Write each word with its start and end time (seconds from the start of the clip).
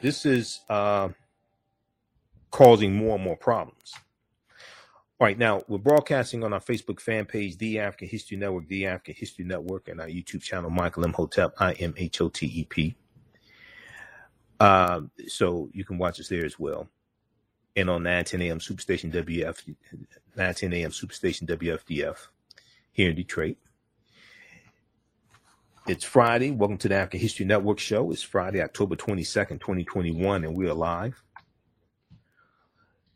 this 0.00 0.26
is 0.26 0.60
uh, 0.68 1.08
causing 2.50 2.94
more 2.94 3.16
and 3.16 3.24
more 3.24 3.36
problems. 3.36 3.94
All 5.18 5.26
right, 5.26 5.38
now 5.38 5.62
we're 5.68 5.78
broadcasting 5.78 6.42
on 6.44 6.54
our 6.54 6.60
Facebook 6.60 6.98
fan 6.98 7.26
page, 7.26 7.58
The 7.58 7.78
African 7.78 8.08
History 8.08 8.38
Network, 8.38 8.66
The 8.68 8.86
African 8.86 9.14
History 9.14 9.44
Network, 9.44 9.88
and 9.88 10.00
our 10.00 10.06
YouTube 10.06 10.42
channel, 10.42 10.70
Michael 10.70 11.04
Imhotep, 11.04 11.52
I 11.58 11.72
M 11.74 11.92
H 11.98 12.22
O 12.22 12.30
T 12.30 12.46
E 12.46 12.64
P. 12.64 12.96
Um, 14.60 15.10
so 15.26 15.68
you 15.72 15.84
can 15.84 15.98
watch 15.98 16.20
us 16.20 16.28
there 16.28 16.44
as 16.44 16.58
well. 16.58 16.88
And 17.76 17.88
on 17.88 18.02
910 18.02 18.42
AM 18.42 18.58
Superstation 18.58 19.12
WF, 19.12 19.74
910 20.36 20.72
AM 20.72 20.90
Superstation 20.90 21.46
WFDF 21.46 22.16
here 22.92 23.10
in 23.10 23.16
Detroit. 23.16 23.56
It's 25.90 26.04
Friday. 26.04 26.52
Welcome 26.52 26.78
to 26.78 26.88
the 26.88 26.94
African 26.94 27.18
History 27.18 27.44
Network 27.44 27.80
show. 27.80 28.12
It's 28.12 28.22
Friday, 28.22 28.62
October 28.62 28.94
22nd, 28.94 29.58
2021, 29.58 30.44
and 30.44 30.54
we're 30.54 30.72
live. 30.72 31.20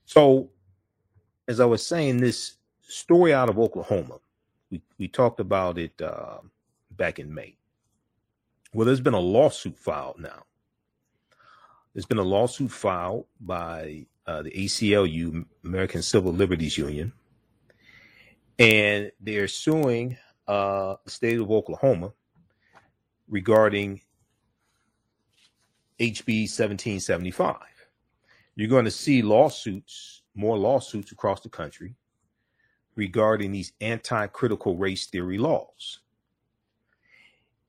So, 0.06 0.50
as 1.46 1.60
I 1.60 1.66
was 1.66 1.86
saying, 1.86 2.16
this 2.16 2.56
story 2.82 3.32
out 3.32 3.48
of 3.48 3.60
Oklahoma, 3.60 4.18
we, 4.72 4.82
we 4.98 5.06
talked 5.06 5.38
about 5.38 5.78
it 5.78 6.02
uh, 6.02 6.38
back 6.90 7.20
in 7.20 7.32
May. 7.32 7.56
Well, 8.72 8.86
there's 8.86 9.00
been 9.00 9.14
a 9.14 9.20
lawsuit 9.20 9.78
filed 9.78 10.18
now. 10.18 10.42
There's 11.92 12.06
been 12.06 12.18
a 12.18 12.22
lawsuit 12.22 12.72
filed 12.72 13.26
by 13.40 14.06
uh, 14.26 14.42
the 14.42 14.50
ACLU, 14.50 15.46
American 15.64 16.02
Civil 16.02 16.32
Liberties 16.32 16.76
Union, 16.76 17.12
and 18.58 19.12
they're 19.20 19.46
suing 19.46 20.16
uh, 20.48 20.96
the 21.04 21.10
state 21.12 21.38
of 21.38 21.52
Oklahoma 21.52 22.12
regarding 23.28 24.00
HB 26.00 26.42
1775. 26.50 27.56
You're 28.56 28.68
going 28.68 28.84
to 28.84 28.90
see 28.90 29.22
lawsuits, 29.22 30.22
more 30.34 30.58
lawsuits 30.58 31.12
across 31.12 31.40
the 31.40 31.48
country 31.48 31.94
regarding 32.96 33.52
these 33.52 33.72
anti 33.80 34.26
critical 34.28 34.76
race 34.76 35.06
theory 35.06 35.38
laws. 35.38 36.00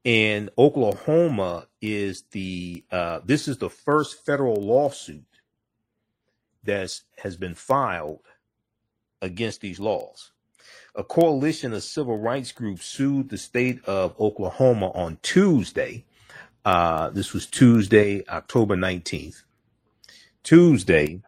And 0.03 0.51
Oklahoma 0.57 1.67
is 1.81 2.23
the, 2.31 2.83
uh, 2.91 3.21
this 3.25 3.47
is 3.47 3.57
the 3.57 3.71
first 3.71 4.23
federal 4.23 4.55
lawsuit 4.55 5.25
that 6.63 6.99
has 7.17 7.37
been 7.37 7.55
filed 7.55 8.21
against 9.21 9.61
these 9.61 9.79
laws. 9.79 10.31
A 10.97 11.03
coalition 11.03 11.73
of 11.73 11.83
civil 11.83 12.17
rights 12.17 12.53
groups 12.53 12.85
sued 12.85 13.27
the 13.27 13.37
state 13.37 13.83
of 13.83 14.15
Oklahoma 14.17 14.91
on 14.91 15.17
Tuesday. 15.21 16.05
Uh, 16.63 17.09
this 17.09 17.33
was 17.33 17.45
Tuesday, 17.45 18.23
October 18.29 18.77
19th. 18.77 19.43
Tuesday, 20.43 21.21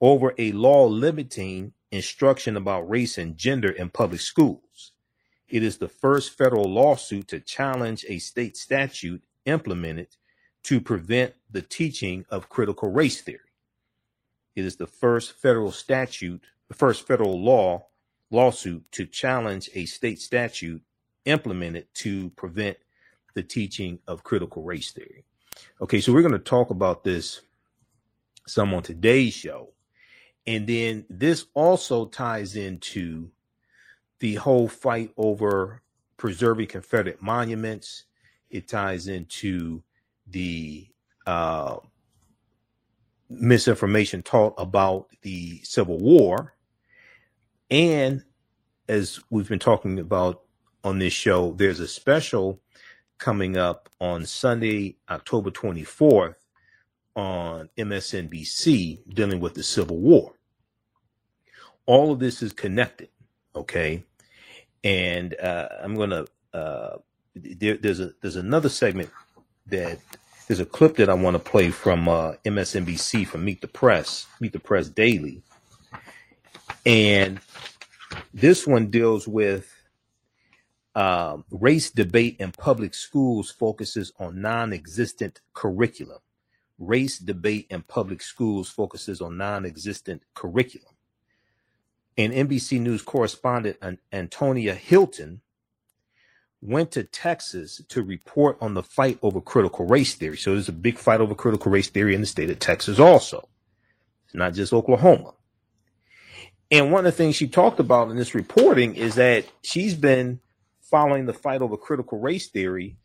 over 0.00 0.32
a 0.38 0.52
law 0.52 0.86
limiting 0.86 1.72
instruction 1.90 2.56
about 2.56 2.88
race 2.88 3.18
and 3.18 3.36
gender 3.36 3.70
in 3.70 3.88
public 3.88 4.20
schools. 4.20 4.92
It 5.48 5.64
is 5.64 5.78
the 5.78 5.88
first 5.88 6.38
federal 6.38 6.70
lawsuit 6.70 7.26
to 7.28 7.40
challenge 7.40 8.04
a 8.08 8.18
state 8.20 8.56
statute 8.56 9.24
implemented 9.44 10.16
to 10.64 10.80
prevent 10.80 11.34
the 11.50 11.62
teaching 11.62 12.26
of 12.30 12.48
critical 12.48 12.92
race 12.92 13.22
theory. 13.22 13.40
It 14.54 14.64
is 14.64 14.76
the 14.76 14.86
first 14.86 15.32
federal 15.32 15.72
statute, 15.72 16.44
the 16.68 16.74
first 16.74 17.08
federal 17.08 17.42
law 17.42 17.88
lawsuit 18.30 18.90
to 18.92 19.06
challenge 19.06 19.70
a 19.74 19.86
state 19.86 20.20
statute 20.20 20.82
implemented 21.24 21.86
to 21.94 22.30
prevent 22.30 22.76
the 23.34 23.42
teaching 23.42 23.98
of 24.06 24.24
critical 24.24 24.62
race 24.62 24.90
theory. 24.90 25.24
Okay, 25.80 26.00
so 26.00 26.12
we're 26.12 26.22
going 26.22 26.32
to 26.32 26.38
talk 26.38 26.70
about 26.70 27.04
this 27.04 27.40
some 28.46 28.72
on 28.74 28.82
today's 28.82 29.34
show. 29.34 29.70
And 30.46 30.66
then 30.66 31.04
this 31.10 31.46
also 31.54 32.06
ties 32.06 32.56
into 32.56 33.30
the 34.20 34.36
whole 34.36 34.68
fight 34.68 35.12
over 35.16 35.82
preserving 36.16 36.68
Confederate 36.68 37.20
monuments. 37.20 38.04
It 38.50 38.66
ties 38.66 39.08
into 39.08 39.82
the 40.26 40.88
uh, 41.26 41.76
misinformation 43.28 44.22
taught 44.22 44.54
about 44.56 45.08
the 45.22 45.60
Civil 45.62 45.98
War 45.98 46.54
and 47.70 48.24
as 48.88 49.20
we've 49.30 49.48
been 49.48 49.58
talking 49.58 49.98
about 49.98 50.42
on 50.84 50.98
this 50.98 51.12
show, 51.12 51.52
there's 51.52 51.80
a 51.80 51.88
special 51.88 52.60
coming 53.18 53.56
up 53.56 53.88
on 54.00 54.24
Sunday, 54.24 54.96
October 55.10 55.50
24th 55.50 56.36
on 57.16 57.68
MSNBC 57.76 59.00
dealing 59.14 59.40
with 59.40 59.54
the 59.54 59.62
Civil 59.62 59.98
War. 59.98 60.34
All 61.86 62.12
of 62.12 62.20
this 62.20 62.42
is 62.42 62.52
connected, 62.52 63.08
okay? 63.56 64.04
And 64.84 65.38
uh, 65.40 65.68
I'm 65.82 65.94
going 65.96 66.10
to, 66.10 66.26
uh, 66.54 66.98
there, 67.34 67.76
there's 67.76 68.00
a 68.00 68.12
there's 68.20 68.36
another 68.36 68.68
segment 68.68 69.10
that 69.66 69.98
there's 70.46 70.60
a 70.60 70.66
clip 70.66 70.96
that 70.96 71.08
I 71.08 71.14
want 71.14 71.34
to 71.34 71.38
play 71.38 71.70
from 71.70 72.08
uh, 72.08 72.32
MSNBC 72.44 73.26
from 73.26 73.44
Meet 73.44 73.60
the 73.60 73.68
Press, 73.68 74.26
Meet 74.40 74.52
the 74.52 74.60
Press 74.60 74.88
Daily. 74.88 75.42
And 76.88 77.38
this 78.32 78.66
one 78.66 78.86
deals 78.86 79.28
with 79.28 79.70
um, 80.94 81.44
race 81.50 81.90
debate 81.90 82.36
in 82.40 82.50
public 82.50 82.94
schools 82.94 83.50
focuses 83.50 84.10
on 84.18 84.40
non-existent 84.40 85.42
curriculum. 85.52 86.20
Race 86.78 87.18
debate 87.18 87.66
in 87.68 87.82
public 87.82 88.22
schools 88.22 88.70
focuses 88.70 89.20
on 89.20 89.36
non-existent 89.36 90.22
curriculum. 90.32 90.94
And 92.16 92.32
NBC 92.32 92.80
News 92.80 93.02
correspondent 93.02 93.76
Antonia 94.10 94.74
Hilton 94.74 95.42
went 96.62 96.90
to 96.92 97.04
Texas 97.04 97.82
to 97.88 98.02
report 98.02 98.56
on 98.62 98.72
the 98.72 98.82
fight 98.82 99.18
over 99.20 99.42
critical 99.42 99.86
race 99.86 100.14
theory. 100.14 100.38
So 100.38 100.52
there's 100.52 100.70
a 100.70 100.72
big 100.72 100.96
fight 100.96 101.20
over 101.20 101.34
critical 101.34 101.70
race 101.70 101.90
theory 101.90 102.14
in 102.14 102.22
the 102.22 102.26
state 102.26 102.48
of 102.48 102.58
Texas 102.60 102.98
also. 102.98 103.46
It's 104.24 104.34
not 104.34 104.54
just 104.54 104.72
Oklahoma. 104.72 105.34
And 106.70 106.92
one 106.92 107.06
of 107.06 107.12
the 107.12 107.16
things 107.16 107.36
she 107.36 107.48
talked 107.48 107.80
about 107.80 108.10
in 108.10 108.16
this 108.16 108.34
reporting 108.34 108.94
is 108.94 109.14
that 109.14 109.46
she's 109.62 109.94
been 109.94 110.40
following 110.82 111.26
the 111.26 111.32
fight 111.32 111.62
over 111.62 111.76
critical 111.76 112.18
race 112.18 112.48
theory, 112.48 112.96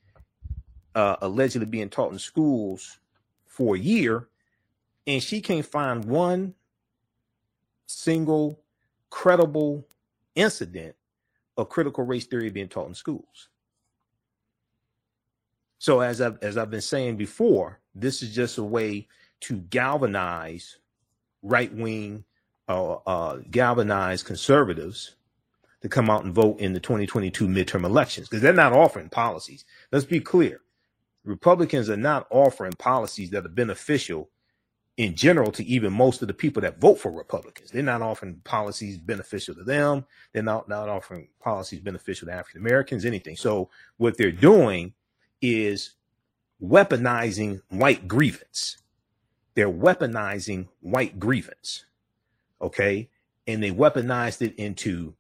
uh, 0.95 1.15
allegedly 1.21 1.65
being 1.65 1.89
taught 1.89 2.11
in 2.11 2.19
schools 2.19 2.99
for 3.47 3.75
a 3.75 3.79
year, 3.79 4.27
and 5.07 5.23
she 5.23 5.41
can't 5.41 5.65
find 5.65 6.05
one 6.05 6.55
single 7.87 8.59
credible 9.09 9.87
incident 10.35 10.95
of 11.57 11.69
critical 11.69 12.03
race 12.03 12.25
theory 12.25 12.49
being 12.49 12.67
taught 12.67 12.87
in 12.87 12.93
schools. 12.93 13.49
So 15.77 15.99
as 15.99 16.21
I've 16.21 16.41
as 16.41 16.57
I've 16.57 16.71
been 16.71 16.81
saying 16.81 17.17
before, 17.17 17.79
this 17.93 18.23
is 18.23 18.33
just 18.33 18.57
a 18.57 18.63
way 18.63 19.07
to 19.41 19.57
galvanize 19.57 20.77
right 21.41 21.73
wing 21.73 22.23
uh, 22.67 22.93
uh, 23.05 23.39
galvanize 23.51 24.23
conservatives 24.23 25.15
to 25.81 25.89
come 25.89 26.09
out 26.09 26.23
and 26.23 26.33
vote 26.33 26.59
in 26.59 26.73
the 26.73 26.79
2022 26.79 27.47
midterm 27.47 27.83
elections 27.83 28.27
because 28.29 28.41
they're 28.41 28.53
not 28.53 28.73
offering 28.73 29.09
policies. 29.09 29.65
Let's 29.91 30.05
be 30.05 30.19
clear. 30.19 30.61
Republicans 31.25 31.89
are 31.89 31.97
not 31.97 32.27
offering 32.29 32.73
policies 32.73 33.29
that 33.31 33.45
are 33.45 33.49
beneficial 33.49 34.29
in 34.95 35.15
general 35.15 35.51
to 35.51 35.65
even 35.65 35.91
most 35.91 36.21
of 36.21 36.27
the 36.27 36.33
people 36.33 36.61
that 36.61 36.79
vote 36.79 36.99
for 36.99 37.11
Republicans. 37.11 37.71
They're 37.71 37.83
not 37.83 38.01
offering 38.01 38.35
policies 38.43 38.97
beneficial 38.97 39.55
to 39.55 39.63
them. 39.63 40.05
They're 40.31 40.43
not, 40.43 40.69
not 40.69 40.87
offering 40.87 41.29
policies 41.39 41.79
beneficial 41.79 42.27
to 42.27 42.33
African 42.33 42.61
Americans, 42.61 43.03
anything. 43.03 43.35
So 43.35 43.69
what 43.97 44.17
they're 44.17 44.31
doing 44.31 44.93
is 45.41 45.95
weaponizing 46.61 47.61
white 47.69 48.07
grievance. 48.07 48.77
They're 49.55 49.71
weaponizing 49.71 50.67
white 50.81 51.19
grievance 51.19 51.85
okay? 52.63 53.09
And 53.45 53.61
they 53.61 53.71
weaponized 53.71 54.41
it 54.41 54.55
into 54.55 55.15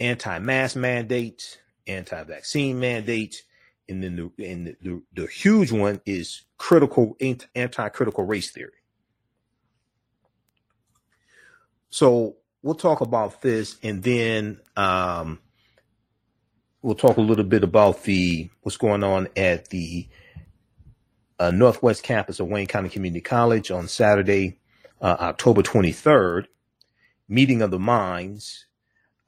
anti 0.00 0.38
mask 0.38 0.76
mandates, 0.76 1.58
anti 1.86 2.22
vaccine 2.24 2.80
mandates. 2.80 3.42
And 3.88 4.02
then 4.02 4.16
the, 4.16 4.44
and 4.50 4.66
the, 4.68 4.76
the, 4.80 5.02
the 5.12 5.26
huge 5.26 5.72
one 5.72 6.00
is 6.06 6.42
critical, 6.56 7.16
anti 7.54 7.88
critical 7.90 8.24
race 8.24 8.50
theory. 8.50 8.70
So 11.90 12.36
we'll 12.62 12.74
talk 12.74 13.00
about 13.00 13.42
this 13.42 13.76
and 13.82 14.02
then 14.02 14.60
um, 14.76 15.40
we'll 16.80 16.94
talk 16.94 17.18
a 17.18 17.20
little 17.20 17.44
bit 17.44 17.64
about 17.64 18.04
the 18.04 18.48
what's 18.62 18.78
going 18.78 19.04
on 19.04 19.28
at 19.36 19.68
the 19.68 20.08
uh, 21.38 21.50
Northwest 21.50 22.02
campus 22.02 22.40
of 22.40 22.46
Wayne 22.46 22.68
County 22.68 22.88
Community 22.88 23.20
College 23.20 23.70
on 23.70 23.88
Saturday, 23.88 24.58
uh, 25.02 25.16
October 25.20 25.62
23rd 25.62 26.46
meeting 27.32 27.62
of 27.62 27.70
the 27.72 27.80
minds, 27.80 28.66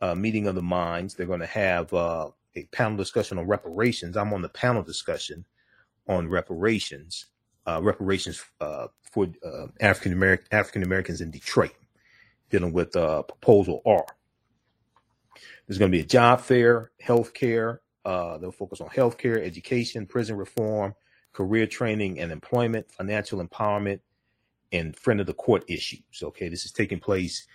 uh, 0.03 0.15
meeting 0.15 0.49
of 0.49 0.57
the 0.57 0.63
minds. 0.63 1.15
They're 1.15 1.27
going 1.27 1.41
to 1.41 1.47
have 1.47 1.93
uh, 1.95 2.31
a 2.57 2.65
panel 2.73 2.97
discussion 2.99 3.39
on 3.39 3.47
reparations. 3.49 4.17
I'm 4.17 4.35
on 4.35 4.43
the 4.43 4.51
panel 4.51 4.83
discussion 4.83 5.47
on 6.09 6.29
reparations. 6.29 7.27
uh, 7.67 7.81
reparations 7.83 8.45
uh, 8.61 8.89
for 9.13 9.29
uh, 9.47 9.67
African 9.81 10.13
American 10.13 10.47
African 10.53 10.83
Americans 10.83 11.21
in 11.21 11.31
Detroit, 11.31 11.75
dealing 12.51 12.73
with 12.73 12.95
uh, 12.97 13.23
Proposal 13.25 13.83
R. 13.87 14.07
There's 15.67 15.79
going 15.79 15.91
to 15.91 15.97
be 15.97 16.03
a 16.03 16.07
job 16.07 16.41
fair, 16.41 16.93
health 17.01 17.35
care. 17.35 17.83
Uh, 18.05 18.39
they'll 18.39 18.53
focus 18.53 18.81
on 18.81 18.89
health 18.91 19.19
care, 19.19 19.43
education, 19.43 20.07
prison 20.07 20.37
reform, 20.37 20.95
career 21.33 21.67
training 21.67 22.21
and 22.21 22.33
employment, 22.33 22.91
financial 22.93 23.45
empowerment, 23.47 24.01
and 24.73 24.97
friend 24.97 25.21
of 25.21 25.27
the 25.27 25.35
court 25.35 25.65
issues. 25.69 26.03
Okay, 26.23 26.49
this 26.49 26.65
is 26.65 26.73
taking 26.73 27.01
place 27.01 27.47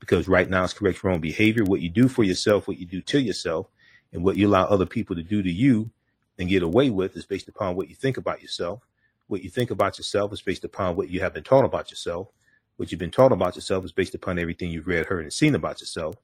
Because 0.00 0.26
right 0.26 0.50
now 0.50 0.64
it's 0.64 0.72
correct 0.72 1.02
your 1.02 1.12
own 1.12 1.20
behavior. 1.20 1.64
What 1.64 1.80
you 1.80 1.88
do 1.88 2.08
for 2.08 2.24
yourself, 2.24 2.66
what 2.66 2.78
you 2.78 2.86
do 2.86 3.00
to 3.00 3.20
yourself, 3.20 3.68
and 4.12 4.24
what 4.24 4.36
you 4.36 4.48
allow 4.48 4.64
other 4.64 4.86
people 4.86 5.14
to 5.16 5.22
do 5.22 5.42
to 5.42 5.50
you 5.50 5.90
and 6.38 6.48
get 6.48 6.62
away 6.62 6.90
with 6.90 7.16
is 7.16 7.24
based 7.24 7.48
upon 7.48 7.76
what 7.76 7.88
you 7.88 7.94
think 7.94 8.16
about 8.16 8.42
yourself. 8.42 8.80
What 9.28 9.42
you 9.42 9.50
think 9.50 9.70
about 9.70 9.96
yourself 9.96 10.32
is 10.32 10.42
based 10.42 10.64
upon 10.64 10.96
what 10.96 11.08
you 11.08 11.20
have 11.20 11.34
been 11.34 11.44
taught 11.44 11.64
about 11.64 11.90
yourself. 11.90 12.28
What 12.76 12.90
you've 12.90 12.98
been 12.98 13.10
taught 13.10 13.32
about 13.32 13.54
yourself 13.54 13.84
is 13.84 13.92
based 13.92 14.14
upon 14.14 14.38
everything 14.38 14.70
you've 14.70 14.88
read, 14.88 15.06
heard, 15.06 15.22
and 15.22 15.32
seen 15.32 15.54
about 15.54 15.80
yourself. 15.80 16.16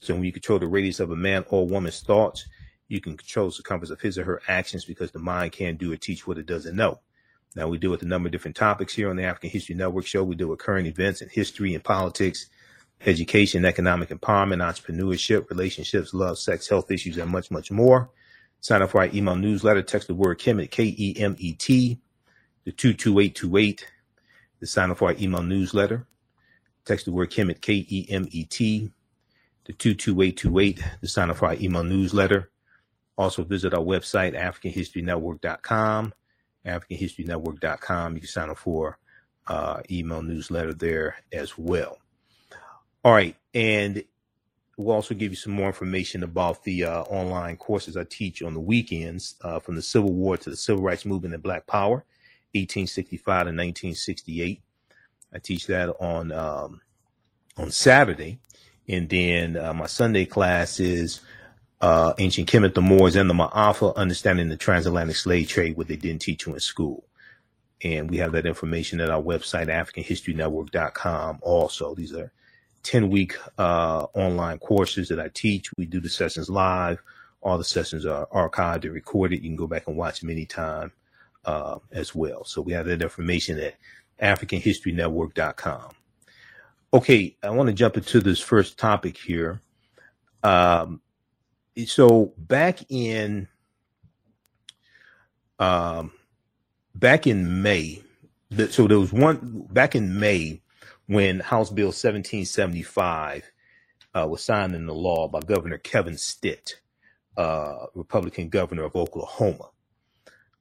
So 0.00 0.14
when 0.14 0.24
you 0.24 0.32
control 0.32 0.58
the 0.58 0.66
radius 0.66 1.00
of 1.00 1.10
a 1.10 1.16
man 1.16 1.44
or 1.48 1.66
woman's 1.66 2.00
thoughts, 2.00 2.46
you 2.88 3.00
can 3.00 3.16
control 3.16 3.46
the 3.46 3.52
circumference 3.52 3.90
of 3.90 4.00
his 4.00 4.16
or 4.16 4.24
her 4.24 4.42
actions 4.46 4.84
because 4.84 5.10
the 5.10 5.18
mind 5.18 5.52
can't 5.52 5.78
do 5.78 5.92
or 5.92 5.96
teach 5.96 6.26
what 6.26 6.38
it 6.38 6.46
doesn't 6.46 6.76
know. 6.76 7.00
Now 7.56 7.66
we 7.68 7.78
deal 7.78 7.90
with 7.90 8.02
a 8.02 8.06
number 8.06 8.28
of 8.28 8.32
different 8.32 8.56
topics 8.56 8.94
here 8.94 9.10
on 9.10 9.16
the 9.16 9.24
African 9.24 9.50
History 9.50 9.74
Network 9.74 10.06
show. 10.06 10.22
We 10.22 10.36
deal 10.36 10.48
with 10.48 10.60
current 10.60 10.86
events 10.86 11.22
in 11.22 11.28
history 11.28 11.74
and 11.74 11.82
politics, 11.82 12.50
education, 13.04 13.64
economic 13.64 14.10
empowerment, 14.10 14.62
entrepreneurship, 14.62 15.50
relationships, 15.50 16.14
love, 16.14 16.38
sex, 16.38 16.68
health 16.68 16.90
issues, 16.90 17.16
and 17.18 17.30
much, 17.30 17.50
much 17.50 17.70
more. 17.70 18.10
Sign 18.60 18.82
up 18.82 18.90
for 18.90 19.00
our 19.00 19.10
email 19.12 19.34
newsletter. 19.34 19.82
Text 19.82 20.06
the 20.06 20.14
word 20.14 20.38
Kemet, 20.38 20.70
K-E-M-E-T, 20.70 21.98
the 22.64 22.72
22828 22.72 23.86
to 24.60 24.66
sign 24.66 24.90
up 24.90 24.98
for 24.98 25.08
our 25.08 25.16
email 25.18 25.42
newsletter. 25.42 26.06
Text 26.84 27.06
the 27.06 27.12
word 27.12 27.30
Kemet, 27.30 27.60
K-E-M-E-T, 27.60 28.90
the 29.64 29.72
22828 29.72 30.82
to 31.00 31.08
sign 31.08 31.30
up 31.30 31.36
for 31.36 31.46
our 31.46 31.54
email 31.54 31.82
newsletter. 31.82 32.50
Also 33.18 33.42
visit 33.42 33.74
our 33.74 33.80
website, 33.80 34.34
AfricanHistoryNetwork.com, 34.34 36.14
AfricanHistoryNetwork.com. 36.66 38.14
You 38.14 38.20
can 38.20 38.28
sign 38.28 38.50
up 38.50 38.58
for 38.58 38.98
uh, 39.46 39.80
email 39.90 40.22
newsletter 40.22 40.74
there 40.74 41.16
as 41.32 41.56
well. 41.58 41.98
All 43.04 43.12
right. 43.12 43.36
And 43.54 44.04
we'll 44.76 44.94
also 44.94 45.14
give 45.14 45.32
you 45.32 45.36
some 45.36 45.52
more 45.52 45.68
information 45.68 46.22
about 46.22 46.64
the 46.64 46.84
uh, 46.84 47.02
online 47.02 47.56
courses 47.56 47.96
I 47.96 48.04
teach 48.04 48.42
on 48.42 48.54
the 48.54 48.60
weekends 48.60 49.36
uh, 49.42 49.58
from 49.58 49.76
the 49.76 49.82
Civil 49.82 50.12
War 50.12 50.36
to 50.36 50.50
the 50.50 50.56
Civil 50.56 50.82
Rights 50.82 51.06
Movement 51.06 51.34
and 51.34 51.42
Black 51.42 51.66
Power, 51.66 52.04
1865 52.60 53.24
to 53.24 53.32
1968. 53.48 54.62
I 55.32 55.38
teach 55.38 55.66
that 55.66 55.90
on 56.00 56.32
um, 56.32 56.80
on 57.56 57.70
Saturday. 57.70 58.38
And 58.88 59.08
then 59.08 59.56
uh, 59.56 59.74
my 59.74 59.86
Sunday 59.86 60.24
class 60.24 60.78
is 60.78 61.20
uh, 61.80 62.14
ancient 62.18 62.48
Kemet, 62.48 62.74
the 62.74 62.82
Moors, 62.82 63.16
and 63.16 63.28
the 63.28 63.34
Ma'afa, 63.34 63.94
understanding 63.96 64.48
the 64.48 64.56
transatlantic 64.56 65.16
slave 65.16 65.48
trade, 65.48 65.76
what 65.76 65.88
they 65.88 65.96
didn't 65.96 66.22
teach 66.22 66.46
you 66.46 66.54
in 66.54 66.60
school. 66.60 67.04
And 67.82 68.08
we 68.08 68.18
have 68.18 68.32
that 68.32 68.46
information 68.46 69.00
at 69.00 69.10
our 69.10 69.20
website, 69.20 69.68
AfricanHistoryNetwork.com. 69.68 71.40
Also, 71.42 71.94
these 71.94 72.14
are 72.14 72.32
10 72.84 73.10
week 73.10 73.36
uh, 73.58 74.06
online 74.14 74.58
courses 74.58 75.08
that 75.08 75.20
I 75.20 75.28
teach. 75.28 75.70
We 75.76 75.86
do 75.86 76.00
the 76.00 76.08
sessions 76.08 76.48
live. 76.48 77.02
All 77.42 77.58
the 77.58 77.64
sessions 77.64 78.06
are 78.06 78.26
archived 78.28 78.84
and 78.84 78.94
recorded. 78.94 79.42
You 79.42 79.50
can 79.50 79.56
go 79.56 79.66
back 79.66 79.88
and 79.88 79.96
watch 79.96 80.20
them 80.20 80.30
anytime 80.30 80.92
uh, 81.46 81.78
as 81.92 82.14
well. 82.14 82.44
So 82.44 82.60
we 82.60 82.72
have 82.72 82.86
that 82.86 83.00
information 83.00 83.58
at 83.58 83.76
AfricanHistoryNetwork.com. 84.20 85.92
Okay, 86.92 87.36
I 87.42 87.50
want 87.50 87.68
to 87.68 87.72
jump 87.72 87.96
into 87.96 88.20
this 88.20 88.40
first 88.40 88.78
topic 88.78 89.16
here. 89.16 89.60
Um, 90.42 91.00
so 91.86 92.32
back 92.36 92.80
in 92.90 93.48
um, 95.58 96.12
back 96.94 97.26
in 97.26 97.62
May, 97.62 98.02
the, 98.50 98.70
so 98.70 98.86
there 98.86 98.98
was 98.98 99.12
one 99.12 99.66
back 99.70 99.94
in 99.94 100.18
May 100.18 100.62
when 101.06 101.40
House 101.40 101.70
Bill 101.70 101.86
1775 101.86 103.50
uh, 104.14 104.26
was 104.28 104.44
signed 104.44 104.74
into 104.74 104.92
law 104.92 105.28
by 105.28 105.40
Governor 105.40 105.78
Kevin 105.78 106.16
Stitt, 106.16 106.80
uh, 107.36 107.86
Republican 107.94 108.48
governor 108.48 108.84
of 108.84 108.96
Oklahoma. 108.96 109.70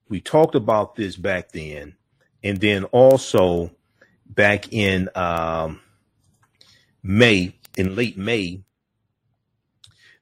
We 0.09 0.21
talked 0.21 0.55
about 0.55 0.95
this 0.95 1.15
back 1.15 1.51
then, 1.51 1.95
and 2.43 2.59
then 2.59 2.85
also 2.85 3.71
back 4.25 4.71
in 4.73 5.09
um, 5.15 5.81
May, 7.03 7.55
in 7.77 7.95
late 7.95 8.17
May, 8.17 8.61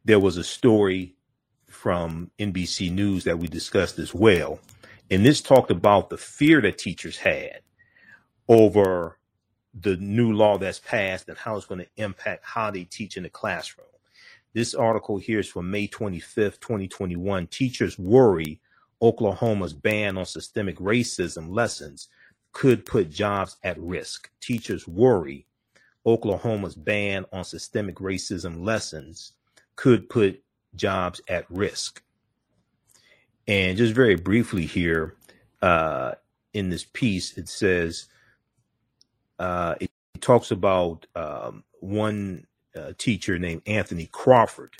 there 0.06 0.20
was 0.20 0.38
a 0.38 0.44
story 0.44 1.16
from 1.68 2.32
NBC 2.40 2.92
News 2.92 3.26
that 3.26 3.40
we 3.40 3.48
discussed 3.48 4.00
as 4.00 4.14
well. 4.14 4.60
And 5.12 5.26
this 5.26 5.42
talked 5.42 5.72
about 5.72 6.10
the 6.10 6.18
fear 6.18 6.62
that 6.62 6.78
teachers 6.78 7.18
had 7.18 7.62
over 8.48 9.18
the 9.74 9.98
new 9.98 10.34
law 10.34 10.58
that's 10.58 10.80
passed 10.80 11.30
and 11.30 11.38
how 11.38 11.58
it's 11.58 11.66
going 11.66 11.82
to 11.82 11.88
impact 11.98 12.46
how 12.46 12.72
they 12.72 12.84
teach 12.84 13.18
in 13.18 13.24
the 13.24 13.30
classroom. 13.30 13.88
This 14.54 14.76
article 14.76 15.18
here 15.18 15.40
is 15.40 15.50
from 15.50 15.72
May 15.72 15.88
25th, 15.88 16.60
2021. 16.60 17.48
Teachers 17.48 17.98
worry 17.98 18.60
Oklahoma's 19.04 19.74
ban 19.74 20.18
on 20.18 20.26
systemic 20.26 20.78
racism 20.78 21.54
lessons 21.54 22.08
could 22.54 22.86
put 22.86 23.10
jobs 23.12 23.58
at 23.64 23.80
risk. 23.80 24.32
Teachers 24.42 24.88
worry 24.88 25.46
Oklahoma's 26.06 26.76
ban 26.76 27.26
on 27.32 27.44
systemic 27.44 27.96
racism 27.96 28.64
lessons 28.64 29.34
could 29.76 30.10
put 30.10 30.42
jobs 30.76 31.22
at 31.28 31.50
risk. 31.50 32.02
And 33.48 33.78
just 33.78 33.94
very 33.94 34.16
briefly 34.16 34.66
here, 34.66 35.16
uh, 35.62 36.14
in 36.54 36.70
this 36.70 36.86
piece, 36.94 37.38
it 37.38 37.50
says 37.50 38.08
uh, 39.40 39.76
it, 39.80 39.90
talks 40.22 40.52
about 40.52 41.06
um, 41.16 41.66
one 41.82 42.48
uh, 42.78 42.94
teacher 42.98 43.38
named 43.38 43.62
Anthony 43.66 44.08
Crawford 44.10 44.74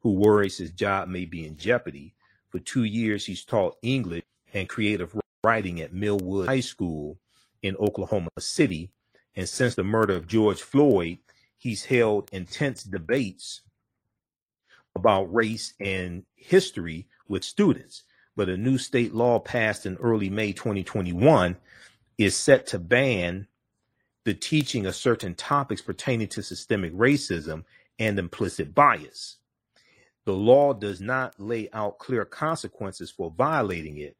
who 0.00 0.14
worries 0.14 0.58
his 0.58 0.72
job 0.72 1.08
may 1.08 1.24
be 1.24 1.46
in 1.46 1.56
jeopardy. 1.56 2.12
For 2.50 2.58
two 2.58 2.84
years, 2.84 3.26
he's 3.26 3.44
taught 3.44 3.78
English 3.82 4.24
and 4.52 4.68
creative 4.68 5.16
writing 5.44 5.80
at 5.80 5.92
Millwood 5.92 6.48
High 6.48 6.60
School 6.60 7.18
in 7.62 7.76
Oklahoma 7.76 8.30
City. 8.38 8.90
And 9.36 9.48
since 9.48 9.74
the 9.74 9.84
murder 9.84 10.14
of 10.14 10.26
George 10.26 10.60
Floyd, 10.60 11.18
he's 11.56 11.84
held 11.84 12.28
intense 12.32 12.82
debates 12.82 13.60
about 14.96 15.32
race 15.32 15.74
and 15.78 16.24
history 16.34 17.06
with 17.28 17.44
students. 17.44 18.02
But 18.36 18.48
a 18.48 18.56
new 18.56 18.78
state 18.78 19.14
law 19.14 19.38
passed 19.38 19.86
in 19.86 19.96
early 19.96 20.30
May 20.30 20.52
2021 20.52 21.56
is 22.18 22.36
set 22.36 22.66
to 22.68 22.78
ban 22.78 23.46
the 24.24 24.34
teaching 24.34 24.86
of 24.86 24.94
certain 24.94 25.34
topics 25.34 25.82
pertaining 25.82 26.28
to 26.28 26.42
systemic 26.42 26.92
racism 26.92 27.64
and 27.98 28.18
implicit 28.18 28.74
bias. 28.74 29.36
The 30.24 30.34
law 30.34 30.72
does 30.72 31.00
not 31.00 31.38
lay 31.38 31.68
out 31.72 31.98
clear 31.98 32.24
consequences 32.24 33.10
for 33.10 33.30
violating 33.30 33.98
it, 33.98 34.16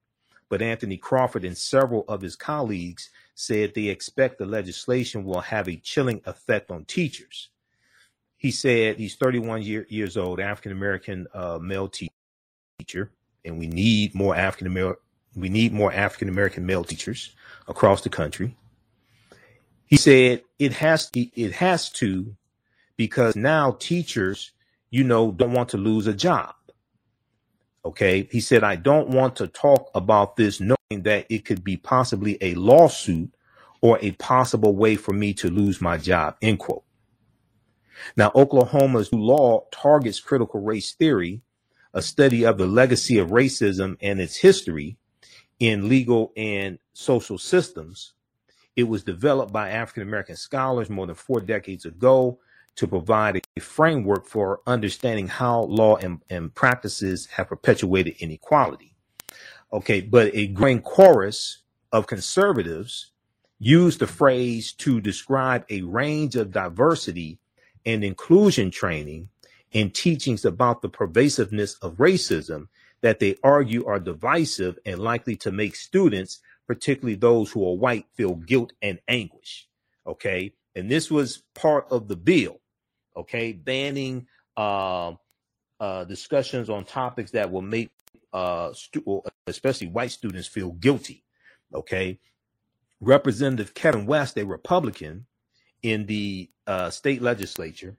but 0.49 0.63
Anthony 0.63 0.97
Crawford 0.97 1.45
and 1.45 1.57
several 1.57 2.05
of 2.09 2.23
his 2.23 2.37
colleagues 2.37 3.11
said 3.35 3.75
they 3.75 3.89
expect 3.89 4.39
the 4.39 4.47
legislation 4.47 5.25
will 5.25 5.41
have 5.41 5.69
a 5.69 5.77
chilling 5.77 6.21
effect 6.25 6.71
on 6.71 6.85
teachers. 6.85 7.51
He 8.37 8.51
said 8.51 8.97
he's 8.99 9.17
31 9.17 9.63
year, 9.63 9.87
years 9.89 10.17
old, 10.17 10.41
African 10.41 10.73
American 10.73 11.27
uh, 11.35 11.59
male 11.61 11.89
teacher, 11.89 13.13
and 13.45 13.59
we 13.59 13.67
need 13.67 14.15
more 14.15 14.35
African 14.35 14.67
American 14.67 15.03
we 15.37 15.49
need 15.49 15.73
more 15.73 15.93
African 15.93 16.29
American 16.29 16.67
male 16.67 16.85
teachers 16.85 17.35
across 17.69 18.03
the 18.03 18.09
country. 18.09 18.57
He 19.87 19.97
said 19.97 20.43
it 20.59 20.73
has 20.75 21.11
to, 21.11 21.21
it 21.41 21.53
has 21.53 21.91
to 21.91 22.37
because 22.97 23.37
now 23.37 23.77
teachers, 23.79 24.53
you 24.91 25.05
know, 25.05 25.33
don't 25.33 25.53
want 25.53 25.71
to 25.71 25.77
lose 25.77 26.07
a 26.07 26.15
job. 26.15 26.55
Okay. 27.85 28.29
He 28.31 28.41
said, 28.41 28.63
I 28.63 28.77
don't 28.77 29.09
want 29.09 29.37
to 29.37 29.47
talk 29.47 29.91
about 29.95 30.37
this 30.37 30.61
knowing 30.61 31.03
that 31.03 31.27
it 31.31 31.45
could 31.45 31.65
be 31.65 31.77
possibly 31.77 32.37
a 32.41 32.55
lawsuit 32.55 33.33
or 33.81 33.99
a 34.03 34.13
possible 34.13 34.75
way 34.75 34.97
for 34.97 35.13
me 35.13 35.33
to 35.35 35.49
lose 35.49 35.81
my 35.81 35.97
job, 35.97 36.37
end 36.43 36.59
quote. 36.59 36.85
Now, 38.17 38.31
Oklahoma's 38.35 39.13
law 39.13 39.67
targets 39.73 40.21
critical 40.21 40.61
race 40.61 40.93
theory, 40.93 41.43
a 41.95 42.03
study 42.03 42.45
of 42.45 42.59
the 42.59 42.67
legacy 42.67 43.19
of 43.19 43.31
racism 43.31 43.97
and 44.01 44.21
its 44.21 44.37
history 44.37 44.97
in 45.59 45.89
legal 45.89 46.33
and 46.37 46.79
social 46.93 47.39
systems. 47.39 48.15
It 48.77 48.85
was 48.85 49.03
developed 49.03 49.53
by 49.53 49.71
African 49.71 50.03
American 50.03 50.37
scholars 50.37 50.89
more 50.89 51.07
than 51.07 51.17
four 51.17 51.41
decades 51.41 51.85
ago 51.85 52.39
to 52.77 52.87
provide 52.87 53.41
a 53.57 53.61
framework 53.61 54.27
for 54.27 54.61
understanding 54.67 55.29
how 55.29 55.63
law 55.63 55.97
and, 55.97 56.23
and 56.31 56.55
practices 56.55 57.27
have 57.27 57.49
perpetuated 57.49 58.17
inequality. 58.19 58.95
Okay, 59.73 60.01
but 60.01 60.35
a 60.35 60.49
growing 60.49 60.81
chorus 60.81 61.59
of 61.93 62.07
conservatives 62.07 63.13
use 63.59 63.99
the 63.99 64.07
phrase 64.07 64.73
to 64.73 65.01
describe 65.01 65.65
a 65.69 65.83
range 65.83 66.35
of 66.37 66.51
diversity 66.51 67.39
and 67.85 68.03
inclusion 68.03 68.71
training 68.71 69.29
and 69.73 69.95
teachings 69.95 70.45
about 70.45 70.83
the 70.83 70.89
pervasiveness 70.89 71.75
of 71.75 71.97
racism 71.97 72.69
that 73.03 73.21
they 73.21 73.37
argue 73.43 73.87
are 73.87 74.01
divisive 74.01 74.79
and 74.85 74.99
likely 74.99 75.37
to 75.37 75.53
make 75.53 75.77
students, 75.77 76.41
particularly 76.67 77.15
those 77.15 77.51
who 77.51 77.67
are 77.67 77.77
white, 77.77 78.07
feel 78.15 78.35
guilt 78.35 78.73
and 78.83 78.99
anguish. 79.09 79.69
Okay. 80.07 80.53
And 80.75 80.91
this 80.91 81.11
was 81.11 81.43
part 81.55 81.87
of 81.91 82.09
the 82.09 82.17
bill. 82.17 82.60
Okay. 83.21 83.53
Banning 83.53 84.27
uh, 84.57 85.13
uh, 85.79 86.05
discussions 86.05 86.69
on 86.69 86.85
topics 86.85 87.31
that 87.33 87.51
will 87.51 87.63
make 87.63 87.91
uh, 88.33 88.73
stu- 88.73 89.23
especially 89.47 89.89
white 89.89 90.11
students 90.11 90.49
feel 90.49 90.73
guilty. 90.73 91.25
Okay. 91.75 92.19
Representative 93.01 93.75
Kevin 93.75 94.07
West, 94.07 94.37
a 94.37 94.45
Republican 94.45 95.27
in 95.83 96.07
the 96.07 96.51
uh, 96.67 96.91
state 96.91 97.23
legislature, 97.23 97.97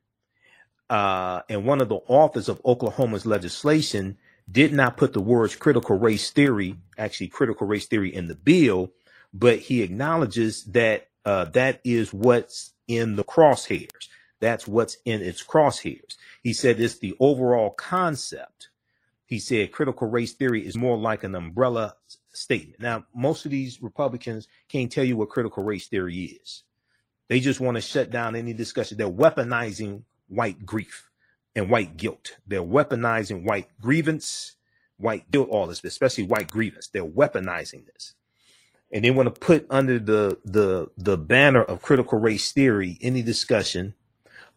uh, 0.89 1.41
and 1.49 1.65
one 1.65 1.81
of 1.81 1.89
the 1.89 1.99
authors 2.07 2.49
of 2.49 2.61
Oklahoma's 2.65 3.25
legislation 3.25 4.17
did 4.51 4.73
not 4.73 4.97
put 4.97 5.13
the 5.13 5.21
words 5.21 5.55
critical 5.55 5.97
race 5.97 6.29
theory, 6.31 6.75
actually 6.97 7.29
critical 7.29 7.65
race 7.65 7.87
theory 7.87 8.13
in 8.13 8.27
the 8.27 8.35
bill, 8.35 8.91
but 9.33 9.57
he 9.59 9.81
acknowledges 9.81 10.65
that 10.65 11.07
uh, 11.25 11.45
that 11.45 11.79
is 11.83 12.13
what's 12.13 12.73
in 12.87 13.15
the 13.15 13.23
crosshairs. 13.23 14.09
That's 14.41 14.67
what's 14.67 14.97
in 15.05 15.21
its 15.21 15.41
crosshairs. 15.43 16.17
He 16.43 16.51
said 16.51 16.81
it's 16.81 16.97
the 16.97 17.15
overall 17.19 17.69
concept. 17.69 18.69
He 19.25 19.39
said 19.39 19.71
critical 19.71 20.09
race 20.09 20.33
theory 20.33 20.65
is 20.65 20.75
more 20.75 20.97
like 20.97 21.23
an 21.23 21.35
umbrella 21.35 21.95
statement. 22.33 22.81
Now, 22.81 23.05
most 23.15 23.45
of 23.45 23.51
these 23.51 23.81
Republicans 23.81 24.47
can't 24.67 24.91
tell 24.91 25.05
you 25.05 25.15
what 25.15 25.29
critical 25.29 25.63
race 25.63 25.87
theory 25.87 26.39
is. 26.43 26.63
They 27.29 27.39
just 27.39 27.61
want 27.61 27.75
to 27.77 27.81
shut 27.81 28.09
down 28.09 28.35
any 28.35 28.51
discussion. 28.51 28.97
They're 28.97 29.09
weaponizing 29.09 30.03
white 30.27 30.65
grief 30.65 31.09
and 31.55 31.69
white 31.69 31.95
guilt. 31.95 32.37
They're 32.47 32.63
weaponizing 32.63 33.45
white 33.45 33.67
grievance, 33.79 34.55
white 34.97 35.29
guilt, 35.31 35.49
all 35.49 35.67
this, 35.67 35.83
especially 35.83 36.25
white 36.25 36.49
grievance. 36.49 36.87
They're 36.87 37.05
weaponizing 37.05 37.85
this. 37.85 38.15
And 38.91 39.05
they 39.05 39.11
want 39.11 39.33
to 39.33 39.39
put 39.39 39.65
under 39.69 39.99
the 39.99 40.39
the 40.43 40.89
the 40.97 41.17
banner 41.17 41.63
of 41.63 41.81
critical 41.81 42.19
race 42.19 42.51
theory 42.51 42.97
any 43.01 43.21
discussion 43.21 43.93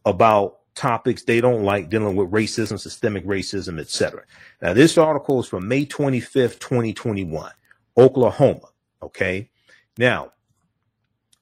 about 0.05 0.59
topics 0.75 1.23
they 1.23 1.41
don't 1.41 1.63
like 1.63 1.89
dealing 1.89 2.17
with 2.17 2.31
racism, 2.31 2.79
systemic 2.79 3.25
racism, 3.27 3.81
etc. 3.81 4.25
Now, 4.61 4.73
this 4.73 4.99
article 4.99 5.41
is 5.41 5.47
from 5.47 5.69
May 5.69 5.87
25th, 5.87 6.59
2021, 6.59 7.53
Oklahoma. 7.97 8.69
Okay. 9.03 9.51
Now, 9.99 10.33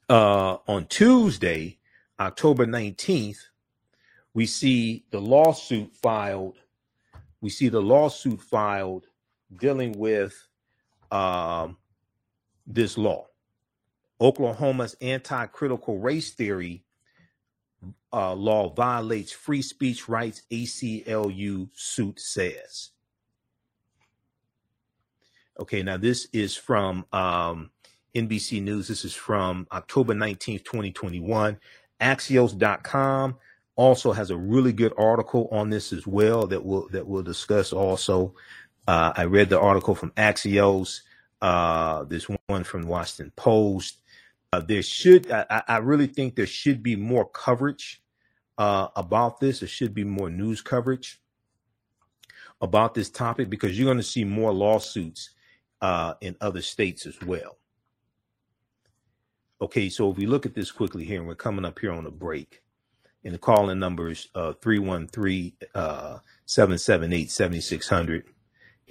uh, 0.09 0.59
on 0.69 0.87
Tuesday, 0.87 1.79
October 2.21 2.67
19th, 2.67 3.39
we 4.35 4.47
see 4.47 5.05
the 5.11 5.21
lawsuit 5.21 5.95
filed. 5.97 6.59
We 7.41 7.51
see 7.51 7.69
the 7.69 7.83
lawsuit 7.83 8.41
filed 8.41 9.07
dealing 9.57 9.99
with 9.99 10.35
um, 11.11 11.77
this 12.67 12.97
law. 12.97 13.27
Oklahoma's 14.21 14.97
anti 15.01 15.47
critical 15.47 15.99
race 15.99 16.31
theory 16.31 16.85
uh, 18.13 18.35
law 18.35 18.73
violates 18.75 19.33
free 19.33 19.63
speech 19.63 20.09
rights, 20.09 20.43
ACLU 20.51 21.69
suit 21.75 22.21
says. 22.21 22.91
Okay, 25.59 25.83
now 25.83 25.97
this 25.97 26.29
is 26.33 26.57
from 26.57 27.05
um, 27.13 27.71
NBC 28.15 28.63
News. 28.63 28.89
This 28.89 29.05
is 29.05 29.15
from 29.15 29.67
October 29.73 30.15
19th, 30.15 30.65
2021. 30.65 31.59
Axios.com 32.01 33.37
also 33.77 34.13
has 34.13 34.31
a 34.31 34.37
really 34.37 34.73
good 34.73 34.93
article 34.99 35.49
on 35.51 35.71
this 35.71 35.93
as 35.93 36.07
well 36.07 36.47
that 36.47 36.65
we'll 36.65 36.89
that 36.89 37.07
we'll 37.07 37.23
discuss 37.23 37.73
also. 37.73 38.35
Uh, 38.87 39.13
I 39.17 39.25
read 39.25 39.49
the 39.49 39.61
article 39.61 39.95
from 39.95 40.11
Axios, 40.13 41.03
uh, 41.41 42.05
this 42.05 42.29
one 42.47 42.65
from 42.65 42.87
Washington 42.87 43.33
Post. 43.37 44.02
Uh, 44.53 44.61
there 44.61 44.83
should 44.83 45.31
I, 45.31 45.63
I, 45.67 45.77
really 45.79 46.07
think 46.07 46.37
there 46.37 46.47
should 46.47 46.83
be 46.83 46.95
more 46.95 47.27
coverage 47.27 48.03
uh, 48.59 48.89
about 48.95 49.41
this. 49.41 49.61
There 49.61 49.69
should 49.69 49.95
be 49.95 50.05
more 50.05 50.29
news 50.29 50.61
coverage 50.61 51.21
about 52.61 52.93
this 52.95 53.09
topic 53.09 53.49
because 53.49 53.79
you're 53.79 53.87
going 53.87 53.97
to 53.97 54.03
see 54.03 54.25
more 54.25 54.53
lawsuits 54.53 55.31
uh, 55.81 56.15
in 56.21 56.37
other 56.41 56.61
states 56.61 57.07
as 57.07 57.21
well. 57.23 57.57
Okay, 59.61 59.89
so 59.89 60.11
if 60.11 60.19
we 60.19 60.27
look 60.27 60.45
at 60.45 60.55
this 60.55 60.71
quickly 60.71 61.05
here, 61.05 61.21
and 61.21 61.29
we're 61.29 61.35
coming 61.35 61.65
up 61.65 61.79
here 61.79 61.93
on 61.93 62.05
a 62.05 62.11
break 62.11 62.63
and 63.25 63.35
the 63.35 63.39
calling 63.39 63.79
numbers 63.79 64.29
uh 64.35 64.53
313 64.55 65.53
uh 65.75 66.19
778 66.45 67.31
7600 67.31 68.25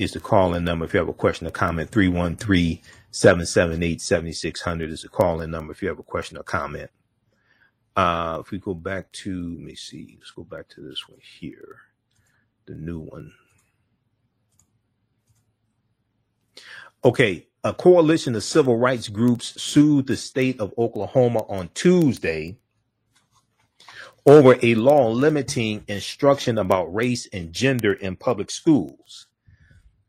is 0.01 0.13
the 0.13 0.20
calling 0.20 0.63
number 0.63 0.86
if 0.86 0.93
you 0.93 1.00
have 1.00 1.10
a 1.10 1.13
question 1.13 1.48
or 1.48 1.51
comment. 1.51 1.89
313 1.91 2.79
778 3.12 4.01
7600 4.01 4.89
is 4.89 5.03
the 5.03 5.10
calling 5.10 5.51
number 5.51 5.72
if 5.72 5.81
you 5.81 5.89
have 5.89 6.00
a 6.00 6.03
question 6.03 6.38
or 6.38 6.43
comment. 6.43 6.89
Uh 7.96 8.39
if 8.41 8.51
we 8.51 8.60
go 8.60 8.74
back 8.74 9.12
to 9.12 9.55
let 9.55 9.63
me 9.63 9.75
see 9.75 10.17
let's 10.20 10.31
go 10.31 10.43
back 10.43 10.67
to 10.70 10.81
this 10.81 11.08
one 11.08 11.20
here 11.39 11.77
the 12.65 12.75
new 12.75 13.00
one. 13.00 13.31
Okay 17.03 17.48
a 17.63 17.74
coalition 17.74 18.36
of 18.36 18.43
civil 18.43 18.77
rights 18.77 19.08
groups 19.08 19.62
sued 19.62 20.08
the 20.08 20.17
state 20.17 20.60
of 20.60 20.74
oklahoma 20.79 21.46
on 21.48 21.70
tuesday 21.75 22.58
over 24.25 24.58
a 24.62 24.75
law 24.75 25.10
limiting 25.10 25.84
instruction 25.88 26.58
about 26.58 26.93
race 26.93 27.27
and 27.34 27.53
gender 27.53 27.93
in 27.93 28.15
public 28.15 28.51
schools. 28.51 29.27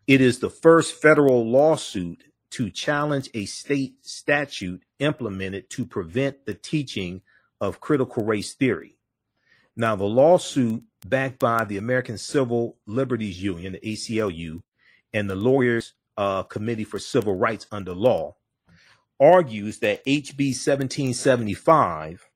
It 0.07 0.21
is 0.21 0.39
the 0.39 0.51
first 0.51 1.01
federal 1.01 1.49
lawsuit 1.49 2.25
to 2.51 2.71
challenge 2.71 3.31
a 3.35 3.47
state 3.47 4.05
statute 4.05 4.83
implemented 4.99 5.71
to 5.71 5.87
prevent 5.87 6.45
the 6.45 6.55
teaching 6.55 7.23
of 7.61 7.81
critical 7.81 8.25
race 8.25 8.53
theory. 8.53 8.99
Now, 9.75 9.97
the 9.97 10.05
lawsuit, 10.05 10.83
backed 11.07 11.39
by 11.39 11.65
the 11.65 11.79
American 11.79 12.19
Civil 12.19 12.77
Liberties 12.87 13.43
Union, 13.43 13.73
the 13.73 13.81
ACLU, 13.81 14.63
and 15.15 15.31
the 15.31 15.35
Lawyers 15.35 15.95
uh, 16.17 16.43
Committee 16.43 16.85
for 16.85 16.99
Civil 16.99 17.37
Rights 17.37 17.67
under 17.71 17.95
Law, 17.95 18.37
argues 19.19 19.79
that 19.79 20.05
HB 20.05 20.55
1775 20.55 22.29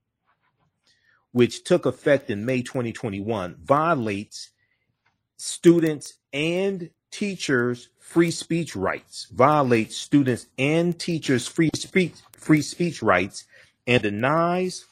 which 1.37 1.65
took 1.65 1.85
effect 1.85 2.31
in 2.31 2.47
May 2.47 2.63
2021, 2.63 3.57
violates 3.63 4.53
students 5.37 6.15
and 6.33 6.89
teachers' 7.11 7.89
free 7.99 8.31
speech 8.31 8.77
rights, 8.77 9.27
violates 9.33 9.97
students 9.97 10.47
and 10.59 10.99
teachers' 10.99 11.47
free 11.47 11.71
speech 11.75 12.15
free 12.33 12.63
speech 12.63 13.03
rights, 13.03 13.45
and 13.87 14.03
denies 14.03 14.85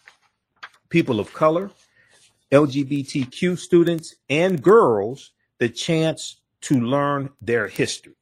people 0.88 1.20
of 1.20 1.32
color, 1.32 1.70
LGBTQ 2.50 3.58
students, 3.58 4.16
and 4.28 4.62
girls 4.62 5.32
the 5.58 5.68
chance 5.68 6.40
to 6.62 6.80
learn 6.80 7.30
their 7.40 7.68
history. 7.68 8.14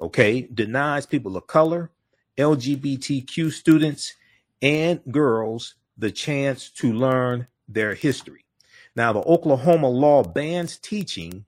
Okay, 0.00 0.48
denies 0.52 1.06
people 1.06 1.36
of 1.36 1.46
color, 1.46 1.90
LGBTQ 2.36 3.50
students, 3.50 4.14
and 4.62 5.00
girls 5.10 5.74
the 5.96 6.10
chance 6.10 6.70
to 6.70 6.92
learn 6.92 7.46
their 7.68 7.94
history. 7.94 8.44
Now, 8.94 9.12
the 9.12 9.20
Oklahoma 9.20 9.88
law 9.88 10.22
bans 10.22 10.78
teaching 10.78 11.44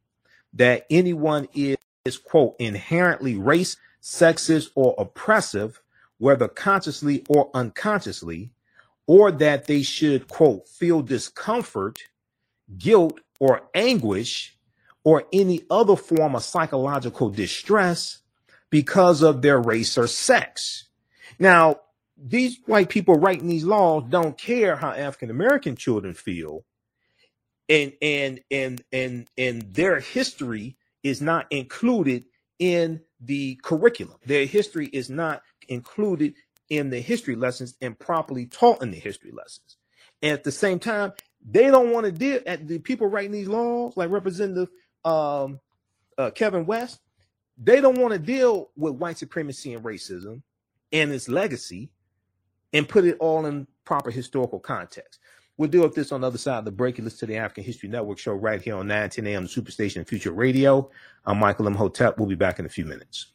that 0.54 0.86
anyone 0.90 1.48
is, 1.54 1.76
is 2.04 2.18
quote, 2.18 2.56
inherently 2.58 3.36
race, 3.36 3.76
sexist, 4.02 4.70
or 4.74 4.94
oppressive, 4.98 5.80
whether 6.18 6.48
consciously 6.48 7.24
or 7.28 7.50
unconsciously, 7.54 8.50
or 9.06 9.32
that 9.32 9.66
they 9.66 9.82
should, 9.82 10.28
quote, 10.28 10.68
feel 10.68 11.02
discomfort, 11.02 12.00
guilt, 12.78 13.20
or 13.38 13.62
anguish, 13.74 14.56
or 15.04 15.24
any 15.32 15.62
other 15.70 15.96
form 15.96 16.36
of 16.36 16.44
psychological 16.44 17.30
distress 17.30 18.18
because 18.70 19.22
of 19.22 19.42
their 19.42 19.60
race 19.60 19.98
or 19.98 20.06
sex. 20.06 20.84
Now, 21.38 21.80
these 22.22 22.58
white 22.66 22.90
people 22.90 23.14
writing 23.14 23.48
these 23.48 23.64
laws 23.64 24.04
don't 24.08 24.36
care 24.36 24.76
how 24.76 24.90
African 24.90 25.30
American 25.30 25.74
children 25.74 26.14
feel 26.14 26.64
and 27.70 27.92
and 28.02 28.40
and 28.50 28.82
and 28.92 29.28
and 29.38 29.74
their 29.74 30.00
history 30.00 30.76
is 31.02 31.22
not 31.22 31.46
included 31.50 32.24
in 32.58 33.00
the 33.20 33.58
curriculum. 33.62 34.16
Their 34.26 34.44
history 34.44 34.88
is 34.88 35.08
not 35.08 35.42
included 35.68 36.34
in 36.68 36.90
the 36.90 37.00
history 37.00 37.36
lessons 37.36 37.76
and 37.80 37.98
properly 37.98 38.46
taught 38.46 38.82
in 38.82 38.90
the 38.90 38.98
history 38.98 39.32
lessons. 39.32 39.76
And 40.22 40.32
at 40.32 40.44
the 40.44 40.52
same 40.52 40.78
time, 40.78 41.12
they 41.48 41.70
don't 41.70 41.92
want 41.92 42.06
to 42.06 42.12
deal 42.12 42.40
at 42.46 42.68
the 42.68 42.78
people 42.78 43.06
writing 43.06 43.32
these 43.32 43.48
laws, 43.48 43.96
like 43.96 44.10
Representative 44.10 44.68
um, 45.04 45.60
uh, 46.18 46.30
Kevin 46.30 46.66
West. 46.66 47.00
They 47.56 47.80
don't 47.80 47.98
want 47.98 48.12
to 48.12 48.18
deal 48.18 48.70
with 48.76 48.94
white 48.94 49.18
supremacy 49.18 49.74
and 49.74 49.84
racism 49.84 50.42
and 50.92 51.12
its 51.12 51.28
legacy 51.28 51.90
and 52.72 52.88
put 52.88 53.04
it 53.04 53.16
all 53.20 53.46
in 53.46 53.66
proper 53.84 54.10
historical 54.10 54.60
context. 54.60 55.18
We'll 55.60 55.68
deal 55.68 55.82
with 55.82 55.94
this 55.94 56.10
on 56.10 56.22
the 56.22 56.26
other 56.26 56.38
side 56.38 56.60
of 56.60 56.64
the 56.64 56.70
break. 56.70 56.96
You 56.96 57.04
listen 57.04 57.18
to 57.18 57.26
the 57.26 57.36
African 57.36 57.64
History 57.64 57.90
Network 57.90 58.16
show 58.16 58.32
right 58.32 58.62
here 58.62 58.76
on 58.76 58.86
9 58.86 59.10
10 59.10 59.26
a.m. 59.26 59.46
Superstation 59.46 60.08
Future 60.08 60.32
Radio. 60.32 60.90
I'm 61.26 61.38
Michael 61.38 61.66
Imhotep. 61.66 62.16
We'll 62.16 62.30
be 62.30 62.34
back 62.34 62.58
in 62.58 62.64
a 62.64 62.68
few 62.70 62.86
minutes. 62.86 63.26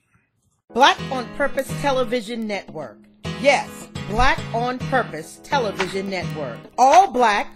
Black 0.74 1.00
on 1.12 1.28
Purpose 1.36 1.68
Television 1.82 2.48
Network. 2.48 2.98
Yes, 3.42 3.90
Black 4.10 4.40
on 4.56 4.80
Purpose 4.80 5.40
Television 5.44 6.10
Network. 6.10 6.58
All 6.80 7.12
black, 7.12 7.54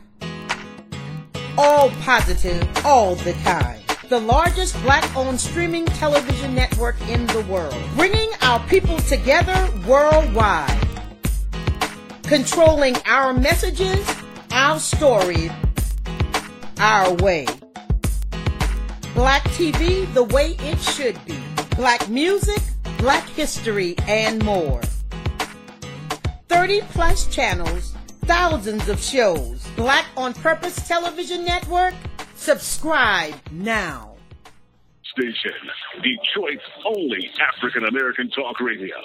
all 1.58 1.90
positive, 2.02 2.64
all 2.86 3.16
the 3.16 3.34
time. 3.42 3.80
The 4.10 4.20
largest 4.20 4.80
black 4.84 5.18
owned 5.18 5.42
streaming 5.42 5.88
television 5.88 6.54
network 6.54 6.96
in 7.10 7.26
the 7.26 7.42
world. 7.50 7.76
Bringing 7.96 8.30
our 8.42 8.60
people 8.68 9.00
together 9.00 9.68
worldwide. 9.88 10.78
Controlling 12.22 12.96
our 13.08 13.34
messages 13.34 14.08
our 14.52 14.80
story, 14.80 15.52
our 16.80 17.14
way. 17.16 17.46
Black 19.14 19.44
TV 19.50 20.12
the 20.14 20.24
way 20.24 20.56
it 20.60 20.80
should 20.80 21.18
be. 21.26 21.38
Black 21.76 22.08
music, 22.10 22.62
black 22.98 23.28
history, 23.30 23.96
and 24.08 24.44
more. 24.44 24.82
30 26.48 26.82
plus 26.92 27.28
channels, 27.28 27.96
thousands 28.26 28.90
of 28.90 29.00
shows. 29.00 29.66
Black 29.76 30.06
on 30.18 30.34
Purpose 30.34 30.88
Television 30.88 31.44
Network. 31.46 31.94
Subscribe 32.36 33.36
now. 33.52 34.16
Station, 35.04 35.60
Detroit's 36.02 36.64
only 36.86 37.30
African 37.40 37.86
American 37.86 38.30
talk 38.30 38.60
radio. 38.60 38.96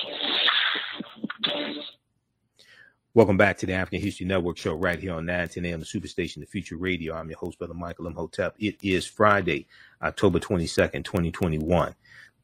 Welcome 3.17 3.37
back 3.37 3.57
to 3.59 3.67
the 3.67 3.75
African 3.75 4.01
History 4.01 4.27
Network 4.27 4.57
show 4.57 4.75
right 4.75 4.99
here 4.99 5.15
on 5.15 5.25
9 5.27 5.47
10 5.47 5.65
a.m. 5.67 5.79
the 5.79 5.87
Superstation, 5.87 6.41
the 6.41 6.47
Future 6.47 6.77
Radio. 6.77 7.15
I'm 7.15 7.31
your 7.31 7.39
host, 7.39 7.61
Brother 7.61 7.73
Michael 7.73 8.09
Imhotep. 8.09 8.57
It 8.59 8.77
is 8.83 9.07
Friday, 9.07 9.69
October 10.03 10.41
22nd, 10.41 11.05
2021. 11.05 11.95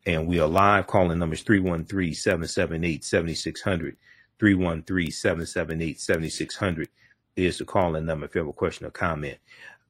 And 0.07 0.29
we 0.29 0.39
are 0.39 0.47
live 0.47 0.87
calling 0.87 1.19
numbers 1.19 1.43
313 1.43 2.15
778 2.15 3.05
7600. 3.05 3.97
313 4.39 5.11
778 5.11 6.01
7600 6.01 6.89
is 7.35 7.59
the 7.59 7.65
calling 7.65 8.07
number 8.07 8.27
if 8.27 8.37
you 8.37 8.39
have 8.39 8.47
a 8.47 8.53
question 8.53 8.87
or 8.87 8.91
comment. 8.91 9.39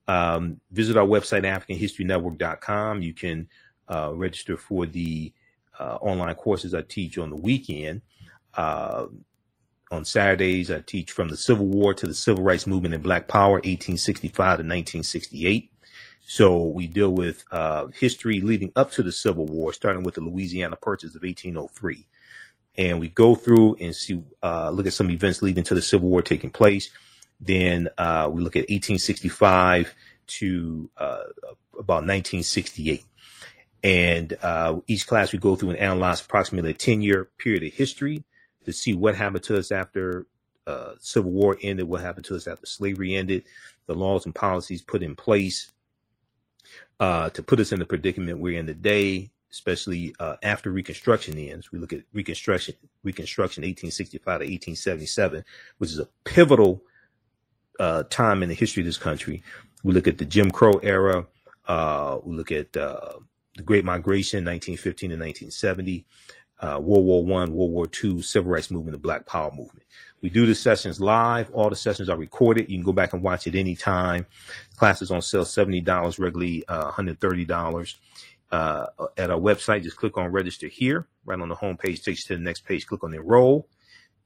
Um, 0.08 0.62
visit 0.70 0.96
our 0.96 1.06
website, 1.06 1.42
AfricanHistoryNetwork.com. 1.42 3.02
You 3.02 3.12
can 3.12 3.48
uh, 3.86 4.12
register 4.14 4.56
for 4.56 4.86
the 4.86 5.30
uh, 5.78 5.98
online 6.00 6.36
courses 6.36 6.72
I 6.72 6.80
teach 6.80 7.18
on 7.18 7.28
the 7.28 7.36
weekend. 7.36 8.00
Uh, 8.54 9.08
on 9.90 10.04
Saturdays, 10.04 10.70
I 10.70 10.80
teach 10.80 11.10
from 11.10 11.28
the 11.28 11.36
Civil 11.36 11.66
War 11.66 11.92
to 11.94 12.06
the 12.06 12.14
Civil 12.14 12.44
Rights 12.44 12.66
Movement 12.66 12.94
and 12.94 13.02
Black 13.02 13.26
Power, 13.26 13.54
1865 13.54 14.34
to 14.34 14.42
1968. 14.62 15.72
So 16.20 16.62
we 16.62 16.86
deal 16.86 17.10
with 17.10 17.44
uh, 17.50 17.88
history 17.88 18.40
leading 18.40 18.70
up 18.76 18.92
to 18.92 19.02
the 19.02 19.10
Civil 19.10 19.46
War, 19.46 19.72
starting 19.72 20.04
with 20.04 20.14
the 20.14 20.20
Louisiana 20.20 20.76
Purchase 20.76 21.16
of 21.16 21.22
1803. 21.22 22.06
And 22.76 23.00
we 23.00 23.08
go 23.08 23.34
through 23.34 23.76
and 23.80 23.94
see, 23.94 24.22
uh, 24.42 24.70
look 24.70 24.86
at 24.86 24.92
some 24.92 25.10
events 25.10 25.42
leading 25.42 25.64
to 25.64 25.74
the 25.74 25.82
Civil 25.82 26.08
War 26.08 26.22
taking 26.22 26.50
place. 26.50 26.90
Then 27.40 27.88
uh, 27.98 28.30
we 28.32 28.42
look 28.42 28.54
at 28.54 28.70
1865 28.70 29.92
to 30.26 30.90
uh, 30.98 31.24
about 31.72 32.04
1968. 32.06 33.04
And 33.82 34.36
uh, 34.40 34.76
each 34.86 35.08
class 35.08 35.32
we 35.32 35.40
go 35.40 35.56
through 35.56 35.70
and 35.70 35.78
analyze 35.78 36.20
approximately 36.20 36.70
a 36.70 36.74
10 36.74 37.02
year 37.02 37.28
period 37.38 37.64
of 37.64 37.72
history 37.72 38.22
to 38.64 38.72
see 38.72 38.94
what 38.94 39.14
happened 39.14 39.44
to 39.44 39.58
us 39.58 39.72
after 39.72 40.26
uh, 40.66 40.92
Civil 40.98 41.30
War 41.30 41.56
ended, 41.62 41.88
what 41.88 42.00
happened 42.00 42.26
to 42.26 42.36
us 42.36 42.46
after 42.46 42.66
slavery 42.66 43.14
ended, 43.14 43.44
the 43.86 43.94
laws 43.94 44.24
and 44.24 44.34
policies 44.34 44.82
put 44.82 45.02
in 45.02 45.16
place 45.16 45.70
uh, 47.00 47.30
to 47.30 47.42
put 47.42 47.60
us 47.60 47.72
in 47.72 47.78
the 47.78 47.86
predicament 47.86 48.38
we're 48.38 48.58
in 48.58 48.66
today, 48.66 49.30
especially 49.50 50.14
uh, 50.20 50.36
after 50.42 50.70
Reconstruction 50.70 51.38
ends. 51.38 51.72
We 51.72 51.78
look 51.78 51.92
at 51.92 52.02
Reconstruction, 52.12 52.74
Reconstruction 53.02 53.62
1865 53.62 54.24
to 54.24 54.44
1877, 54.44 55.44
which 55.78 55.90
is 55.90 55.98
a 55.98 56.08
pivotal 56.24 56.82
uh, 57.80 58.04
time 58.04 58.42
in 58.42 58.48
the 58.48 58.54
history 58.54 58.82
of 58.82 58.86
this 58.86 58.98
country. 58.98 59.42
We 59.82 59.94
look 59.94 60.06
at 60.06 60.18
the 60.18 60.26
Jim 60.26 60.50
Crow 60.50 60.74
era. 60.82 61.26
Uh, 61.66 62.18
we 62.22 62.36
look 62.36 62.52
at 62.52 62.76
uh, 62.76 63.14
the 63.56 63.62
Great 63.62 63.84
Migration, 63.84 64.44
1915 64.44 65.10
to 65.10 65.16
1970 65.16 66.04
uh, 66.60 66.78
World 66.80 67.04
War 67.04 67.24
One, 67.24 67.54
World 67.54 67.72
War 67.72 67.86
Two, 67.86 68.22
Civil 68.22 68.52
Rights 68.52 68.70
Movement, 68.70 68.92
the 68.92 68.98
Black 68.98 69.26
Power 69.26 69.50
Movement. 69.50 69.84
We 70.22 70.28
do 70.28 70.44
the 70.44 70.54
sessions 70.54 71.00
live. 71.00 71.50
All 71.52 71.70
the 71.70 71.76
sessions 71.76 72.10
are 72.10 72.16
recorded. 72.16 72.70
You 72.70 72.76
can 72.76 72.84
go 72.84 72.92
back 72.92 73.14
and 73.14 73.22
watch 73.22 73.46
it 73.46 73.54
anytime. 73.54 74.26
Classes 74.76 75.10
on 75.10 75.22
sale 75.22 75.44
seventy 75.44 75.80
dollars, 75.80 76.18
regularly 76.18 76.64
uh, 76.68 76.90
hundred 76.90 77.20
thirty 77.20 77.44
dollars. 77.44 77.96
Uh, 78.52 78.86
at 79.16 79.30
our 79.30 79.38
website, 79.38 79.82
just 79.82 79.96
click 79.96 80.18
on 80.18 80.32
register 80.32 80.66
here. 80.66 81.06
Right 81.24 81.40
on 81.40 81.48
the 81.48 81.54
home 81.54 81.76
page 81.76 82.02
takes 82.02 82.28
you 82.28 82.34
to 82.34 82.38
the 82.38 82.44
next 82.44 82.66
page. 82.66 82.86
Click 82.86 83.02
on 83.04 83.14
enroll, 83.14 83.68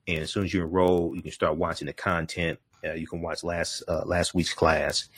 and 0.08 0.18
as 0.18 0.32
soon 0.32 0.44
as 0.44 0.54
you 0.54 0.62
enroll, 0.62 1.14
you 1.14 1.22
can 1.22 1.30
start 1.30 1.56
watching 1.56 1.86
the 1.86 1.92
content. 1.92 2.58
Uh, 2.84 2.94
you 2.94 3.06
can 3.06 3.20
watch 3.20 3.44
last 3.44 3.84
uh, 3.86 4.02
last 4.04 4.34
week's 4.34 4.54
class, 4.54 5.08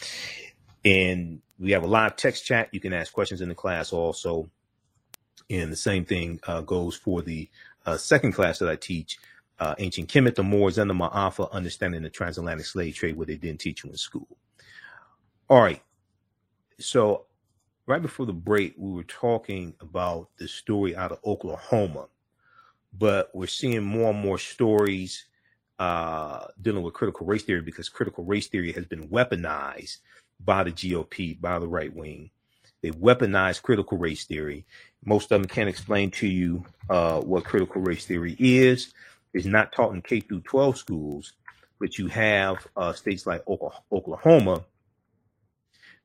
and 0.84 1.40
we 1.58 1.70
have 1.70 1.84
a 1.84 1.86
live 1.86 2.16
text 2.16 2.44
chat. 2.44 2.68
You 2.72 2.80
can 2.80 2.92
ask 2.92 3.12
questions 3.12 3.40
in 3.40 3.48
the 3.48 3.54
class 3.54 3.92
also. 3.92 4.50
And 5.48 5.70
the 5.70 5.76
same 5.76 6.04
thing 6.04 6.40
uh, 6.46 6.62
goes 6.62 6.96
for 6.96 7.22
the 7.22 7.48
uh, 7.84 7.96
second 7.96 8.32
class 8.32 8.58
that 8.58 8.68
I 8.68 8.76
teach, 8.76 9.18
uh, 9.58 9.74
Ancient 9.78 10.08
Kemet, 10.08 10.34
the 10.34 10.42
Moors, 10.42 10.78
and 10.78 10.90
the 10.90 10.94
Ma'afa, 10.94 11.50
Understanding 11.52 12.02
the 12.02 12.10
Transatlantic 12.10 12.66
Slave 12.66 12.94
Trade, 12.94 13.16
what 13.16 13.28
they 13.28 13.36
didn't 13.36 13.60
teach 13.60 13.84
you 13.84 13.90
in 13.90 13.96
school. 13.96 14.36
All 15.48 15.62
right. 15.62 15.82
So 16.78 17.26
right 17.86 18.02
before 18.02 18.26
the 18.26 18.32
break, 18.32 18.74
we 18.76 18.92
were 18.92 19.04
talking 19.04 19.74
about 19.80 20.28
the 20.36 20.48
story 20.48 20.96
out 20.96 21.12
of 21.12 21.20
Oklahoma, 21.24 22.08
but 22.92 23.30
we're 23.32 23.46
seeing 23.46 23.84
more 23.84 24.10
and 24.10 24.18
more 24.18 24.38
stories 24.38 25.26
uh, 25.78 26.46
dealing 26.60 26.82
with 26.82 26.94
critical 26.94 27.26
race 27.26 27.42
theory 27.42 27.60
because 27.60 27.88
critical 27.88 28.24
race 28.24 28.48
theory 28.48 28.72
has 28.72 28.86
been 28.86 29.08
weaponized 29.08 29.98
by 30.40 30.64
the 30.64 30.72
GOP, 30.72 31.40
by 31.40 31.58
the 31.58 31.68
right 31.68 31.94
wing. 31.94 32.30
They 32.86 32.92
weaponize 32.92 33.60
critical 33.60 33.98
race 33.98 34.26
theory. 34.26 34.64
Most 35.04 35.32
of 35.32 35.40
them 35.40 35.48
can't 35.48 35.68
explain 35.68 36.12
to 36.12 36.28
you 36.28 36.64
uh, 36.88 37.20
what 37.20 37.42
critical 37.42 37.82
race 37.82 38.06
theory 38.06 38.36
is. 38.38 38.94
It's 39.34 39.44
not 39.44 39.72
taught 39.72 39.92
in 39.92 40.02
K 40.02 40.20
through 40.20 40.42
12 40.42 40.78
schools, 40.78 41.32
but 41.80 41.98
you 41.98 42.06
have 42.06 42.64
uh, 42.76 42.92
states 42.92 43.26
like 43.26 43.42
Oklahoma 43.48 44.64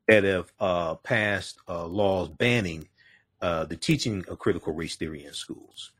that 0.07 0.23
have 0.23 0.51
uh, 0.59 0.95
passed 0.95 1.59
uh, 1.69 1.85
laws 1.85 2.29
banning 2.29 2.87
uh, 3.43 3.65
the 3.65 3.77
teaching 3.77 4.25
of 4.27 4.39
critical 4.39 4.73
race 4.73 4.95
theory 4.95 5.23
in 5.23 5.33
schools. 5.33 5.91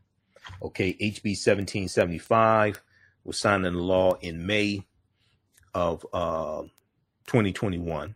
Okay, 0.63 0.93
HB 0.93 1.37
1775 1.37 2.81
was 3.23 3.37
signed 3.37 3.67
into 3.67 3.79
law 3.79 4.15
in 4.15 4.47
May 4.47 4.83
of 5.75 6.03
uh, 6.11 6.63
2021. 7.27 8.15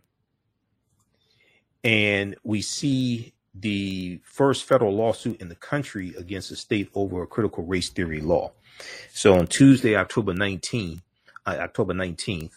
And 1.86 2.34
we 2.42 2.62
see 2.62 3.32
the 3.54 4.20
first 4.24 4.64
federal 4.64 4.92
lawsuit 4.92 5.40
in 5.40 5.48
the 5.48 5.54
country 5.54 6.14
against 6.18 6.50
the 6.50 6.56
state 6.56 6.90
over 6.94 7.22
a 7.22 7.28
critical 7.28 7.64
race 7.64 7.88
theory 7.88 8.20
law. 8.20 8.50
So 9.12 9.38
on 9.38 9.46
Tuesday, 9.46 9.94
October 9.94 10.34
19th, 10.34 11.00
uh, 11.46 11.56
October 11.60 11.94
19th, 11.94 12.50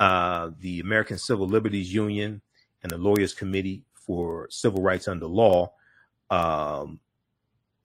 uh, 0.00 0.50
the 0.60 0.80
American 0.80 1.18
Civil 1.18 1.46
Liberties 1.46 1.92
Union 1.92 2.40
and 2.82 2.90
the 2.90 2.96
Lawyers 2.96 3.34
Committee 3.34 3.82
for 3.92 4.48
Civil 4.50 4.80
Rights 4.82 5.08
Under 5.08 5.26
Law 5.26 5.74
um, 6.30 7.00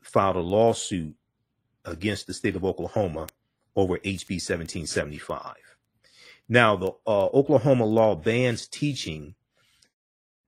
filed 0.01 0.37
a 0.37 0.39
lawsuit 0.39 1.13
against 1.83 2.25
the 2.25 2.33
state 2.33 2.55
of 2.55 2.63
Oklahoma 2.63 3.27
over 3.75 3.97
HB 3.97 4.39
1775. 4.39 5.55
Now, 6.47 6.77
the 6.77 6.91
uh, 7.05 7.25
Oklahoma 7.27 7.85
law 7.85 8.15
bans 8.15 8.65
teaching 8.65 9.35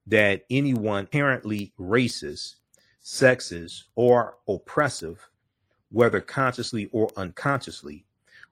that 0.07 0.45
anyone 0.49 1.07
inherently 1.11 1.73
racist, 1.79 2.55
sexist, 3.03 3.83
or 3.95 4.37
oppressive, 4.47 5.29
whether 5.89 6.21
consciously 6.21 6.89
or 6.91 7.09
unconsciously, 7.17 8.05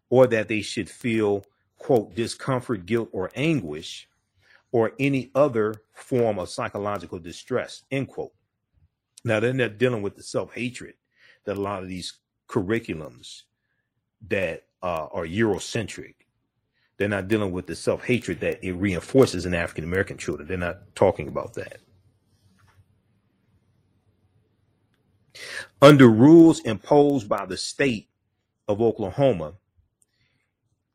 or 0.09 0.27
that 0.27 0.47
they 0.47 0.61
should 0.61 0.89
feel, 0.89 1.43
quote, 1.77 2.15
discomfort, 2.15 2.85
guilt, 2.85 3.09
or 3.11 3.31
anguish, 3.35 4.07
or 4.71 4.91
any 4.99 5.31
other 5.35 5.73
form 5.93 6.39
of 6.39 6.49
psychological 6.49 7.19
distress, 7.19 7.83
end 7.91 8.07
quote. 8.07 8.33
Now, 9.23 9.39
then 9.39 9.57
they're 9.57 9.69
dealing 9.69 10.01
with 10.01 10.15
the 10.15 10.23
self 10.23 10.53
hatred 10.53 10.93
that 11.45 11.57
a 11.57 11.61
lot 11.61 11.81
of 11.81 11.89
these 11.89 12.13
curriculums 12.47 13.43
that 14.27 14.65
uh, 14.81 15.07
are 15.11 15.25
Eurocentric, 15.25 16.15
they're 16.99 17.07
not 17.07 17.29
dealing 17.29 17.53
with 17.53 17.65
the 17.65 17.75
self 17.75 18.03
hatred 18.03 18.41
that 18.41 18.63
it 18.63 18.73
reinforces 18.73 19.45
in 19.45 19.55
African 19.55 19.85
American 19.85 20.17
children. 20.17 20.47
They're 20.47 20.57
not 20.57 20.95
talking 20.95 21.29
about 21.29 21.53
that. 21.55 21.79
Under 25.81 26.09
rules 26.09 26.59
imposed 26.59 27.29
by 27.29 27.45
the 27.45 27.55
state 27.55 28.09
of 28.67 28.81
Oklahoma, 28.81 29.53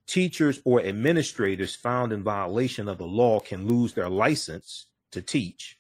teachers 0.07 0.61
or 0.67 0.83
administrators 0.83 1.75
found 1.75 2.13
in 2.13 2.23
violation 2.23 2.87
of 2.89 2.99
the 2.99 3.07
law 3.07 3.41
can 3.41 3.67
lose 3.67 3.95
their 3.95 4.11
license 4.11 4.87
to 5.11 5.23
teach, 5.23 5.79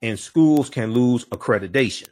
and 0.00 0.18
schools 0.18 0.70
can 0.70 0.92
lose 0.92 1.26
accreditation. 1.26 2.08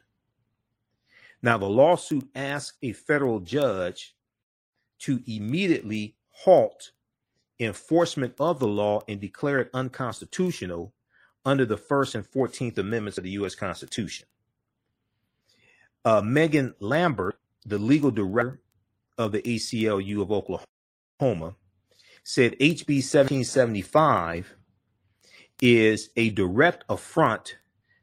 Now, 1.43 1.57
the 1.57 1.71
lawsuit 1.71 2.29
asks 2.35 2.77
a 2.83 2.93
federal 2.93 3.41
judge 3.41 4.15
to 4.99 5.23
immediately 5.27 6.17
halt 6.44 6.92
enforcement 7.59 8.35
of 8.38 8.59
the 8.59 8.66
law 8.66 9.03
and 9.07 9.20
declare 9.20 9.61
it 9.61 9.70
unconstitutional 9.74 10.94
under 11.44 11.64
the 11.64 11.76
First 11.76 12.14
and 12.14 12.24
14th 12.24 12.79
Amendments 12.79 13.18
of 13.18 13.24
the 13.24 13.31
U.S. 13.31 13.55
Constitution. 13.55 14.26
Uh, 16.05 16.22
Megan 16.22 16.74
Lambert, 16.81 17.38
the 17.66 17.79
legal 17.79 18.11
director 18.11 18.61
of 19.18 19.33
the 19.33 19.42
ACLU 19.42 20.22
of 20.22 20.33
Oklahoma, 20.33 21.57
said 22.24 22.53
HB 22.59 23.03
1775 23.03 24.55
is 25.61 26.09
a 26.16 26.31
direct 26.31 26.85
affront 26.88 27.59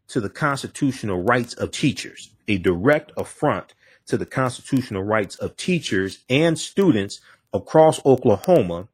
to 0.09 0.21
the 0.21 0.29
constitutional 0.29 1.23
rights 1.23 1.55
of 1.55 1.71
teachers, 1.71 2.31
a 2.47 2.59
direct 2.59 3.11
affront 3.17 3.73
to 4.05 4.17
the 4.17 4.25
constitutional 4.25 5.03
rights 5.03 5.35
of 5.35 5.57
teachers 5.57 6.23
and 6.29 6.57
students 6.57 7.19
across 7.53 8.03
Oklahoma 8.05 8.87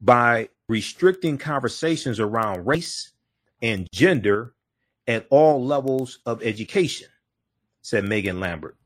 by 0.00 0.48
restricting 0.68 1.38
conversations 1.38 2.20
around 2.20 2.66
race 2.66 3.12
and 3.62 3.86
gender 3.92 4.54
at 5.06 5.26
all 5.30 5.64
levels 5.64 6.20
of 6.26 6.42
education, 6.42 7.08
said 7.82 8.04
Megan 8.04 8.40
Lambert. 8.40 8.76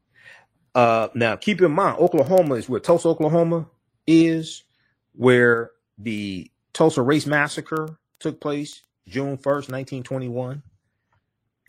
Uh, 0.75 1.09
now, 1.15 1.37
keep 1.37 1.61
in 1.61 1.71
mind, 1.71 1.99
Oklahoma 1.99 2.55
is 2.57 2.69
where 2.69 2.81
Tulsa, 2.81 3.09
Oklahoma 3.09 3.67
is, 4.07 4.65
where 5.15 5.71
the 5.99 6.51
Tulsa 6.73 7.03
Race 7.03 7.27
Massacre 7.27 7.99
took 8.19 8.41
place 8.41 8.83
June 9.07 9.37
1st, 9.37 9.71
1921. 9.71 10.63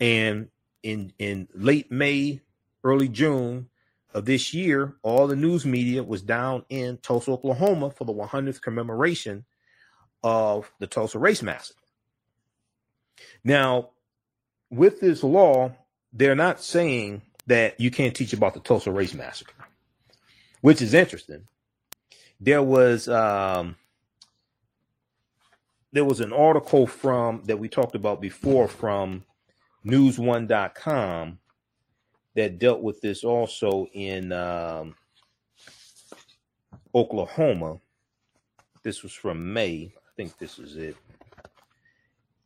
And 0.00 0.48
in, 0.82 1.12
in 1.18 1.48
late 1.54 1.92
May, 1.92 2.40
early 2.82 3.08
June 3.08 3.68
of 4.16 4.24
this 4.24 4.54
year, 4.54 4.94
all 5.02 5.26
the 5.26 5.36
news 5.36 5.66
media 5.66 6.02
was 6.02 6.22
down 6.22 6.64
in 6.70 6.96
Tulsa, 6.96 7.32
Oklahoma 7.32 7.90
for 7.90 8.06
the 8.06 8.14
100th 8.14 8.62
commemoration 8.62 9.44
of 10.24 10.72
the 10.78 10.86
Tulsa 10.86 11.18
Race 11.18 11.42
Massacre. 11.42 11.78
Now, 13.44 13.90
with 14.70 15.00
this 15.00 15.22
law, 15.22 15.72
they're 16.14 16.34
not 16.34 16.62
saying 16.62 17.20
that 17.46 17.78
you 17.78 17.90
can't 17.90 18.16
teach 18.16 18.32
about 18.32 18.54
the 18.54 18.60
Tulsa 18.60 18.90
Race 18.90 19.12
Massacre, 19.12 19.66
which 20.62 20.80
is 20.80 20.94
interesting. 20.94 21.46
There 22.40 22.62
was 22.62 23.08
um, 23.08 23.76
there 25.92 26.06
was 26.06 26.20
an 26.20 26.32
article 26.32 26.86
from 26.86 27.42
that 27.44 27.58
we 27.58 27.68
talked 27.68 27.94
about 27.94 28.22
before 28.22 28.66
from 28.66 29.24
news1.com 29.84 31.38
that 32.36 32.58
dealt 32.58 32.82
with 32.82 33.00
this 33.00 33.24
also 33.24 33.88
in 33.94 34.30
um, 34.30 34.94
Oklahoma. 36.94 37.78
This 38.82 39.02
was 39.02 39.12
from 39.12 39.52
May. 39.52 39.92
I 39.96 40.10
think 40.16 40.38
this 40.38 40.58
is 40.58 40.76
it. 40.76 40.96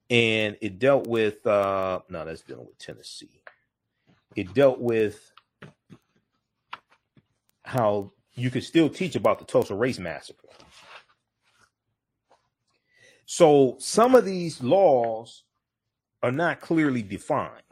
And 0.08 0.56
it 0.60 0.78
dealt 0.78 1.06
with, 1.06 1.44
uh, 1.46 2.00
no, 2.08 2.24
that's 2.24 2.42
dealing 2.42 2.66
with 2.66 2.78
Tennessee. 2.78 3.42
It 4.36 4.54
dealt 4.54 4.80
with 4.80 5.32
how 7.64 8.12
you 8.34 8.50
could 8.50 8.64
still 8.64 8.88
teach 8.88 9.16
about 9.16 9.40
the 9.40 9.44
Tulsa 9.44 9.74
Race 9.74 9.98
Massacre. 9.98 10.48
So 13.26 13.76
some 13.78 14.14
of 14.14 14.24
these 14.24 14.62
laws 14.62 15.44
are 16.22 16.32
not 16.32 16.60
clearly 16.60 17.02
defined 17.02 17.62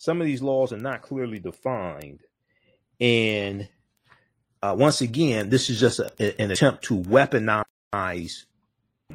some 0.00 0.18
of 0.18 0.26
these 0.26 0.40
laws 0.40 0.72
are 0.72 0.78
not 0.78 1.02
clearly 1.02 1.38
defined. 1.38 2.20
And 2.98 3.68
uh, 4.62 4.74
once 4.78 5.02
again, 5.02 5.50
this 5.50 5.68
is 5.68 5.78
just 5.78 5.98
a, 5.98 6.40
an 6.40 6.50
attempt 6.50 6.84
to 6.84 6.96
weaponize 6.98 8.46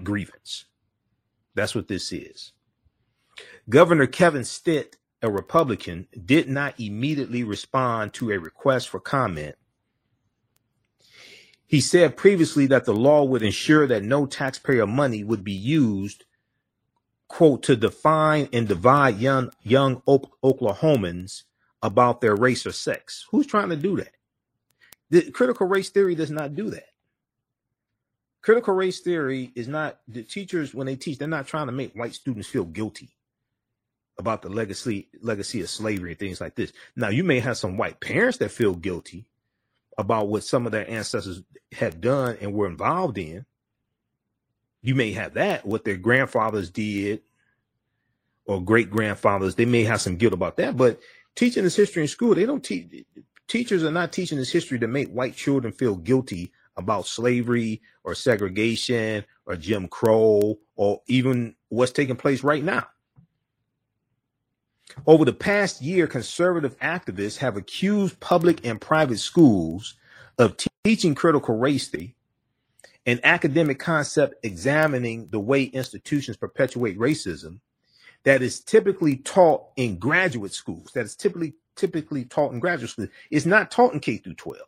grievance. 0.03 0.65
That's 1.55 1.73
what 1.73 1.87
this 1.87 2.11
is. 2.11 2.51
Governor 3.67 4.05
Kevin 4.05 4.43
Stitt, 4.43 4.97
a 5.23 5.31
Republican, 5.31 6.07
did 6.23 6.47
not 6.49 6.79
immediately 6.79 7.43
respond 7.43 8.13
to 8.13 8.29
a 8.29 8.37
request 8.37 8.87
for 8.89 8.99
comment. 8.99 9.55
He 11.65 11.81
said 11.81 12.15
previously 12.15 12.67
that 12.67 12.85
the 12.85 12.93
law 12.93 13.23
would 13.23 13.41
ensure 13.41 13.87
that 13.87 14.03
no 14.03 14.27
taxpayer 14.27 14.85
money 14.85 15.23
would 15.23 15.43
be 15.43 15.51
used 15.51 16.25
quote, 17.27 17.63
to 17.63 17.75
define 17.75 18.49
and 18.53 18.67
divide 18.67 19.17
young, 19.17 19.51
young 19.63 20.01
Oklahomans 20.07 21.43
about 21.81 22.21
their 22.21 22.35
race 22.35 22.65
or 22.65 22.71
sex. 22.71 23.25
Who's 23.31 23.47
trying 23.47 23.69
to 23.69 23.75
do 23.75 23.97
that? 23.97 24.11
The 25.09 25.31
critical 25.31 25.67
race 25.67 25.89
theory 25.89 26.15
does 26.15 26.31
not 26.31 26.55
do 26.55 26.69
that. 26.71 26.87
Critical 28.41 28.73
race 28.73 28.99
theory 28.99 29.51
is 29.55 29.67
not 29.67 29.99
the 30.07 30.23
teachers 30.23 30.73
when 30.73 30.87
they 30.87 30.95
teach, 30.95 31.17
they're 31.17 31.27
not 31.27 31.47
trying 31.47 31.65
to 31.65 31.71
make 31.71 31.95
white 31.95 32.13
students 32.13 32.47
feel 32.47 32.65
guilty 32.65 33.09
about 34.17 34.41
the 34.41 34.49
legacy 34.49 35.09
legacy 35.21 35.61
of 35.61 35.69
slavery 35.69 36.11
and 36.11 36.19
things 36.19 36.39
like 36.39 36.55
this. 36.55 36.71
Now 36.95 37.09
you 37.09 37.23
may 37.23 37.39
have 37.39 37.57
some 37.57 37.77
white 37.77 37.99
parents 37.99 38.37
that 38.37 38.51
feel 38.51 38.75
guilty 38.75 39.25
about 39.97 40.27
what 40.27 40.43
some 40.43 40.65
of 40.65 40.71
their 40.71 40.89
ancestors 40.89 41.41
have 41.73 42.01
done 42.01 42.37
and 42.39 42.53
were 42.53 42.67
involved 42.67 43.17
in 43.17 43.45
you 44.85 44.95
may 44.95 45.11
have 45.13 45.33
that, 45.33 45.65
what 45.65 45.83
their 45.83 45.97
grandfathers 45.97 46.69
did 46.69 47.21
or 48.45 48.61
great 48.61 48.89
grandfathers, 48.89 49.55
they 49.55 49.65
may 49.65 49.83
have 49.83 50.01
some 50.01 50.15
guilt 50.15 50.33
about 50.33 50.57
that. 50.57 50.77
But 50.77 50.99
teaching 51.35 51.63
this 51.63 51.75
history 51.75 52.03
in 52.03 52.07
school, 52.07 52.35
they 52.35 52.45
don't 52.45 52.63
teach, 52.63 53.05
teachers 53.47 53.83
are 53.83 53.91
not 53.91 54.11
teaching 54.11 54.37
this 54.37 54.51
history 54.51 54.79
to 54.79 54.87
make 54.87 55.09
white 55.09 55.35
children 55.35 55.73
feel 55.73 55.95
guilty 55.95 56.51
about 56.77 57.07
slavery 57.07 57.81
or 58.03 58.13
segregation 58.13 59.25
or 59.45 59.55
Jim 59.55 59.87
Crow 59.87 60.59
or 60.75 61.01
even 61.07 61.55
what's 61.69 61.91
taking 61.91 62.15
place 62.15 62.43
right 62.43 62.63
now. 62.63 62.87
Over 65.07 65.25
the 65.25 65.33
past 65.33 65.81
year, 65.81 66.07
conservative 66.07 66.79
activists 66.79 67.37
have 67.37 67.57
accused 67.57 68.19
public 68.19 68.65
and 68.65 68.79
private 68.79 69.19
schools 69.19 69.95
of 70.37 70.55
teaching 70.83 71.15
critical 71.15 71.57
race 71.57 71.87
theory 71.87 72.14
an 73.05 73.19
academic 73.23 73.79
concept 73.79 74.35
examining 74.43 75.27
the 75.29 75.39
way 75.39 75.63
institutions 75.63 76.37
perpetuate 76.37 76.97
racism 76.97 77.59
that 78.23 78.41
is 78.41 78.59
typically 78.59 79.17
taught 79.17 79.65
in 79.75 79.97
graduate 79.97 80.53
schools, 80.53 80.91
that 80.93 81.05
is 81.05 81.15
typically 81.15 81.53
typically 81.75 82.25
taught 82.25 82.53
in 82.53 82.59
graduate 82.59 82.89
school, 82.89 83.07
is 83.29 83.45
not 83.45 83.69
taught 83.69 83.93
in 83.93 83.99
K 83.99 84.17
through 84.17 84.33
12. 84.33 84.61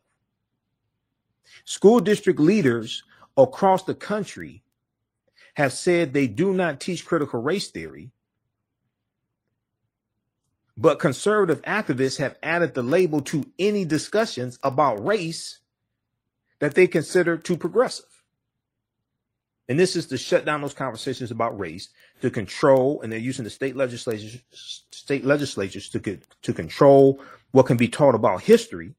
School 1.66 2.00
district 2.00 2.40
leaders 2.40 3.04
across 3.38 3.84
the 3.84 3.96
country 3.96 4.64
have 5.56 5.74
said 5.74 6.14
they 6.14 6.28
do 6.28 6.54
not 6.54 6.80
teach 6.80 7.06
critical 7.06 7.42
race 7.42 7.70
theory, 7.70 8.12
but 10.78 11.00
conservative 11.00 11.62
activists 11.64 12.18
have 12.20 12.38
added 12.44 12.74
the 12.74 12.84
label 12.84 13.22
to 13.22 13.44
any 13.58 13.84
discussions 13.86 14.60
about 14.64 15.04
race 15.04 15.60
that 16.60 16.76
they 16.76 16.88
consider 16.88 17.38
too 17.38 17.58
progressive. 17.58 18.17
And 19.70 19.78
this 19.78 19.96
is 19.96 20.06
to 20.08 20.18
shut 20.18 20.46
down 20.46 20.62
those 20.62 20.74
conversations 20.74 21.32
about 21.32 21.60
race 21.60 21.90
to 22.22 22.30
control, 22.30 23.02
and 23.02 23.12
they're 23.12 23.20
using 23.20 23.44
the 23.44 23.50
state 23.50 23.76
legislatures, 23.76 24.42
state 24.52 25.26
legislatures 25.26 25.90
to 25.90 26.20
to 26.42 26.54
control 26.54 27.22
what 27.52 27.66
can 27.66 27.78
be 27.78 27.88
taught 27.88 28.16
about 28.16 28.42
history. 28.42 28.94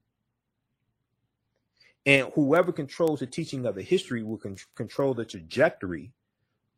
And 2.04 2.30
whoever 2.34 2.72
controls 2.72 3.20
the 3.20 3.26
teaching 3.26 3.66
of 3.66 3.74
the 3.74 3.82
history 3.82 4.22
will 4.22 4.38
con- 4.38 4.56
control 4.74 5.14
the 5.14 5.24
trajectory 5.24 6.12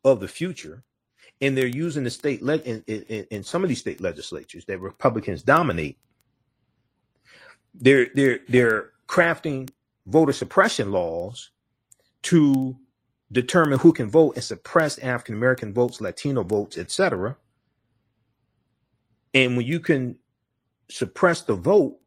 of 0.03 0.19
the 0.19 0.27
future. 0.27 0.83
And 1.39 1.57
they're 1.57 1.67
using 1.67 2.03
the 2.03 2.09
state 2.09 2.41
le- 2.41 2.57
in, 2.57 2.83
in, 2.87 3.27
in 3.31 3.43
some 3.43 3.63
of 3.63 3.69
these 3.69 3.79
state 3.79 4.01
legislatures 4.01 4.65
that 4.65 4.79
Republicans 4.79 5.43
dominate. 5.43 5.97
They're 7.73 8.07
they're 8.13 8.39
they're 8.47 8.91
crafting 9.07 9.69
voter 10.05 10.33
suppression 10.33 10.91
laws 10.91 11.51
to 12.23 12.77
determine 13.31 13.79
who 13.79 13.93
can 13.93 14.09
vote 14.09 14.35
and 14.35 14.43
suppress 14.43 14.97
African 14.99 15.35
American 15.35 15.73
votes, 15.73 16.01
Latino 16.01 16.43
votes, 16.43 16.77
etc. 16.77 17.37
And 19.33 19.57
when 19.57 19.65
you 19.65 19.79
can 19.79 20.17
suppress 20.89 21.41
the 21.41 21.55
vote, 21.55 21.97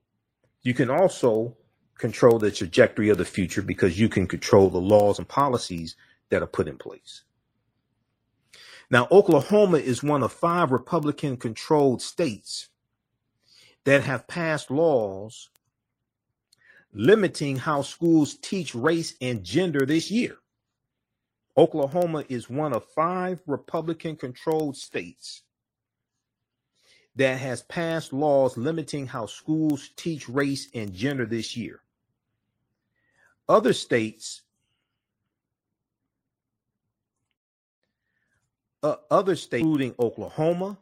you 0.63 0.75
can 0.75 0.91
also 0.91 1.57
control 1.99 2.39
the 2.39 2.51
trajectory 2.51 3.09
of 3.09 3.19
the 3.19 3.25
future 3.25 3.63
because 3.63 3.99
you 3.99 4.09
can 4.09 4.27
control 4.27 4.69
the 4.71 4.81
laws 4.81 5.19
and 5.19 5.29
policies 5.29 5.97
that 6.31 6.43
are 6.43 6.47
put 6.47 6.69
in 6.69 6.77
place. 6.77 7.23
Now, 8.91 9.09
Oklahoma 9.11 9.79
is 9.79 10.03
one 10.03 10.23
of 10.23 10.33
five 10.33 10.71
Republican 10.71 11.37
controlled 11.37 12.03
states 12.03 12.69
that 13.85 14.05
have 14.05 14.29
passed 14.29 14.71
laws 14.71 15.51
limiting 16.93 17.57
how 17.57 17.83
schools 17.83 18.35
teach 18.37 18.75
race 18.75 19.15
and 19.21 19.45
gender 19.45 19.85
this 19.87 20.11
year. 20.11 20.39
Oklahoma 21.57 22.25
is 22.29 22.51
one 22.51 22.73
of 22.73 22.85
five 22.85 23.41
Republican 23.47 24.17
controlled 24.17 24.77
states 24.77 25.43
that 27.17 27.39
has 27.39 27.63
passed 27.63 28.13
laws 28.13 28.57
limiting 28.57 29.07
how 29.07 29.27
schools 29.27 29.91
teach 29.97 30.29
race 30.29 30.69
and 30.75 30.93
gender 30.93 31.25
this 31.25 31.57
year. 31.57 31.81
Other 33.49 33.73
states, 33.73 34.43
uh, 38.83 38.97
other 39.11 39.37
states, 39.37 39.63
including 39.63 39.95
Oklahoma, 40.01 40.79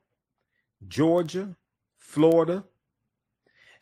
Georgia, 0.88 1.54
Florida, 1.98 2.64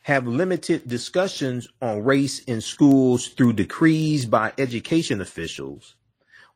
have 0.03 0.27
limited 0.27 0.89
discussions 0.89 1.69
on 1.81 2.03
race 2.03 2.41
in 2.41 2.61
schools 2.61 3.29
through 3.29 3.53
decrees 3.53 4.27
by 4.27 4.53
education 4.59 5.21
officials 5.21 5.95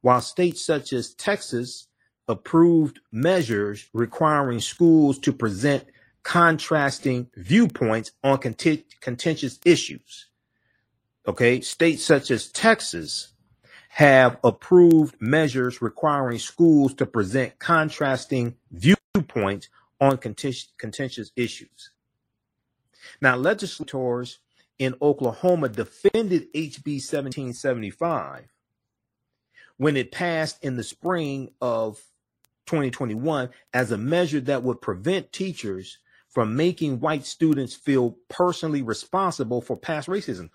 while 0.05 0.21
states 0.21 0.62
such 0.62 0.93
as 0.93 1.14
Texas 1.14 1.88
approved 2.29 3.01
measures 3.11 3.88
requiring 3.95 4.61
schools 4.61 5.19
to 5.19 5.33
present 5.33 5.83
contrasting 6.23 7.27
viewpoints 7.37 8.12
on 8.23 8.37
contentious 8.37 9.59
issues. 9.64 10.27
Okay, 11.27 11.62
states 11.62 12.05
such 12.05 12.31
as 12.31 12.49
Texas 12.49 13.33
have 13.88 14.37
approved 14.45 15.17
measures 15.21 15.81
requiring 15.81 16.38
schools 16.38 16.93
to 16.93 17.07
present 17.07 17.59
contrasting 17.59 18.57
viewpoints 18.73 19.71
on 20.03 20.19
contentious 20.19 21.33
issues. 21.35 21.93
Now, 23.23 23.37
legislators 23.37 24.40
in 24.79 24.97
Oklahoma 25.01 25.71
defended 25.71 26.53
HB 26.53 27.01
1775 27.01 28.51
when 29.77 29.97
it 29.97 30.13
passed 30.13 30.63
in 30.65 30.77
the 30.77 30.83
spring 30.83 31.51
of 31.61 32.01
2021 32.67 33.51
as 33.73 33.93
a 33.93 33.99
measure 33.99 34.41
that 34.41 34.63
would 34.63 34.81
prevent 34.81 35.33
teachers 35.33 35.99
from 36.29 36.57
making 36.57 37.01
white 37.01 37.25
students 37.25 37.75
feel 37.75 38.17
personally 38.29 38.83
responsible 38.83 39.61
for 39.61 39.77
past 39.77 40.09
racism. 40.09 40.51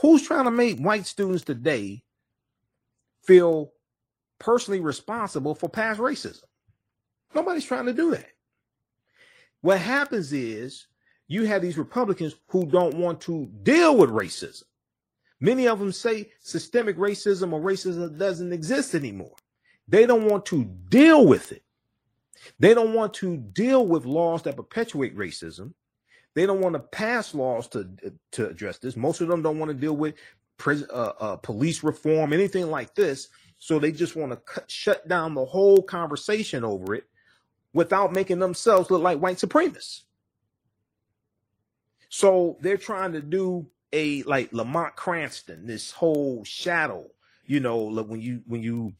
Who's 0.00 0.26
trying 0.26 0.44
to 0.44 0.50
make 0.50 0.78
white 0.78 1.06
students 1.06 1.44
today 1.44 2.02
feel 3.24 3.72
personally 4.38 4.80
responsible 4.80 5.54
for 5.54 5.68
past 5.68 6.00
racism? 6.00 6.44
Nobody's 7.34 7.64
trying 7.64 7.86
to 7.86 7.92
do 7.92 8.10
that. 8.12 8.30
What 9.60 9.78
happens 9.78 10.32
is 10.32 10.86
you 11.28 11.44
have 11.44 11.62
these 11.62 11.78
Republicans 11.78 12.34
who 12.48 12.66
don't 12.66 12.94
want 12.94 13.20
to 13.22 13.46
deal 13.62 13.96
with 13.96 14.10
racism. 14.10 14.64
Many 15.42 15.66
of 15.66 15.80
them 15.80 15.90
say 15.90 16.30
systemic 16.38 16.96
racism 16.96 17.52
or 17.52 17.60
racism 17.60 18.16
doesn't 18.16 18.52
exist 18.52 18.94
anymore. 18.94 19.34
They 19.88 20.06
don't 20.06 20.26
want 20.26 20.46
to 20.46 20.64
deal 20.88 21.26
with 21.26 21.50
it. 21.50 21.64
They 22.60 22.74
don't 22.74 22.94
want 22.94 23.12
to 23.14 23.36
deal 23.36 23.84
with 23.84 24.06
laws 24.06 24.42
that 24.42 24.54
perpetuate 24.54 25.16
racism. 25.16 25.74
They 26.34 26.46
don't 26.46 26.60
want 26.60 26.74
to 26.74 26.78
pass 26.78 27.34
laws 27.34 27.66
to 27.68 27.90
to 28.32 28.48
address 28.48 28.78
this. 28.78 28.96
Most 28.96 29.20
of 29.20 29.26
them 29.26 29.42
don't 29.42 29.58
want 29.58 29.70
to 29.70 29.76
deal 29.76 29.96
with 29.96 30.14
uh, 30.64 31.12
uh, 31.18 31.36
police 31.36 31.82
reform, 31.82 32.32
anything 32.32 32.70
like 32.70 32.94
this. 32.94 33.28
So 33.58 33.80
they 33.80 33.90
just 33.90 34.14
want 34.14 34.30
to 34.30 34.36
cut, 34.36 34.70
shut 34.70 35.08
down 35.08 35.34
the 35.34 35.44
whole 35.44 35.82
conversation 35.82 36.62
over 36.62 36.94
it 36.94 37.04
without 37.74 38.12
making 38.12 38.38
themselves 38.38 38.92
look 38.92 39.02
like 39.02 39.18
white 39.18 39.38
supremacists. 39.38 40.02
So 42.10 42.58
they're 42.60 42.76
trying 42.76 43.12
to 43.12 43.20
do 43.20 43.66
a 43.92 44.22
like 44.24 44.52
Lamont 44.52 44.96
Cranston, 44.96 45.66
this 45.66 45.90
whole 45.90 46.44
shadow, 46.44 47.06
you 47.46 47.60
know, 47.60 47.78
like 47.78 48.06
when 48.06 48.20
you 48.20 48.42
when 48.46 48.62
you 48.62 48.94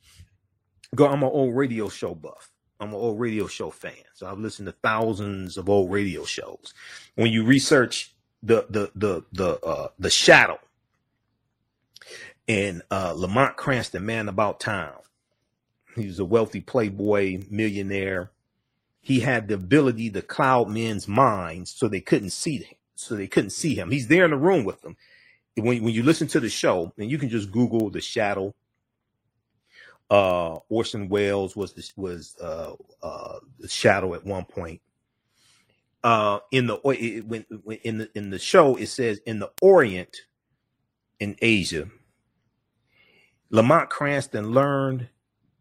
go, 0.95 1.07
I'm 1.09 1.23
an 1.23 1.31
old 1.31 1.57
radio 1.57 1.89
show 1.89 2.15
buff. 2.15 2.51
I'm 2.81 2.89
an 2.89 2.95
old 2.95 3.21
radio 3.21 3.47
show 3.47 3.71
fan. 3.71 3.93
So 4.15 4.27
I've 4.27 4.39
listened 4.39 4.67
to 4.67 4.73
thousands 4.83 5.57
of 5.57 5.69
old 5.69 5.91
radio 5.91 6.25
shows. 6.25 6.75
When 7.15 7.31
you 7.33 7.45
research 7.45 8.15
the 8.43 8.67
the 8.69 8.91
the 8.95 9.25
the 9.33 9.61
uh 9.65 9.89
the 9.99 10.11
shadow 10.11 10.59
and 12.49 12.83
uh 12.91 13.15
Lamont 13.17 13.57
Cranston, 13.57 14.05
man 14.05 14.29
about 14.29 14.61
town. 14.61 14.95
He 15.95 16.07
was 16.07 16.19
a 16.19 16.25
wealthy 16.25 16.61
playboy 16.61 17.43
millionaire. 17.51 18.31
He 19.01 19.21
had 19.21 19.49
the 19.49 19.55
ability 19.55 20.11
to 20.11 20.23
cloud 20.23 20.69
men's 20.69 21.07
minds 21.07 21.71
so 21.71 21.87
they 21.89 22.01
couldn't 22.01 22.31
see 22.31 22.59
him 22.59 22.77
so 23.03 23.17
they 23.17 23.29
couldn't 23.29 23.51
see 23.51 23.75
him. 23.75 23.91
He's 23.91 24.09
there 24.09 24.25
in 24.27 24.33
the 24.33 24.39
room 24.39 24.65
with 24.65 24.83
them. 24.83 24.97
When 25.57 25.83
when 25.85 25.95
you 25.95 26.03
listen 26.03 26.29
to 26.29 26.41
the 26.41 26.51
show, 26.51 26.93
and 26.99 27.11
you 27.11 27.19
can 27.19 27.31
just 27.31 27.53
Google 27.53 27.91
the 27.91 28.01
shadow. 28.03 28.55
Uh, 30.11 30.59
Orson 30.71 31.09
Welles 31.09 31.57
was 31.57 31.75
the, 31.75 31.91
was 31.97 32.37
uh, 32.43 32.75
uh, 33.03 33.39
the 33.61 33.69
shadow 33.69 34.15
at 34.15 34.27
one 34.27 34.45
point. 34.45 34.81
Uh, 36.05 36.41
in 36.53 36.67
the 36.69 36.79
it, 36.87 37.27
when, 37.27 37.47
when 37.65 37.79
in 37.85 37.99
the 37.99 38.11
in 38.15 38.31
the 38.31 38.39
show 38.39 38.77
it 38.77 38.89
says 38.89 39.21
in 39.27 39.41
the 39.41 39.51
Orient, 39.63 40.19
in 41.21 41.37
Asia, 41.43 41.89
Lamont 43.51 43.91
Cranston 43.91 44.53
learned 44.53 45.09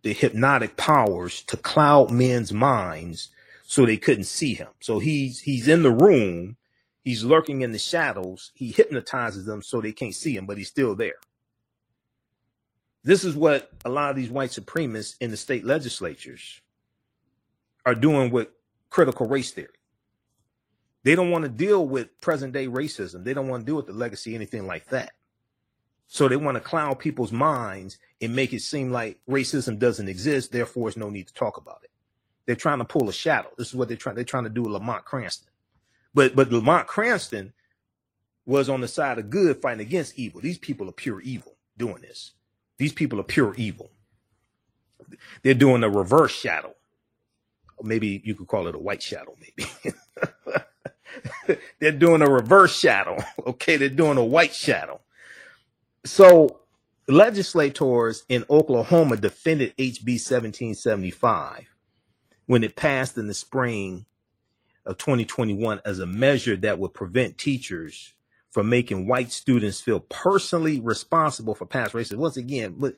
the 0.03 0.13
hypnotic 0.13 0.77
powers 0.77 1.43
to 1.43 1.57
cloud 1.57 2.11
men's 2.11 2.53
minds 2.53 3.29
so 3.63 3.85
they 3.85 3.97
couldn't 3.97 4.25
see 4.25 4.53
him. 4.53 4.69
So 4.81 4.99
he's 4.99 5.41
he's 5.41 5.67
in 5.67 5.83
the 5.83 5.91
room 5.91 6.57
He's 7.03 7.23
lurking 7.23 7.61
in 7.61 7.71
the 7.71 7.79
shadows. 7.79 8.51
He 8.53 8.71
hypnotizes 8.71 9.45
them 9.45 9.61
so 9.61 9.81
they 9.81 9.91
can't 9.91 10.15
see 10.15 10.35
him, 10.35 10.45
but 10.45 10.57
he's 10.57 10.67
still 10.67 10.95
there. 10.95 11.15
This 13.03 13.23
is 13.23 13.35
what 13.35 13.71
a 13.83 13.89
lot 13.89 14.11
of 14.11 14.15
these 14.15 14.29
white 14.29 14.51
supremacists 14.51 15.15
in 15.19 15.31
the 15.31 15.37
state 15.37 15.65
legislatures 15.65 16.61
are 17.85 17.95
doing 17.95 18.31
with 18.31 18.49
critical 18.91 19.27
race 19.27 19.51
theory. 19.51 19.69
They 21.03 21.15
don't 21.15 21.31
want 21.31 21.43
to 21.43 21.49
deal 21.49 21.87
with 21.87 22.19
present 22.21 22.53
day 22.53 22.67
racism. 22.67 23.23
They 23.23 23.33
don't 23.33 23.47
want 23.47 23.61
to 23.61 23.65
deal 23.65 23.77
with 23.77 23.87
the 23.87 23.93
legacy, 23.93 24.35
anything 24.35 24.67
like 24.67 24.87
that. 24.89 25.13
So 26.07 26.27
they 26.27 26.35
want 26.35 26.57
to 26.57 26.61
cloud 26.61 26.99
people's 26.99 27.31
minds 27.31 27.97
and 28.21 28.35
make 28.35 28.53
it 28.53 28.61
seem 28.61 28.91
like 28.91 29.19
racism 29.27 29.79
doesn't 29.79 30.09
exist. 30.09 30.51
Therefore, 30.51 30.89
there's 30.89 30.97
no 30.97 31.09
need 31.09 31.27
to 31.27 31.33
talk 31.33 31.57
about 31.57 31.79
it. 31.83 31.89
They're 32.45 32.55
trying 32.55 32.79
to 32.79 32.85
pull 32.85 33.09
a 33.09 33.13
shadow. 33.13 33.49
This 33.57 33.69
is 33.69 33.75
what 33.75 33.87
they're 33.87 33.97
trying. 33.97 34.15
They're 34.15 34.25
trying 34.25 34.43
to 34.43 34.49
do 34.49 34.63
with 34.63 34.73
Lamont 34.73 35.05
Cranston. 35.05 35.50
But 36.13 36.35
but 36.35 36.51
Lamont 36.51 36.87
Cranston 36.87 37.53
was 38.45 38.69
on 38.69 38.81
the 38.81 38.87
side 38.89 39.19
of 39.19 39.29
good 39.29 39.61
fighting 39.61 39.85
against 39.85 40.19
evil. 40.19 40.41
These 40.41 40.59
people 40.59 40.89
are 40.89 40.93
pure 40.93 41.21
evil 41.21 41.57
doing 41.77 42.01
this. 42.01 42.33
These 42.79 42.93
people 42.93 43.19
are 43.19 43.23
pure 43.25 43.55
evil. 43.57 43.91
They're 45.43 45.53
doing 45.55 45.83
a 45.83 45.89
reverse 45.89 46.33
shadow. 46.33 46.73
maybe 47.83 48.21
you 48.25 48.35
could 48.35 48.47
call 48.47 48.67
it 48.67 48.75
a 48.75 48.79
white 48.79 49.03
shadow, 49.03 49.35
maybe. 49.39 49.69
they're 51.79 51.91
doing 51.91 52.21
a 52.21 52.29
reverse 52.29 52.77
shadow. 52.77 53.17
Okay, 53.47 53.77
they're 53.77 53.89
doing 53.89 54.17
a 54.17 54.25
white 54.25 54.53
shadow. 54.53 55.01
So 56.05 56.61
legislators 57.07 58.23
in 58.29 58.45
Oklahoma 58.49 59.17
defended 59.17 59.75
HB 59.77 60.05
1775 60.07 61.67
when 62.47 62.63
it 62.63 62.75
passed 62.75 63.17
in 63.17 63.27
the 63.27 63.33
spring 63.35 64.05
of 64.85 64.97
2021 64.97 65.81
as 65.85 65.99
a 65.99 66.05
measure 66.05 66.55
that 66.57 66.79
would 66.79 66.93
prevent 66.93 67.37
teachers 67.37 68.13
from 68.49 68.69
making 68.69 69.07
white 69.07 69.31
students 69.31 69.79
feel 69.79 69.99
personally 69.99 70.79
responsible 70.79 71.55
for 71.55 71.65
past 71.65 71.93
racism. 71.93 72.17
Once 72.17 72.37
again, 72.37 72.75
but 72.77 72.95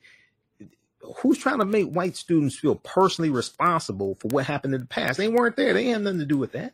who's 1.18 1.38
trying 1.38 1.60
to 1.60 1.66
make 1.66 1.90
white 1.90 2.16
students 2.16 2.58
feel 2.58 2.76
personally 2.76 3.30
responsible 3.30 4.16
for 4.16 4.30
what 4.30 4.46
happened 4.46 4.74
in 4.74 4.82
the 4.82 4.88
past? 4.88 5.18
They 5.18 5.28
weren't 5.28 5.56
there. 5.56 5.74
They 5.74 5.88
had 5.88 6.02
nothing 6.02 6.20
to 6.20 6.26
do 6.26 6.38
with 6.38 6.54
that. 6.54 6.74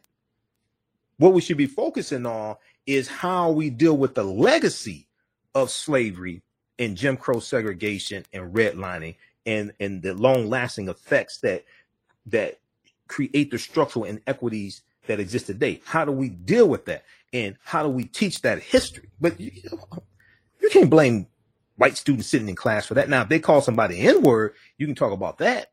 What 1.18 1.34
we 1.34 1.42
should 1.42 1.58
be 1.58 1.66
focusing 1.66 2.26
on 2.26 2.56
is 2.86 3.08
how 3.08 3.52
we 3.52 3.70
deal 3.70 3.98
with 3.98 4.16
the 4.16 4.24
legacy 4.24 5.08
of 5.54 5.70
slavery 5.70 6.42
and 6.78 6.96
Jim 6.96 7.18
Crow 7.18 7.40
segregation 7.40 8.26
and 8.32 8.54
redlining 8.54 9.16
and, 9.46 9.74
and 9.80 10.02
the 10.02 10.14
long 10.14 10.50
lasting 10.50 10.88
effects 10.88 11.40
that 11.40 11.66
that 12.28 12.60
create 13.08 13.52
the 13.52 13.58
structural 13.58 14.06
inequities 14.06 14.84
that 15.10 15.20
exist 15.20 15.48
today. 15.48 15.82
How 15.86 16.06
do 16.06 16.12
we 16.12 16.30
deal 16.30 16.70
with 16.70 16.86
that? 16.86 17.04
And 17.34 17.58
how 17.64 17.84
do 17.84 17.90
we 17.90 18.06
teach 18.06 18.42
that 18.44 18.62
history? 18.62 19.10
But 19.20 19.40
you, 19.40 19.52
you 20.62 20.70
can't 20.70 20.90
blame 20.90 21.28
white 21.76 21.98
students 21.98 22.28
sitting 22.28 22.48
in 22.48 22.56
class 22.56 22.86
for 22.86 22.94
that. 22.94 23.10
Now, 23.10 23.24
if 23.24 23.30
they 23.30 23.40
call 23.40 23.62
somebody 23.62 24.00
N 24.00 24.22
word, 24.22 24.54
you 24.78 24.86
can 24.86 24.96
talk 24.96 25.12
about 25.12 25.40
that. 25.40 25.72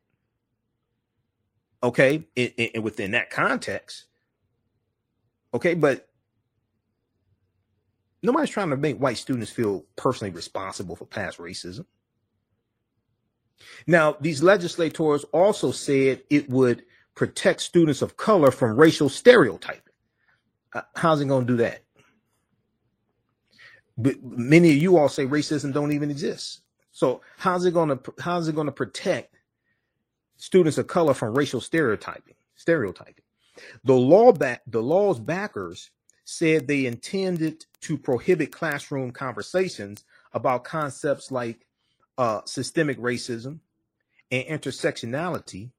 Okay. 1.82 2.24
And, 2.36 2.52
and 2.74 2.82
within 2.82 3.12
that 3.12 3.30
context. 3.30 4.06
Okay. 5.54 5.74
But 5.74 6.08
nobody's 8.22 8.50
trying 8.50 8.70
to 8.70 8.76
make 8.76 8.98
white 8.98 9.18
students 9.18 9.50
feel 9.50 9.84
personally 9.96 10.32
responsible 10.32 10.96
for 10.96 11.04
past 11.04 11.38
racism. 11.38 11.84
Now, 13.86 14.16
these 14.20 14.42
legislators 14.42 15.24
also 15.32 15.72
said 15.72 16.22
it 16.30 16.48
would 16.48 16.84
protect 17.16 17.62
students 17.62 18.02
of 18.02 18.16
color 18.16 18.52
from 18.52 18.78
racial 18.78 19.08
stereotyping. 19.08 19.80
Uh, 20.72 20.82
how's 20.94 21.20
it 21.20 21.26
going 21.26 21.46
to 21.46 21.52
do 21.54 21.56
that? 21.56 21.82
But 23.98 24.22
many 24.22 24.70
of 24.70 24.76
you 24.76 24.98
all 24.98 25.08
say 25.08 25.26
racism 25.26 25.72
don't 25.72 25.92
even 25.92 26.10
exist. 26.10 26.60
So 26.92 27.22
how's 27.38 27.64
it 27.64 27.72
going 27.72 27.88
to 27.88 28.14
how's 28.20 28.46
it 28.46 28.54
going 28.54 28.66
to 28.66 28.72
protect 28.72 29.34
students 30.36 30.78
of 30.78 30.86
color 30.86 31.14
from 31.14 31.34
racial 31.34 31.60
stereotyping? 31.60 32.34
Stereotyping. 32.54 33.24
The 33.84 33.94
law 33.94 34.32
back 34.32 34.62
the 34.66 34.82
law's 34.82 35.18
backers 35.18 35.90
said 36.24 36.66
they 36.66 36.86
intended 36.86 37.64
to 37.80 37.96
prohibit 37.96 38.52
classroom 38.52 39.12
conversations 39.12 40.04
about 40.32 40.64
concepts 40.64 41.30
like 41.30 41.66
uh, 42.18 42.40
systemic 42.44 42.98
racism 42.98 43.60
and 44.30 44.44
intersectionality 44.46 45.70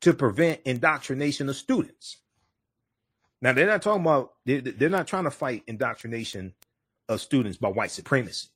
to 0.00 0.12
prevent 0.12 0.60
indoctrination 0.64 1.48
of 1.48 1.56
students. 1.56 2.18
Now 3.40 3.52
they're 3.52 3.66
not 3.66 3.82
talking 3.82 4.02
about 4.02 4.34
they're, 4.44 4.88
not 4.88 5.06
trying 5.06 5.24
to 5.24 5.30
fight 5.30 5.62
indoctrination 5.66 6.54
of 7.08 7.20
students 7.20 7.58
by 7.58 7.68
white 7.68 7.90
supremacy. 7.90 8.48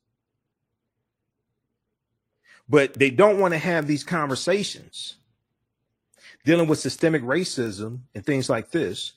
But 2.69 2.95
they 2.95 3.11
don't 3.11 3.39
want 3.41 3.53
to 3.53 3.59
have 3.59 3.87
these 3.87 4.05
conversations 4.05 5.17
dealing 6.45 6.69
with 6.69 6.79
systemic 6.79 7.23
racism 7.23 8.01
and 8.15 8.25
things 8.25 8.49
like 8.49 8.71
this 8.71 9.13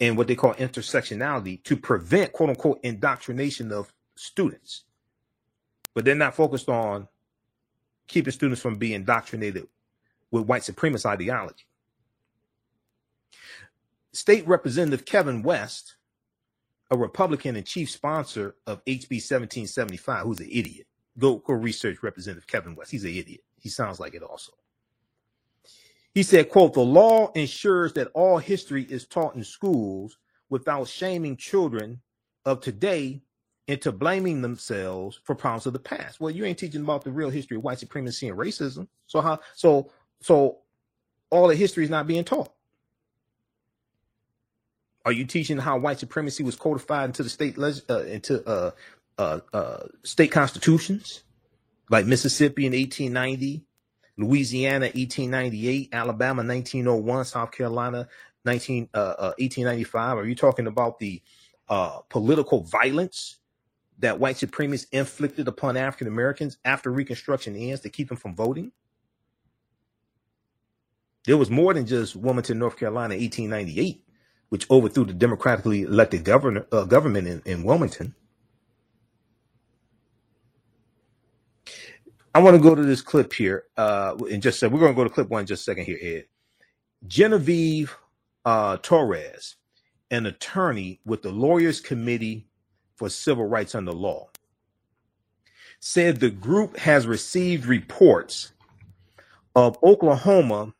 and 0.00 0.16
what 0.16 0.28
they 0.28 0.36
call 0.36 0.54
intersectionality 0.54 1.62
to 1.64 1.76
prevent 1.76 2.32
quote 2.32 2.50
unquote 2.50 2.80
indoctrination 2.82 3.72
of 3.72 3.92
students. 4.14 4.84
But 5.94 6.04
they're 6.04 6.14
not 6.14 6.34
focused 6.34 6.68
on 6.68 7.08
keeping 8.06 8.32
students 8.32 8.60
from 8.60 8.76
being 8.76 8.94
indoctrinated 8.94 9.66
with 10.30 10.44
white 10.44 10.62
supremacist 10.62 11.06
ideology. 11.06 11.66
State 14.12 14.46
Representative 14.46 15.04
Kevin 15.04 15.42
West, 15.42 15.96
a 16.90 16.96
Republican 16.96 17.56
and 17.56 17.66
chief 17.66 17.90
sponsor 17.90 18.56
of 18.66 18.84
HB 18.84 19.20
1775, 19.20 20.24
who's 20.24 20.40
an 20.40 20.48
idiot. 20.50 20.86
Go, 21.18 21.36
go 21.36 21.54
research 21.54 22.02
Representative 22.02 22.46
Kevin 22.46 22.74
West. 22.74 22.90
He's 22.90 23.04
an 23.04 23.14
idiot. 23.14 23.42
He 23.60 23.68
sounds 23.68 24.00
like 24.00 24.14
it 24.14 24.22
also. 24.22 24.52
He 26.14 26.22
said, 26.22 26.48
quote, 26.48 26.74
the 26.74 26.80
law 26.80 27.30
ensures 27.34 27.92
that 27.94 28.08
all 28.14 28.38
history 28.38 28.84
is 28.84 29.06
taught 29.06 29.36
in 29.36 29.44
schools 29.44 30.18
without 30.48 30.88
shaming 30.88 31.36
children 31.36 32.00
of 32.44 32.60
today 32.60 33.22
into 33.68 33.92
blaming 33.92 34.40
themselves 34.40 35.20
for 35.24 35.34
problems 35.34 35.66
of 35.66 35.74
the 35.74 35.78
past. 35.78 36.20
Well, 36.20 36.30
you 36.30 36.44
ain't 36.46 36.58
teaching 36.58 36.80
about 36.80 37.04
the 37.04 37.12
real 37.12 37.28
history 37.28 37.58
of 37.58 37.62
white 37.62 37.78
supremacy 37.78 38.28
and 38.28 38.38
racism. 38.38 38.88
So 39.06 39.20
how 39.20 39.38
so 39.54 39.90
so 40.20 40.58
all 41.30 41.48
the 41.48 41.56
history 41.56 41.84
is 41.84 41.90
not 41.90 42.06
being 42.06 42.24
taught. 42.24 42.52
Are 45.04 45.12
you 45.12 45.24
teaching 45.24 45.58
how 45.58 45.78
white 45.78 45.98
supremacy 45.98 46.42
was 46.42 46.56
codified 46.56 47.06
into 47.06 47.22
the 47.22 47.30
state 47.30 47.58
uh, 47.58 48.02
into 48.02 48.46
uh, 48.46 48.72
uh, 49.16 49.40
uh, 49.52 49.84
state 50.02 50.30
constitutions, 50.30 51.22
like 51.88 52.06
Mississippi 52.06 52.66
in 52.66 52.72
1890, 52.72 53.64
Louisiana 54.16 54.86
1898, 54.86 55.88
Alabama 55.92 56.42
1901, 56.42 57.24
South 57.24 57.52
Carolina 57.52 58.06
19 58.44 58.90
1895? 58.92 59.94
Uh, 59.94 59.98
uh, 59.98 60.22
Are 60.22 60.26
you 60.26 60.34
talking 60.34 60.66
about 60.66 60.98
the 60.98 61.22
political 62.10 62.64
violence 62.64 63.38
that 64.00 64.20
white 64.20 64.36
supremacists 64.36 64.86
inflicted 64.92 65.48
upon 65.48 65.76
African 65.76 66.06
Americans 66.06 66.58
after 66.64 66.92
Reconstruction 66.92 67.56
ends 67.56 67.80
to 67.80 67.88
keep 67.88 68.08
them 68.08 68.16
from 68.16 68.34
voting? 68.34 68.72
There 71.26 71.36
was 71.36 71.50
more 71.50 71.74
than 71.74 71.86
just 71.86 72.16
Wilmington, 72.16 72.58
North 72.58 72.76
Carolina, 72.78 73.14
1898, 73.14 74.04
which 74.50 74.70
overthrew 74.70 75.04
the 75.04 75.12
democratically 75.14 75.82
elected 75.82 76.24
governor, 76.24 76.66
uh, 76.72 76.84
government 76.84 77.28
in, 77.28 77.42
in 77.46 77.64
Wilmington. 77.64 78.14
I 82.34 82.40
want 82.40 82.56
to 82.56 82.62
go 82.62 82.74
to 82.74 82.82
this 82.82 83.02
clip 83.02 83.32
here 83.32 83.64
uh, 83.76 84.16
in 84.30 84.40
just 84.40 84.62
a, 84.62 84.68
we're 84.70 84.80
going 84.80 84.92
to 84.92 84.96
go 84.96 85.04
to 85.04 85.10
clip 85.10 85.30
one 85.30 85.46
just 85.46 85.62
a 85.62 85.64
second 85.64 85.86
here, 85.86 85.98
Ed. 86.02 86.26
Genevieve 87.06 87.96
uh, 88.44 88.78
Torres, 88.78 89.56
an 90.10 90.26
attorney 90.26 91.00
with 91.04 91.22
the 91.22 91.30
Lawyers 91.32 91.80
Committee 91.80 92.48
for 92.96 93.10
Civil 93.10 93.46
Rights 93.46 93.74
Under 93.74 93.92
Law, 93.92 94.28
said 95.80 96.18
the 96.20 96.30
group 96.30 96.76
has 96.78 97.06
received 97.06 97.66
reports 97.66 98.52
of 99.56 99.78
Oklahoma. 99.84 100.74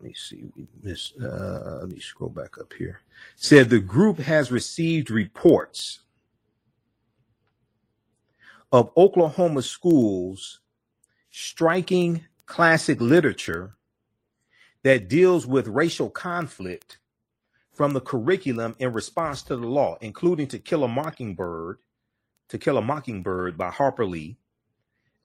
Let 0.00 0.08
me 0.08 0.14
see. 0.14 0.44
Miss, 0.82 1.12
uh, 1.20 1.80
let 1.82 1.90
me 1.90 2.00
scroll 2.00 2.30
back 2.30 2.58
up 2.58 2.72
here. 2.72 3.00
Said 3.36 3.68
the 3.70 3.80
group 3.80 4.18
has 4.18 4.50
received 4.52 5.10
reports 5.10 6.00
of 8.72 8.92
Oklahoma 8.96 9.62
schools 9.62 10.60
striking 11.30 12.24
classic 12.46 13.00
literature 13.00 13.76
that 14.84 15.08
deals 15.08 15.46
with 15.46 15.68
racial 15.68 16.10
conflict 16.10 16.98
from 17.72 17.92
the 17.92 18.00
curriculum 18.00 18.76
in 18.78 18.92
response 18.94 19.42
to 19.42 19.56
the 19.56 19.66
law, 19.66 19.98
including 20.00 20.48
To 20.48 20.58
Kill 20.58 20.84
a 20.84 20.88
Mockingbird, 20.88 21.78
To 22.48 22.58
Kill 22.58 22.78
a 22.78 22.82
Mockingbird 22.82 23.58
by 23.58 23.70
Harper 23.70 24.06
Lee, 24.06 24.38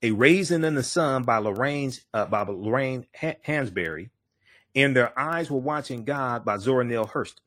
A 0.03 0.11
Raisin 0.11 0.65
in 0.65 0.75
the 0.75 0.83
Sun 0.83 1.23
by 1.23 1.37
Lorraine 1.37 1.93
uh, 2.13 2.25
by 2.25 2.43
Lorraine 2.43 3.07
Hansberry, 3.21 4.09
and 4.75 4.95
Their 4.95 5.17
Eyes 5.17 5.49
Were 5.49 5.59
Watching 5.59 6.03
God 6.03 6.45
by 6.45 6.57
Zora 6.57 6.83
Neale 6.83 7.07
Hurston. 7.07 7.39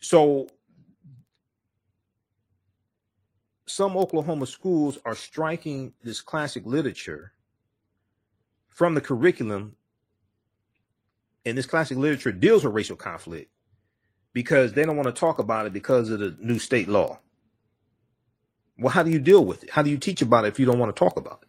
So 0.00 0.48
some 3.66 3.96
Oklahoma 3.96 4.46
schools 4.46 4.98
are 5.04 5.14
striking 5.14 5.92
this 6.02 6.20
classic 6.20 6.64
literature 6.66 7.32
from 8.68 8.94
the 8.94 9.00
curriculum 9.00 9.76
and 11.44 11.56
this 11.58 11.66
classic 11.66 11.98
literature 11.98 12.32
deals 12.32 12.64
with 12.64 12.74
racial 12.74 12.96
conflict 12.96 13.50
because 14.32 14.72
they 14.72 14.84
don't 14.84 14.96
want 14.96 15.06
to 15.08 15.18
talk 15.18 15.38
about 15.38 15.66
it 15.66 15.72
because 15.72 16.10
of 16.10 16.20
the 16.20 16.36
new 16.40 16.58
state 16.58 16.88
law. 16.88 17.18
Well, 18.78 18.90
how 18.90 19.02
do 19.02 19.10
you 19.10 19.18
deal 19.18 19.44
with 19.44 19.64
it? 19.64 19.70
How 19.70 19.82
do 19.82 19.90
you 19.90 19.98
teach 19.98 20.22
about 20.22 20.44
it 20.44 20.48
if 20.48 20.60
you 20.60 20.66
don't 20.66 20.78
want 20.78 20.94
to 20.94 20.98
talk 20.98 21.16
about 21.16 21.40
it? 21.42 21.47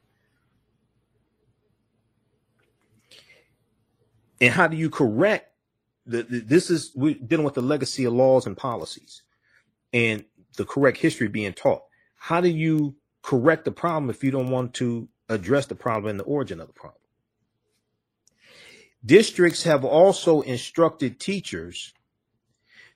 And 4.42 4.54
how 4.54 4.68
do 4.68 4.78
you 4.78 4.90
correct 4.90 5.50
the, 6.06 6.24
the 6.24 6.40
this 6.40 6.70
is 6.70 6.92
we're 6.96 7.14
dealing 7.14 7.46
with 7.46 7.54
the 7.54 7.62
legacy 7.62 8.06
of 8.06 8.14
laws 8.14 8.46
and 8.46 8.58
policies 8.58 9.22
and 9.94 10.26
the 10.58 10.66
correct 10.66 10.98
history 10.98 11.28
being 11.28 11.54
taught. 11.54 11.84
How 12.16 12.42
do 12.42 12.50
you 12.50 12.96
correct 13.22 13.66
the 13.66 13.72
problem 13.72 14.10
if 14.10 14.24
you 14.24 14.32
don't 14.32 14.50
want 14.50 14.74
to 14.76 15.08
address 15.30 15.68
the 15.68 15.76
problem 15.76 16.10
and 16.10 16.20
the 16.20 16.24
origin 16.24 16.60
of 16.60 16.68
the 16.68 16.74
problem? 16.74 16.96
Districts 19.06 19.64
have 19.64 19.86
also 19.86 20.42
instructed 20.42 21.20
teachers 21.20 21.94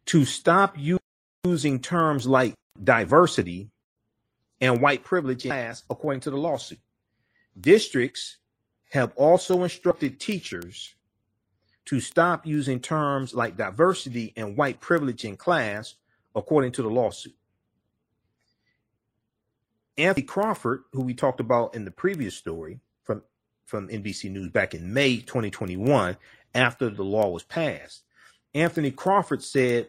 to 0.08 0.26
stop 0.26 0.76
using 1.46 1.80
terms 1.80 2.28
like 2.28 2.56
diversity 2.84 3.70
and 4.60 4.82
white 4.82 5.04
privilege 5.04 5.46
in 5.46 5.52
class, 5.52 5.84
according 5.90 6.20
to 6.22 6.32
the 6.32 6.38
lawsuit. 6.38 6.80
Districts 7.60 8.38
have 8.92 9.14
also 9.16 9.64
instructed 9.64 10.20
teachers 10.20 10.96
to 11.86 12.00
stop 12.00 12.46
using 12.46 12.80
terms 12.80 13.34
like 13.34 13.58
diversity 13.58 14.34
and 14.36 14.58
white 14.58 14.80
privilege 14.80 15.26
in 15.26 15.36
class, 15.36 15.96
according 16.36 16.72
to 16.74 16.82
the 16.82 16.90
lawsuit. 16.90 17.36
Anthony 19.98 20.26
Crawford, 20.26 20.84
who 20.94 21.02
we 21.02 21.14
talked 21.14 21.40
about 21.40 21.76
in 21.76 21.86
the 21.86 21.92
previous 21.92 22.36
story 22.36 22.80
from, 23.04 23.22
from 23.66 23.90
NBC 23.90 24.32
News 24.32 24.50
back 24.50 24.74
in 24.74 24.94
May 24.94 25.18
2021, 25.18 26.18
after 26.56 26.90
the 26.90 27.04
law 27.04 27.30
was 27.30 27.44
passed, 27.44 28.04
Anthony 28.54 28.92
Crawford 28.92 29.44
said, 29.44 29.88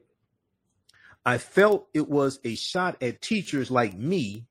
I 1.24 1.38
felt 1.38 1.88
it 1.94 2.08
was 2.08 2.38
a 2.44 2.54
shot 2.54 3.02
at 3.02 3.22
teachers 3.22 3.70
like 3.70 3.94
me 3.94 4.44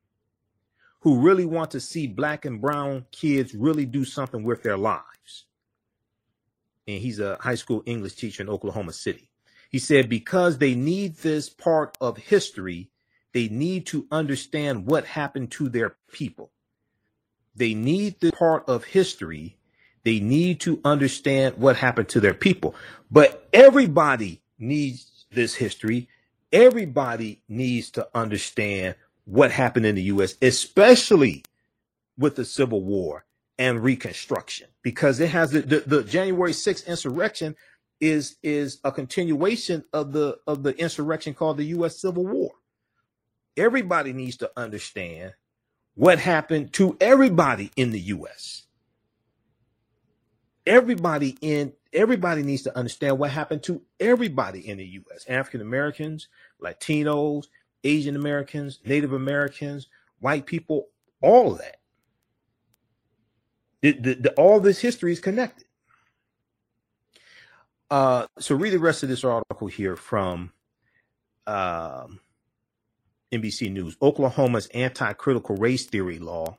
who 1.02 1.20
really 1.20 1.46
want 1.46 1.72
to 1.72 1.80
see 1.80 2.08
black 2.08 2.46
and 2.46 2.62
brown 2.62 3.06
kids 3.12 3.54
really 3.54 3.86
do 3.86 4.06
something 4.06 4.44
with 4.44 4.64
their 4.64 4.78
lives. 4.78 5.46
And 6.88 7.00
he's 7.00 7.20
a 7.20 7.38
high 7.40 7.56
school 7.56 7.84
English 7.86 8.16
teacher 8.16 8.44
in 8.44 8.50
Oklahoma 8.50 8.94
City. 8.94 9.30
He 9.70 9.80
said, 9.80 10.10
because 10.10 10.58
they 10.58 10.76
need 10.76 11.18
this 11.18 11.50
part 11.50 11.98
of 12.00 12.18
history 12.18 12.92
they 13.34 13.50
need 13.50 13.88
to 13.88 14.08
understand 14.12 14.86
what 14.86 15.06
happened 15.06 15.52
to 15.52 15.68
their 15.68 15.96
people. 16.12 16.52
They 17.56 17.74
need 17.74 18.20
the 18.20 18.32
part 18.32 18.64
of 18.70 18.84
history. 18.86 19.58
They 20.04 20.20
need 20.20 20.60
to 20.62 20.80
understand 20.86 21.58
what 21.58 21.76
happened 21.76 22.10
to 22.10 22.20
their 22.20 22.34
people. 22.34 22.76
But 23.12 23.48
everybody 23.52 24.42
needs 24.60 25.26
this 25.32 25.56
history. 25.56 26.08
Everybody 26.52 27.42
needs 27.50 27.90
to 27.92 28.08
understand 28.14 28.96
what 29.26 29.52
happened 29.52 29.88
in 29.88 29.96
the 29.96 30.04
U.S., 30.04 30.36
especially 30.42 31.44
with 32.18 32.36
the 32.36 32.46
Civil 32.46 32.84
War 32.84 33.26
and 33.64 33.84
Reconstruction, 33.84 34.70
because 34.84 35.22
it 35.22 35.30
has 35.32 35.52
the, 35.52 35.62
the, 35.62 35.80
the 35.82 36.04
January 36.06 36.54
6th 36.54 36.88
insurrection 36.88 37.56
is 38.02 38.38
is 38.44 38.80
a 38.84 38.92
continuation 38.92 39.86
of 39.94 40.14
the 40.14 40.38
of 40.48 40.64
the 40.64 40.78
insurrection 40.80 41.34
called 41.34 41.58
the 41.58 41.66
U.S. 41.66 42.02
Civil 42.02 42.28
War 42.28 42.52
everybody 43.58 44.14
needs 44.14 44.38
to 44.38 44.52
understand 44.58 45.34
what 45.96 46.20
happened 46.20 46.74
to 46.74 46.98
everybody 47.00 47.72
in 47.76 47.92
the 47.92 48.00
US. 48.00 48.64
Everybody 50.66 51.38
in 51.42 51.74
everybody 51.94 52.44
needs 52.44 52.64
to 52.64 52.78
understand 52.78 53.20
what 53.20 53.32
happened 53.32 53.64
to 53.64 53.82
everybody 54.00 54.68
in 54.68 54.78
the 54.78 54.86
US. 54.86 55.26
African 55.30 55.62
Americans, 55.62 56.30
Latinos, 56.62 57.46
Asian 57.84 58.16
Americans, 58.16 58.80
Native 58.86 59.14
Americans, 59.14 59.90
white 60.20 60.46
people, 60.46 60.88
all 61.22 61.54
that. 61.56 61.78
The, 63.84 63.92
the, 63.92 64.14
the, 64.16 64.34
all 64.36 64.62
this 64.62 64.80
history 64.80 65.12
is 65.12 65.20
connected. 65.20 65.68
Uh, 67.92 68.28
so 68.40 68.56
read 68.56 68.72
the 68.72 68.80
rest 68.80 69.04
of 69.04 69.10
this 69.10 69.26
article 69.26 69.68
here 69.68 69.98
from 69.98 70.54
um, 71.46 72.22
NBC 73.34 73.70
News. 73.74 73.98
Oklahoma's 74.02 74.68
anti-critical 74.68 75.58
race 75.58 75.86
theory 75.86 76.18
law 76.18 76.58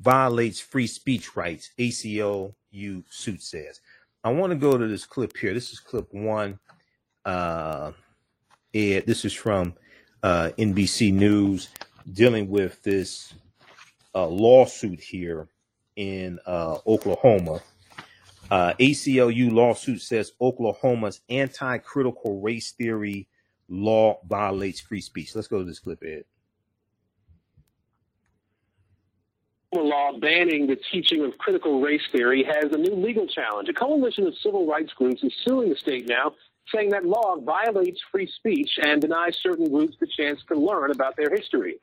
violates 0.00 0.58
free 0.58 0.88
speech 0.88 1.36
rights. 1.36 1.70
ACLU 1.78 3.04
suit 3.08 3.40
says. 3.40 3.80
I 4.24 4.32
want 4.32 4.50
to 4.50 4.56
go 4.58 4.76
to 4.76 4.88
this 4.88 5.06
clip 5.06 5.36
here. 5.36 5.54
This 5.54 5.72
is 5.72 5.78
clip 5.78 6.12
one. 6.12 6.58
Uh, 7.24 7.92
Ed, 8.74 9.06
this 9.06 9.24
is 9.24 9.32
from 9.32 9.74
uh, 10.24 10.50
NBC 10.58 11.12
News 11.12 11.68
dealing 12.12 12.50
with 12.50 12.82
this 12.82 13.34
uh, 14.16 14.26
lawsuit 14.26 14.98
here 14.98 15.48
in 15.96 16.38
uh, 16.46 16.78
Oklahoma. 16.86 17.60
Uh, 18.50 18.74
ACLU 18.74 19.52
lawsuit 19.52 20.02
says 20.02 20.32
Oklahoma's 20.40 21.20
anti-critical 21.28 22.40
race 22.40 22.72
theory 22.72 23.28
law 23.68 24.20
violates 24.26 24.80
free 24.80 25.00
speech. 25.00 25.34
Let's 25.34 25.48
go 25.48 25.58
to 25.58 25.64
this 25.64 25.78
clip, 25.78 26.02
Ed. 26.04 26.24
law 29.82 30.12
banning 30.18 30.66
the 30.66 30.76
teaching 30.92 31.24
of 31.24 31.36
critical 31.38 31.80
race 31.80 32.02
theory 32.12 32.44
has 32.44 32.70
a 32.72 32.78
new 32.78 32.94
legal 32.94 33.26
challenge. 33.26 33.68
A 33.68 33.72
coalition 33.72 34.26
of 34.26 34.34
civil 34.42 34.66
rights 34.66 34.92
groups 34.92 35.22
is 35.22 35.32
suing 35.44 35.70
the 35.70 35.76
state 35.76 36.08
now, 36.08 36.32
saying 36.72 36.90
that 36.90 37.04
law 37.04 37.36
violates 37.40 38.00
free 38.12 38.30
speech 38.36 38.70
and 38.82 39.00
denies 39.00 39.36
certain 39.42 39.68
groups 39.70 39.96
the 40.00 40.06
chance 40.16 40.40
to 40.48 40.54
learn 40.54 40.90
about 40.90 41.16
their 41.16 41.30
history. 41.30 41.78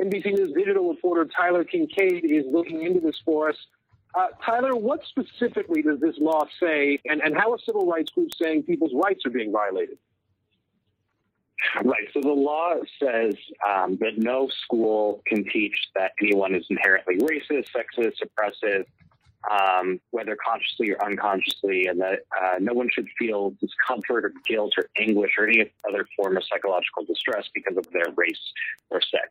NBC 0.00 0.36
News 0.36 0.52
digital 0.52 0.88
reporter 0.88 1.26
Tyler 1.36 1.64
Kingkade 1.64 2.24
is 2.24 2.44
looking 2.50 2.82
into 2.82 3.00
this 3.00 3.16
for 3.24 3.48
us. 3.50 3.56
Uh, 4.14 4.28
Tyler, 4.44 4.74
what 4.74 5.00
specifically 5.08 5.82
does 5.82 6.00
this 6.00 6.16
law 6.18 6.44
say, 6.60 6.98
and, 7.06 7.20
and 7.20 7.36
how 7.36 7.52
are 7.52 7.58
civil 7.64 7.86
rights 7.86 8.10
groups 8.12 8.36
saying 8.40 8.62
people's 8.62 8.92
rights 8.94 9.24
are 9.26 9.30
being 9.30 9.52
violated? 9.52 9.98
Right. 11.82 12.08
So 12.12 12.20
the 12.20 12.28
law 12.28 12.74
says 13.02 13.34
um, 13.66 13.96
that 14.00 14.18
no 14.18 14.48
school 14.64 15.22
can 15.26 15.44
teach 15.44 15.76
that 15.94 16.12
anyone 16.22 16.54
is 16.54 16.64
inherently 16.70 17.16
racist, 17.18 17.68
sexist, 17.74 18.22
oppressive, 18.22 18.86
um, 19.50 20.00
whether 20.10 20.36
consciously 20.36 20.90
or 20.90 21.04
unconsciously, 21.04 21.86
and 21.86 22.00
that 22.00 22.20
uh, 22.40 22.56
no 22.60 22.72
one 22.72 22.88
should 22.92 23.06
feel 23.18 23.54
discomfort 23.60 24.24
or 24.24 24.32
guilt 24.46 24.72
or 24.76 24.88
anguish 24.98 25.32
or 25.38 25.46
any 25.46 25.70
other 25.88 26.06
form 26.16 26.36
of 26.36 26.42
psychological 26.44 27.04
distress 27.06 27.44
because 27.54 27.76
of 27.76 27.86
their 27.92 28.12
race 28.16 28.52
or 28.90 29.00
sex. 29.00 29.28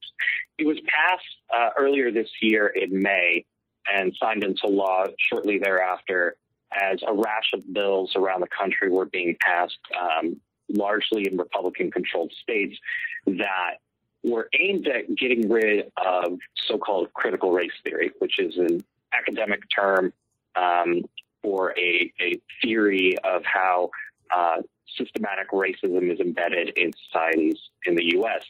It 0.58 0.66
was 0.66 0.78
passed 0.88 1.24
uh, 1.56 1.70
earlier 1.78 2.12
this 2.12 2.30
year 2.42 2.68
in 2.68 3.02
May 3.02 3.46
and 3.94 4.16
signed 4.20 4.44
into 4.44 4.68
law 4.68 5.06
shortly 5.30 5.60
thereafter 5.60 6.38
as 6.72 7.00
a 7.08 7.14
rash 7.14 7.52
of 7.54 7.62
bills 7.74 8.14
around 8.16 8.42
the 8.42 8.48
country 8.48 8.90
were 8.90 9.06
being 9.06 9.36
passed 9.40 9.78
um, 10.00 10.40
largely 10.70 11.28
in 11.28 11.38
Republican 11.38 11.92
controlled 11.92 12.34
states 12.42 12.78
that 13.26 13.76
were 14.24 14.50
aimed 14.60 14.88
at 14.88 15.16
getting 15.16 15.48
rid 15.50 15.92
of 16.04 16.38
so 16.68 16.78
called 16.78 17.14
critical 17.14 17.52
race 17.52 17.72
theory, 17.84 18.12
which 18.20 18.40
is 18.40 18.58
an 18.58 18.84
academic 19.18 19.62
term 19.74 20.14
um, 20.56 21.04
for 21.42 21.74
a, 21.78 22.12
a, 22.20 22.40
theory 22.62 23.18
of 23.24 23.44
how 23.46 23.90
uh, 24.36 24.62
systematic 24.98 25.52
racism 25.52 26.12
is 26.12 26.20
embedded 26.20 26.70
in 26.78 26.92
societies 27.08 27.58
in 27.86 27.96
the 27.96 28.06
U.S. 28.14 28.44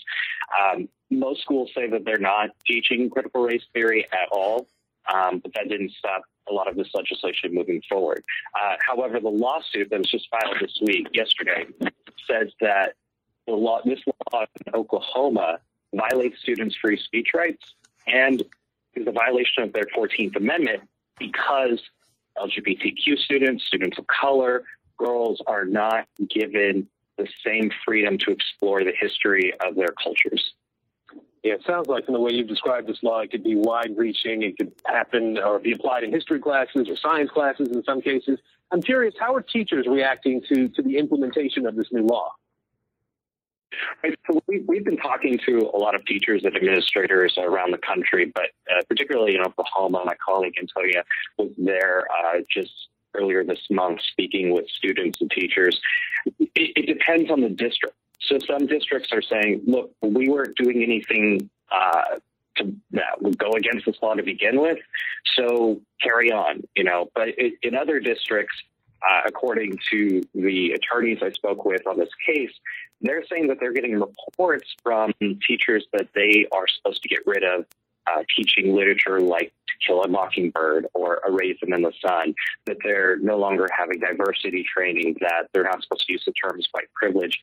Um, 0.62 0.88
most 1.10 1.42
schools 1.42 1.72
say 1.76 1.90
that 1.90 2.06
they're 2.06 2.18
not 2.18 2.50
teaching 2.66 3.10
critical 3.10 3.44
race 3.44 3.64
theory 3.74 4.06
at 4.12 4.30
all, 4.32 4.68
um, 5.14 5.40
but 5.40 5.54
that 5.54 5.70
didn't 5.70 5.92
stop 5.92 6.24
a 6.50 6.54
lot 6.54 6.68
of 6.68 6.76
this 6.76 6.90
legislation 6.94 7.54
moving 7.54 7.82
forward. 7.90 8.24
Uh, 8.54 8.76
however, 8.88 9.20
the 9.20 9.30
lawsuit 9.30 9.90
that 9.90 10.00
was 10.00 10.10
just 10.10 10.28
filed 10.30 10.58
this 10.62 10.78
week, 10.82 11.08
yesterday, 11.14 11.66
says 12.30 12.52
that 12.62 12.94
the 13.48 13.54
law, 13.54 13.82
this 13.84 14.00
law 14.32 14.46
in 14.66 14.74
Oklahoma 14.74 15.60
violates 15.94 16.40
students' 16.40 16.76
free 16.76 16.98
speech 16.98 17.30
rights 17.34 17.76
and 18.08 18.44
is 18.96 19.08
a 19.08 19.12
violation 19.12 19.64
of 19.64 19.74
their 19.74 19.86
14th 19.96 20.36
Amendment 20.36 20.82
because 21.20 21.80
LGBTQ 22.38 23.18
students, 23.18 23.66
students 23.66 23.98
of 23.98 24.06
color, 24.08 24.64
girls 24.98 25.42
are 25.48 25.66
not 25.66 26.08
given 26.30 26.88
the 27.18 27.28
same 27.46 27.72
freedom 27.86 28.18
to 28.20 28.32
explore 28.32 28.84
the 28.84 28.94
history 29.00 29.54
of 29.66 29.76
their 29.76 29.94
cultures. 30.02 30.54
Yeah, 31.44 31.54
it 31.54 31.62
sounds 31.66 31.88
like 31.88 32.06
from 32.06 32.16
the 32.16 32.20
way 32.20 32.32
you've 32.34 32.48
described 32.48 32.88
this 32.88 33.04
law, 33.04 33.20
it 33.20 33.30
could 33.30 33.44
be 33.44 33.56
wide 33.56 33.96
reaching. 33.96 34.42
It 34.42 34.58
could 34.58 34.74
happen 34.86 35.38
or 35.38 35.60
be 35.60 35.74
applied 35.74 36.04
in 36.04 36.12
history 36.12 36.40
classes 36.40 36.90
or 36.90 36.98
science 36.98 37.30
classes 37.30 37.70
in 37.72 37.84
some 37.84 38.02
cases. 38.02 38.40
I'm 38.72 38.82
curious, 38.82 39.14
how 39.20 39.36
are 39.36 39.42
teachers 39.42 39.86
reacting 39.88 40.42
to, 40.50 40.68
to 40.70 40.82
the 40.82 40.98
implementation 40.98 41.68
of 41.68 41.76
this 41.76 41.88
new 41.92 42.02
law? 42.02 42.32
Right, 44.04 44.18
so 44.30 44.42
we, 44.48 44.64
we've 44.68 44.86
been 44.86 44.98
talking 44.98 45.40
to 45.46 45.72
a 45.74 45.78
lot 45.78 45.96
of 45.96 46.06
teachers 46.06 46.44
and 46.44 46.56
administrators 46.56 47.38
around 47.38 47.72
the 47.72 47.78
country, 47.78 48.32
but 48.34 48.50
uh, 48.72 48.82
particularly 48.88 49.36
in 49.36 49.42
Oklahoma. 49.42 50.04
My 50.06 50.16
colleague 50.24 50.56
Antonia 50.60 51.04
was 51.38 51.52
there 51.58 52.06
uh, 52.12 52.40
just 52.50 52.90
earlier 53.14 53.44
this 53.44 53.62
month 53.70 54.02
speaking 54.02 54.52
with 54.52 54.68
students 54.70 55.22
and 55.22 55.32
teachers. 55.32 55.80
It, 56.40 56.50
it 56.56 56.86
depends 56.88 57.32
on 57.32 57.42
the 57.42 57.50
district. 57.50 57.96
So 58.22 58.38
some 58.40 58.66
districts 58.66 59.10
are 59.12 59.22
saying, 59.22 59.62
look, 59.66 59.92
we 60.02 60.30
weren't 60.30 60.58
doing 60.58 60.82
anything 60.82 61.50
uh, 61.72 62.20
to 62.58 62.74
that 62.92 63.22
would 63.22 63.38
go 63.38 63.52
against 63.52 63.86
this 63.86 63.98
law 64.02 64.14
to 64.14 64.24
begin 64.24 64.60
with, 64.60 64.78
so 65.36 65.82
carry 66.02 66.32
on, 66.32 66.64
you 66.76 66.84
know. 66.84 67.10
But 67.14 67.30
in 67.62 67.76
other 67.76 68.00
districts, 68.00 68.56
uh, 69.08 69.22
according 69.26 69.78
to 69.92 70.24
the 70.34 70.72
attorneys 70.72 71.20
I 71.22 71.32
spoke 71.32 71.66
with 71.66 71.86
on 71.86 72.00
this 72.00 72.10
case, 72.26 72.52
they're 73.02 73.24
saying 73.30 73.48
that 73.48 73.58
they're 73.60 73.74
getting 73.74 74.00
reports 74.00 74.76
from 74.84 75.14
teachers 75.46 75.86
that 75.94 76.08
they 76.16 76.48
are 76.52 76.66
supposed 76.68 77.02
to 77.04 77.10
get 77.10 77.20
rid 77.26 77.44
of 77.44 77.66
uh, 78.08 78.24
teaching 78.36 78.76
literature 78.76 79.20
like 79.20 79.52
To 79.68 79.88
Kill 79.88 80.04
a 80.04 80.08
Mockingbird 80.08 80.88
or 80.94 81.22
A 81.28 81.32
Raisin 81.32 81.74
in 81.74 81.82
the 81.82 81.94
Sun, 82.02 82.36
that 82.66 82.78
they're 82.84 83.18
no 83.18 83.38
longer 83.38 83.68
having 83.78 84.00
diversity 84.00 84.66
training, 84.72 85.18
that 85.22 85.50
they're 85.54 85.64
not 85.64 85.82
supposed 85.84 86.06
to 86.08 86.14
use 86.14 86.24
the 86.26 86.34
terms 86.34 86.68
white 86.72 86.92
privilege. 86.94 87.40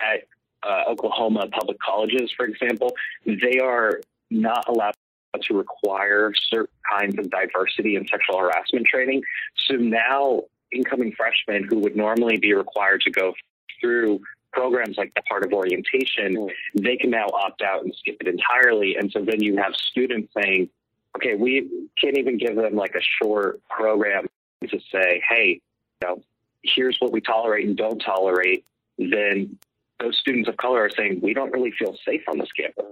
At 0.00 0.26
uh, 0.62 0.84
Oklahoma 0.88 1.48
public 1.50 1.78
colleges, 1.80 2.30
for 2.36 2.46
example, 2.46 2.94
they 3.26 3.58
are 3.58 4.00
not 4.30 4.68
allowed 4.68 4.94
to 5.42 5.56
require 5.56 6.32
certain 6.34 6.74
kinds 6.90 7.18
of 7.18 7.30
diversity 7.30 7.96
and 7.96 8.08
sexual 8.08 8.38
harassment 8.38 8.86
training. 8.86 9.22
So 9.66 9.74
now 9.74 10.42
incoming 10.72 11.12
freshmen 11.12 11.64
who 11.68 11.78
would 11.80 11.96
normally 11.96 12.36
be 12.36 12.52
required 12.54 13.00
to 13.02 13.10
go 13.10 13.34
through 13.80 14.20
programs 14.52 14.96
like 14.96 15.12
the 15.14 15.22
part 15.22 15.44
of 15.44 15.52
orientation, 15.52 16.36
mm. 16.36 16.50
they 16.74 16.96
can 16.96 17.10
now 17.10 17.26
opt 17.26 17.62
out 17.62 17.84
and 17.84 17.94
skip 17.98 18.16
it 18.20 18.28
entirely. 18.28 18.96
And 18.96 19.10
so 19.10 19.24
then 19.24 19.42
you 19.42 19.56
have 19.56 19.74
students 19.74 20.32
saying, 20.34 20.68
okay, 21.16 21.34
we 21.34 21.68
can't 22.00 22.16
even 22.16 22.38
give 22.38 22.56
them 22.56 22.74
like 22.74 22.94
a 22.94 23.02
short 23.22 23.60
program 23.68 24.26
to 24.68 24.78
say, 24.92 25.22
hey, 25.28 25.60
you 26.02 26.08
know, 26.08 26.22
here's 26.62 26.96
what 27.00 27.12
we 27.12 27.20
tolerate 27.20 27.66
and 27.66 27.76
don't 27.76 27.98
tolerate. 27.98 28.64
Then 28.98 29.58
those 29.98 30.16
students 30.18 30.48
of 30.48 30.56
color 30.56 30.84
are 30.84 30.90
saying, 30.90 31.20
we 31.22 31.34
don't 31.34 31.52
really 31.52 31.72
feel 31.78 31.96
safe 32.06 32.22
on 32.28 32.38
this 32.38 32.50
campus. 32.52 32.84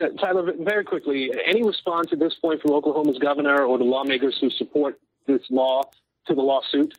Uh, 0.00 0.08
Tyler, 0.20 0.52
very 0.60 0.84
quickly, 0.84 1.30
any 1.46 1.62
response 1.62 2.08
at 2.12 2.18
this 2.18 2.34
point 2.34 2.60
from 2.60 2.72
Oklahoma's 2.72 3.18
governor 3.18 3.64
or 3.64 3.78
the 3.78 3.84
lawmakers 3.84 4.36
who 4.40 4.50
support 4.50 4.98
this 5.26 5.42
law 5.50 5.82
to 6.26 6.34
the 6.34 6.40
lawsuit? 6.40 6.94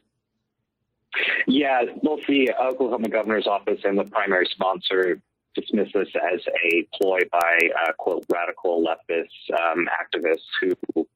Yeah, 1.48 1.84
both 2.02 2.26
the 2.28 2.52
Oklahoma 2.60 3.10
governor's 3.10 3.48
office 3.48 3.82
and 3.84 3.98
the 3.98 4.06
primary 4.06 4.48
sponsor 4.52 5.22
dismiss 5.56 5.90
this 5.94 6.08
as 6.34 6.42
a 6.66 6.88
ploy 7.00 7.20
by 7.32 7.58
uh, 7.86 7.92
quote 7.94 8.26
radical 8.32 8.84
leftist 8.84 9.28
um, 9.60 9.88
activists 9.88 10.48
who 10.60 11.08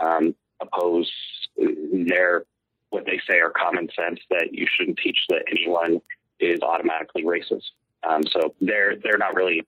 um, 0.00 0.34
oppose 0.60 1.10
their 1.56 2.44
what 2.90 3.04
they 3.04 3.20
say 3.26 3.38
are 3.38 3.50
common 3.50 3.88
sense 3.94 4.20
that 4.30 4.48
you 4.52 4.66
shouldn't 4.76 4.98
teach 4.98 5.18
that 5.28 5.42
anyone 5.50 6.00
is 6.40 6.60
automatically 6.62 7.22
racist. 7.22 7.70
Um, 8.08 8.22
so 8.30 8.54
they're 8.60 8.96
they're 9.02 9.18
not 9.18 9.34
really 9.34 9.66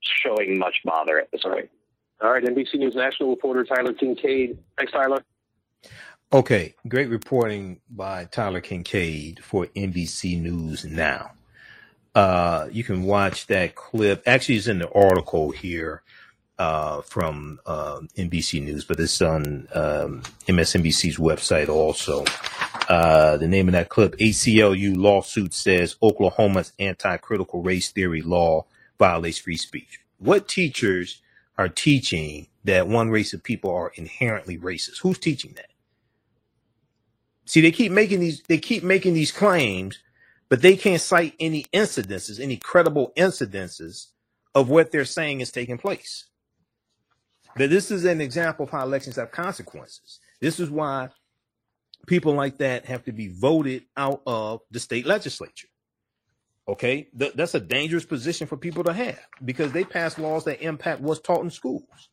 showing 0.00 0.58
much 0.58 0.76
bother 0.84 1.20
at 1.20 1.30
this 1.32 1.42
point. 1.42 1.70
All 2.22 2.32
right, 2.32 2.44
NBC 2.44 2.74
News 2.74 2.94
national 2.94 3.30
reporter 3.30 3.64
Tyler 3.64 3.92
Kingkade. 3.92 4.56
Thanks, 4.76 4.92
Tyler. 4.92 5.24
Okay, 6.34 6.74
great 6.88 7.10
reporting 7.10 7.80
by 7.88 8.24
Tyler 8.24 8.60
Kingkade 8.60 9.38
for 9.38 9.66
NBC 9.66 10.42
News 10.42 10.84
Now. 10.84 11.30
Uh, 12.12 12.66
you 12.72 12.82
can 12.82 13.04
watch 13.04 13.46
that 13.46 13.76
clip. 13.76 14.20
Actually, 14.26 14.56
it's 14.56 14.66
in 14.66 14.80
the 14.80 14.90
article 14.90 15.52
here 15.52 16.02
uh, 16.58 17.02
from 17.02 17.60
uh, 17.66 18.00
NBC 18.16 18.64
News, 18.64 18.84
but 18.84 18.98
it's 18.98 19.22
on 19.22 19.68
um, 19.74 20.22
MSNBC's 20.48 21.18
website 21.18 21.68
also. 21.68 22.24
Uh, 22.88 23.36
the 23.36 23.46
name 23.46 23.68
of 23.68 23.72
that 23.74 23.88
clip: 23.88 24.16
ACLU 24.16 24.96
lawsuit 24.96 25.54
says 25.54 25.94
Oklahoma's 26.02 26.72
anti-critical 26.80 27.62
race 27.62 27.92
theory 27.92 28.22
law 28.22 28.64
violates 28.98 29.38
free 29.38 29.56
speech. 29.56 30.00
What 30.18 30.48
teachers 30.48 31.22
are 31.56 31.68
teaching 31.68 32.48
that 32.64 32.88
one 32.88 33.10
race 33.10 33.32
of 33.32 33.44
people 33.44 33.70
are 33.70 33.92
inherently 33.94 34.58
racist? 34.58 34.98
Who's 35.02 35.20
teaching 35.20 35.52
that? 35.54 35.66
See, 37.46 37.60
they 37.60 37.72
keep 37.72 37.92
making 37.92 38.20
these, 38.20 38.42
they 38.48 38.58
keep 38.58 38.82
making 38.82 39.14
these 39.14 39.32
claims, 39.32 39.98
but 40.48 40.62
they 40.62 40.76
can't 40.76 41.00
cite 41.00 41.34
any 41.40 41.64
incidences, 41.74 42.40
any 42.40 42.56
credible 42.56 43.12
incidences 43.16 44.08
of 44.54 44.70
what 44.70 44.90
they're 44.92 45.04
saying 45.04 45.40
is 45.40 45.52
taking 45.52 45.78
place. 45.78 46.26
That 47.56 47.70
this 47.70 47.90
is 47.90 48.04
an 48.04 48.20
example 48.20 48.64
of 48.64 48.70
how 48.70 48.82
elections 48.82 49.16
have 49.16 49.30
consequences. 49.30 50.20
This 50.40 50.58
is 50.60 50.70
why 50.70 51.10
people 52.06 52.34
like 52.34 52.58
that 52.58 52.86
have 52.86 53.04
to 53.04 53.12
be 53.12 53.28
voted 53.28 53.84
out 53.96 54.22
of 54.26 54.60
the 54.70 54.80
state 54.80 55.06
legislature. 55.06 55.68
Okay, 56.66 57.08
Th- 57.18 57.32
that's 57.34 57.54
a 57.54 57.60
dangerous 57.60 58.06
position 58.06 58.46
for 58.46 58.56
people 58.56 58.84
to 58.84 58.92
have 58.92 59.20
because 59.44 59.72
they 59.72 59.84
pass 59.84 60.18
laws 60.18 60.44
that 60.44 60.62
impact 60.62 61.00
what's 61.00 61.20
taught 61.20 61.44
in 61.44 61.50
schools. 61.50 62.08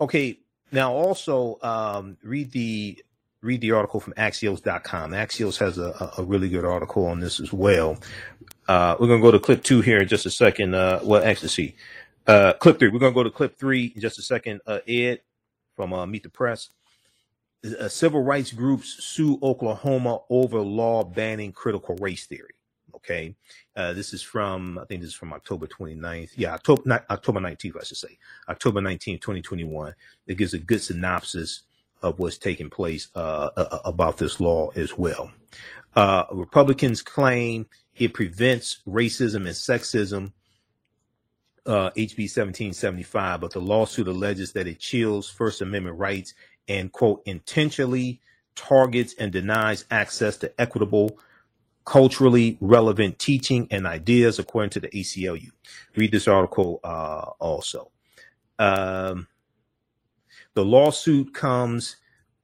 Okay, 0.00 0.38
now 0.70 0.92
also 0.92 1.58
um, 1.62 2.18
read 2.22 2.52
the 2.52 3.02
read 3.42 3.60
the 3.60 3.72
article 3.72 4.00
from 4.00 4.14
Axios.com. 4.14 5.10
Axios 5.10 5.58
has 5.58 5.76
a, 5.76 6.12
a 6.16 6.22
really 6.22 6.48
good 6.48 6.64
article 6.64 7.06
on 7.06 7.20
this 7.20 7.40
as 7.40 7.52
well. 7.52 7.98
Uh, 8.68 8.96
we're 8.98 9.08
going 9.08 9.20
to 9.20 9.26
go 9.26 9.32
to 9.32 9.40
clip 9.40 9.62
two 9.64 9.80
here 9.80 9.98
in 9.98 10.08
just 10.08 10.24
a 10.24 10.30
second. 10.30 10.74
Uh, 10.74 11.00
well, 11.02 11.22
actually, 11.22 11.48
see, 11.48 11.74
uh, 12.26 12.52
clip 12.54 12.78
three. 12.78 12.88
We're 12.88 13.00
going 13.00 13.12
to 13.12 13.14
go 13.14 13.24
to 13.24 13.30
clip 13.30 13.58
three 13.58 13.92
in 13.94 14.00
just 14.00 14.18
a 14.18 14.22
second. 14.22 14.60
Uh, 14.66 14.78
Ed 14.86 15.20
from 15.74 15.92
uh, 15.92 16.06
Meet 16.06 16.22
the 16.22 16.28
Press. 16.28 16.70
Uh, 17.64 17.88
civil 17.88 18.22
rights 18.22 18.52
groups 18.52 19.04
sue 19.04 19.38
Oklahoma 19.42 20.20
over 20.30 20.60
law 20.60 21.04
banning 21.04 21.52
critical 21.52 21.96
race 21.96 22.26
theory. 22.26 22.54
Okay. 22.94 23.34
This 23.74 24.12
is 24.12 24.22
from, 24.22 24.78
I 24.78 24.84
think 24.84 25.00
this 25.00 25.10
is 25.10 25.16
from 25.16 25.32
October 25.32 25.66
29th. 25.66 26.30
Yeah, 26.36 26.54
October, 26.54 27.04
October 27.10 27.40
19th, 27.40 27.80
I 27.80 27.84
should 27.84 27.96
say. 27.96 28.18
October 28.48 28.80
19th, 28.80 29.20
2021. 29.20 29.94
It 30.28 30.36
gives 30.36 30.54
a 30.54 30.58
good 30.58 30.80
synopsis 30.80 31.62
of 32.02 32.18
what's 32.18 32.38
taking 32.38 32.70
place 32.70 33.08
uh, 33.14 33.80
about 33.84 34.18
this 34.18 34.40
law 34.40 34.70
as 34.76 34.96
well. 34.96 35.30
Uh, 35.94 36.24
Republicans 36.32 37.02
claim 37.02 37.66
it 37.96 38.14
prevents 38.14 38.80
racism 38.88 39.46
and 39.46 39.48
sexism, 39.48 40.32
uh, 41.66 41.90
HB 41.90 42.28
1775, 42.28 43.40
but 43.40 43.52
the 43.52 43.60
lawsuit 43.60 44.08
alleges 44.08 44.52
that 44.52 44.66
it 44.66 44.80
chills 44.80 45.28
First 45.28 45.60
Amendment 45.60 45.98
rights 45.98 46.34
and, 46.68 46.90
quote, 46.90 47.22
intentionally 47.26 48.20
targets 48.54 49.14
and 49.18 49.32
denies 49.32 49.84
access 49.90 50.36
to 50.38 50.60
equitable, 50.60 51.18
culturally 51.84 52.56
relevant 52.60 53.18
teaching 53.18 53.68
and 53.70 53.86
ideas, 53.86 54.38
according 54.38 54.70
to 54.70 54.80
the 54.80 54.88
ACLU. 54.88 55.50
Read 55.96 56.12
this 56.12 56.28
article 56.28 56.80
uh, 56.82 57.30
also. 57.38 57.90
Um, 58.58 59.28
the 60.54 60.64
lawsuit 60.64 61.32
comes 61.34 61.96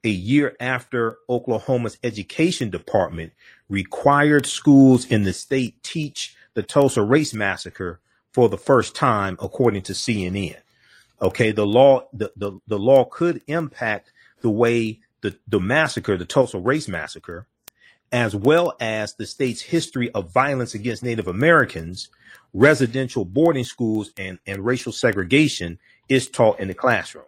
a 0.04 0.08
year 0.08 0.56
after 0.60 1.18
Oklahoma's 1.28 1.98
education 2.02 2.70
department 2.70 3.32
required 3.68 4.46
schools 4.46 5.04
in 5.06 5.24
the 5.24 5.32
state 5.32 5.82
teach 5.82 6.36
the 6.54 6.62
Tulsa 6.62 7.02
race 7.02 7.34
massacre 7.34 8.00
for 8.32 8.48
the 8.48 8.58
first 8.58 8.94
time, 8.94 9.36
according 9.40 9.82
to 9.82 9.92
CNN. 9.92 10.56
Okay, 11.20 11.50
the 11.50 11.66
law 11.66 12.08
the, 12.12 12.32
the, 12.36 12.58
the 12.66 12.78
law 12.78 13.04
could 13.04 13.42
impact 13.46 14.12
the 14.40 14.50
way 14.50 15.00
the, 15.20 15.36
the 15.48 15.60
massacre, 15.60 16.16
the 16.16 16.24
Tulsa 16.24 16.58
race 16.58 16.88
massacre, 16.88 17.46
as 18.12 18.34
well 18.34 18.74
as 18.80 19.14
the 19.14 19.26
state's 19.26 19.60
history 19.60 20.10
of 20.12 20.32
violence 20.32 20.74
against 20.74 21.02
Native 21.02 21.28
Americans, 21.28 22.08
residential 22.54 23.24
boarding 23.24 23.64
schools, 23.64 24.12
and, 24.16 24.38
and 24.46 24.64
racial 24.64 24.92
segregation 24.92 25.78
is 26.08 26.28
taught 26.28 26.60
in 26.60 26.68
the 26.68 26.74
classroom. 26.74 27.24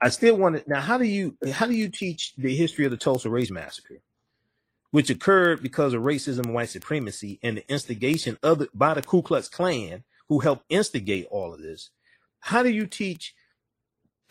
I 0.00 0.08
still 0.08 0.36
want 0.36 0.56
to 0.56 0.70
now. 0.70 0.80
How 0.80 0.98
do 0.98 1.04
you 1.04 1.36
how 1.52 1.66
do 1.66 1.74
you 1.74 1.88
teach 1.88 2.34
the 2.36 2.54
history 2.54 2.84
of 2.84 2.90
the 2.90 2.96
Tulsa 2.96 3.28
Race 3.28 3.50
Massacre, 3.50 4.00
which 4.90 5.10
occurred 5.10 5.62
because 5.62 5.92
of 5.92 6.02
racism 6.02 6.46
and 6.46 6.54
white 6.54 6.70
supremacy 6.70 7.38
and 7.42 7.58
the 7.58 7.70
instigation 7.70 8.38
of 8.42 8.60
the, 8.60 8.68
by 8.74 8.94
the 8.94 9.02
Ku 9.02 9.22
Klux 9.22 9.48
Klan, 9.48 10.04
who 10.28 10.38
helped 10.40 10.64
instigate 10.70 11.26
all 11.30 11.52
of 11.52 11.60
this? 11.60 11.90
How 12.40 12.62
do 12.62 12.70
you 12.70 12.86
teach? 12.86 13.34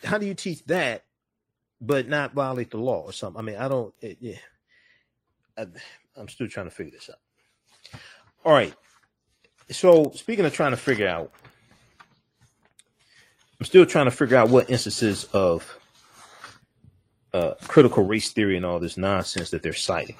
How 0.02 0.18
do 0.18 0.26
you 0.26 0.34
teach 0.34 0.64
that, 0.64 1.04
but 1.80 2.08
not 2.08 2.32
violate 2.32 2.70
the 2.70 2.78
law 2.78 3.02
or 3.02 3.12
something? 3.12 3.38
I 3.38 3.42
mean, 3.42 3.56
I 3.56 3.68
don't. 3.68 3.94
It, 4.00 4.18
yeah, 4.20 4.38
I, 5.56 5.66
I'm 6.16 6.28
still 6.28 6.48
trying 6.48 6.66
to 6.66 6.74
figure 6.74 6.92
this 6.92 7.10
out. 7.10 8.00
All 8.44 8.52
right. 8.52 8.74
So 9.70 10.10
speaking 10.16 10.44
of 10.44 10.52
trying 10.52 10.72
to 10.72 10.76
figure 10.76 11.06
out 11.06 11.32
I'm 13.60 13.66
still 13.66 13.84
trying 13.84 14.06
to 14.06 14.10
figure 14.10 14.38
out 14.38 14.48
what 14.48 14.70
instances 14.70 15.24
of 15.34 15.78
uh, 17.34 17.52
critical 17.68 18.04
race 18.04 18.32
theory 18.32 18.56
and 18.56 18.64
all 18.64 18.80
this 18.80 18.96
nonsense 18.96 19.50
that 19.50 19.62
they're 19.62 19.74
citing. 19.74 20.16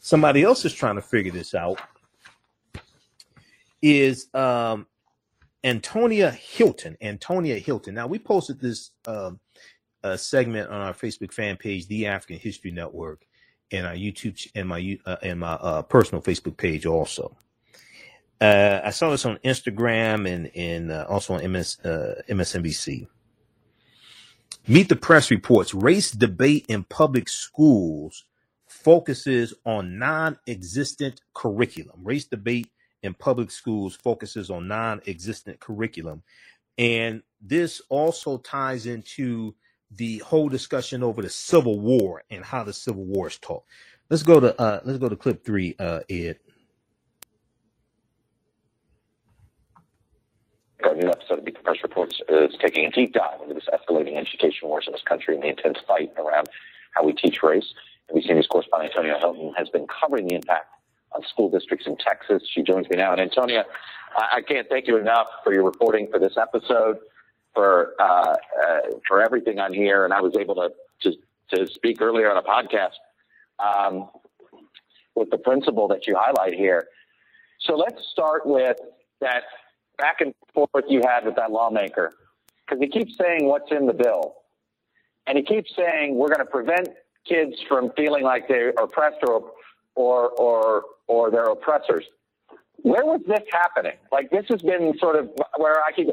Somebody 0.00 0.42
else 0.42 0.64
is 0.64 0.74
trying 0.74 0.96
to 0.96 1.02
figure 1.02 1.30
this 1.30 1.54
out. 1.54 1.80
Is 3.80 4.26
um, 4.34 4.88
Antonia 5.62 6.32
Hilton? 6.32 6.96
Antonia 7.00 7.56
Hilton. 7.56 7.94
Now 7.94 8.08
we 8.08 8.18
posted 8.18 8.60
this 8.60 8.90
um, 9.06 9.38
uh, 10.02 10.16
segment 10.16 10.70
on 10.70 10.80
our 10.80 10.92
Facebook 10.92 11.32
fan 11.32 11.56
page, 11.56 11.86
The 11.86 12.06
African 12.06 12.38
History 12.38 12.72
Network, 12.72 13.24
and 13.70 13.86
our 13.86 13.94
YouTube 13.94 14.50
and 14.56 14.68
my 14.68 14.98
uh, 15.06 15.16
and 15.22 15.38
my 15.38 15.52
uh, 15.52 15.82
personal 15.82 16.20
Facebook 16.20 16.56
page 16.56 16.84
also. 16.84 17.36
Uh, 18.40 18.80
I 18.84 18.90
saw 18.90 19.10
this 19.10 19.26
on 19.26 19.36
Instagram 19.44 20.28
and, 20.28 20.50
and 20.56 20.90
uh, 20.90 21.06
also 21.08 21.34
on 21.34 21.52
MS, 21.52 21.78
uh, 21.80 22.22
MSNBC. 22.28 23.06
Meet 24.66 24.88
the 24.88 24.96
Press 24.96 25.30
reports 25.30 25.74
race 25.74 26.10
debate 26.10 26.66
in 26.68 26.84
public 26.84 27.28
schools 27.28 28.24
focuses 28.66 29.52
on 29.66 29.98
non 29.98 30.38
existent 30.46 31.20
curriculum. 31.34 32.00
Race 32.02 32.24
debate 32.24 32.68
in 33.02 33.14
public 33.14 33.50
schools 33.50 33.96
focuses 33.96 34.50
on 34.50 34.68
non 34.68 35.02
existent 35.06 35.60
curriculum. 35.60 36.22
And 36.78 37.22
this 37.42 37.82
also 37.88 38.38
ties 38.38 38.86
into 38.86 39.54
the 39.90 40.18
whole 40.18 40.48
discussion 40.48 41.02
over 41.02 41.20
the 41.20 41.28
Civil 41.28 41.80
War 41.80 42.22
and 42.30 42.44
how 42.44 42.64
the 42.64 42.72
Civil 42.72 43.04
War 43.04 43.26
is 43.26 43.38
taught. 43.38 43.64
Let's 44.08 44.22
go 44.22 44.40
to 44.40 44.58
uh, 44.60 44.80
let's 44.84 44.98
go 44.98 45.08
to 45.08 45.16
clip 45.16 45.44
three, 45.44 45.74
uh, 45.78 46.00
Ed. 46.08 46.38
Our 50.84 50.94
new 50.94 51.08
episode 51.08 51.38
of 51.38 51.44
Meet 51.44 51.56
the 51.56 51.62
Press 51.62 51.78
Reports 51.82 52.20
is 52.28 52.54
taking 52.60 52.86
a 52.86 52.90
deep 52.90 53.12
dive 53.12 53.40
into 53.42 53.54
this 53.54 53.68
escalating 53.72 54.16
education 54.16 54.68
wars 54.68 54.84
in 54.86 54.92
this 54.92 55.02
country 55.02 55.34
and 55.34 55.42
the 55.42 55.48
intense 55.48 55.78
fight 55.86 56.12
around 56.16 56.48
how 56.92 57.04
we 57.04 57.12
teach 57.12 57.42
race. 57.42 57.74
NBC 58.10 58.34
News 58.34 58.46
correspondent 58.46 58.92
Antonia 58.96 59.18
Hilton 59.18 59.52
has 59.56 59.68
been 59.68 59.86
covering 59.86 60.26
the 60.26 60.34
impact 60.34 60.66
on 61.12 61.22
school 61.24 61.50
districts 61.50 61.86
in 61.86 61.96
Texas. 61.96 62.42
She 62.52 62.62
joins 62.62 62.88
me 62.88 62.96
now. 62.96 63.12
And 63.12 63.20
Antonia, 63.20 63.64
I 64.16 64.40
can't 64.40 64.68
thank 64.68 64.86
you 64.86 64.96
enough 64.96 65.26
for 65.44 65.52
your 65.52 65.64
reporting 65.64 66.08
for 66.10 66.18
this 66.18 66.36
episode, 66.36 66.98
for 67.54 67.94
uh, 68.00 68.02
uh, 68.02 68.36
for 69.06 69.22
everything 69.22 69.58
on 69.58 69.74
here. 69.74 70.04
And 70.04 70.14
I 70.14 70.20
was 70.20 70.36
able 70.36 70.54
to 70.56 70.70
to, 71.02 71.12
to 71.54 71.66
speak 71.66 72.00
earlier 72.00 72.30
on 72.30 72.36
a 72.36 72.42
podcast 72.42 72.96
um, 73.58 74.08
with 75.14 75.30
the 75.30 75.38
principle 75.38 75.88
that 75.88 76.06
you 76.06 76.16
highlight 76.18 76.54
here. 76.54 76.88
So 77.60 77.76
let's 77.76 78.02
start 78.10 78.46
with 78.46 78.78
that 79.20 79.42
back 80.00 80.20
and 80.20 80.34
forth 80.54 80.84
you 80.88 81.02
had 81.06 81.24
with 81.24 81.36
that 81.36 81.50
lawmaker, 81.50 82.12
because 82.66 82.80
he 82.80 82.88
keeps 82.88 83.12
saying 83.18 83.46
what's 83.46 83.70
in 83.70 83.86
the 83.86 83.92
bill, 83.92 84.34
and 85.26 85.36
he 85.38 85.44
keeps 85.44 85.70
saying 85.76 86.16
we're 86.16 86.28
going 86.28 86.46
to 86.46 86.52
prevent 86.58 86.88
kids 87.26 87.54
from 87.68 87.92
feeling 87.96 88.24
like 88.24 88.48
they're 88.48 88.70
oppressed 88.70 89.18
or 89.26 89.52
or 89.94 90.30
or 90.30 90.82
or 91.06 91.30
their 91.30 91.44
oppressors. 91.44 92.04
Where 92.82 93.04
was 93.04 93.20
this 93.26 93.44
happening? 93.52 93.96
Like 94.10 94.30
this 94.30 94.46
has 94.48 94.62
been 94.62 94.96
sort 94.98 95.16
of 95.16 95.30
where 95.56 95.82
I 95.84 95.92
keep. 95.94 96.08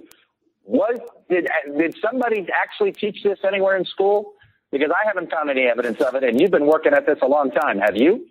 Was 0.66 1.00
did 1.30 1.48
did 1.78 1.96
somebody 2.06 2.46
actually 2.64 2.92
teach 2.92 3.24
this 3.24 3.40
anywhere 3.48 3.78
in 3.78 3.86
school? 3.86 4.34
Because 4.70 4.92
I 4.92 5.08
haven't 5.08 5.32
found 5.32 5.50
any 5.50 5.64
evidence 5.64 6.02
of 6.02 6.14
it, 6.16 6.26
and 6.26 6.42
you've 6.42 6.52
been 6.52 6.66
working 6.66 6.94
at 6.94 7.06
this 7.06 7.20
a 7.22 7.28
long 7.28 7.52
time. 7.52 7.80
Have 7.80 7.96
you? 7.96 8.28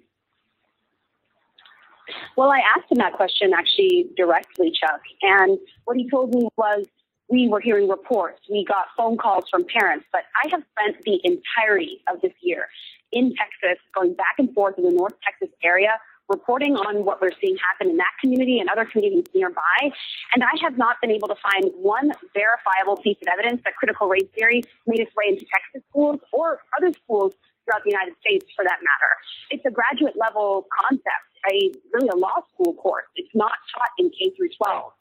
Well, 2.36 2.50
I 2.50 2.60
asked 2.76 2.90
him 2.90 2.98
that 2.98 3.14
question 3.14 3.52
actually 3.52 4.06
directly, 4.16 4.70
Chuck, 4.70 5.00
and 5.22 5.58
what 5.84 5.96
he 5.96 6.08
told 6.08 6.34
me 6.34 6.48
was 6.56 6.86
we 7.28 7.48
were 7.48 7.60
hearing 7.60 7.88
reports, 7.88 8.40
we 8.50 8.64
got 8.64 8.86
phone 8.96 9.16
calls 9.16 9.44
from 9.50 9.64
parents, 9.64 10.06
but 10.12 10.22
I 10.44 10.48
have 10.50 10.62
spent 10.78 11.02
the 11.04 11.20
entirety 11.24 12.02
of 12.12 12.20
this 12.20 12.32
year 12.40 12.68
in 13.12 13.34
Texas, 13.34 13.82
going 13.94 14.14
back 14.14 14.34
and 14.38 14.52
forth 14.54 14.78
in 14.78 14.84
the 14.84 14.92
North 14.92 15.14
Texas 15.24 15.54
area, 15.62 15.98
reporting 16.28 16.74
on 16.76 17.04
what 17.04 17.20
we're 17.20 17.30
seeing 17.40 17.56
happen 17.56 17.90
in 17.90 17.96
that 17.96 18.12
community 18.20 18.58
and 18.58 18.68
other 18.68 18.84
communities 18.84 19.26
nearby. 19.34 19.90
And 20.34 20.42
I 20.42 20.50
have 20.62 20.76
not 20.76 20.96
been 21.00 21.10
able 21.10 21.28
to 21.28 21.36
find 21.36 21.72
one 21.76 22.12
verifiable 22.34 23.00
piece 23.02 23.16
of 23.22 23.28
evidence 23.32 23.62
that 23.64 23.76
critical 23.76 24.08
race 24.08 24.26
theory 24.34 24.62
made 24.86 25.00
its 25.00 25.12
way 25.16 25.24
into 25.28 25.46
Texas 25.46 25.82
schools 25.88 26.20
or 26.32 26.60
other 26.76 26.92
schools 27.04 27.34
throughout 27.66 27.82
the 27.84 27.90
United 27.90 28.14
States 28.22 28.46
for 28.54 28.64
that 28.64 28.78
matter. 28.78 29.12
It's 29.50 29.66
a 29.66 29.74
graduate 29.74 30.14
level 30.16 30.70
concept, 30.70 31.26
a 31.50 31.74
really 31.92 32.08
a 32.08 32.16
law 32.16 32.46
school 32.54 32.74
course. 32.74 33.10
It's 33.16 33.34
not 33.34 33.58
taught 33.74 33.90
in 33.98 34.10
K 34.10 34.30
through 34.38 34.50
12. 34.56 34.92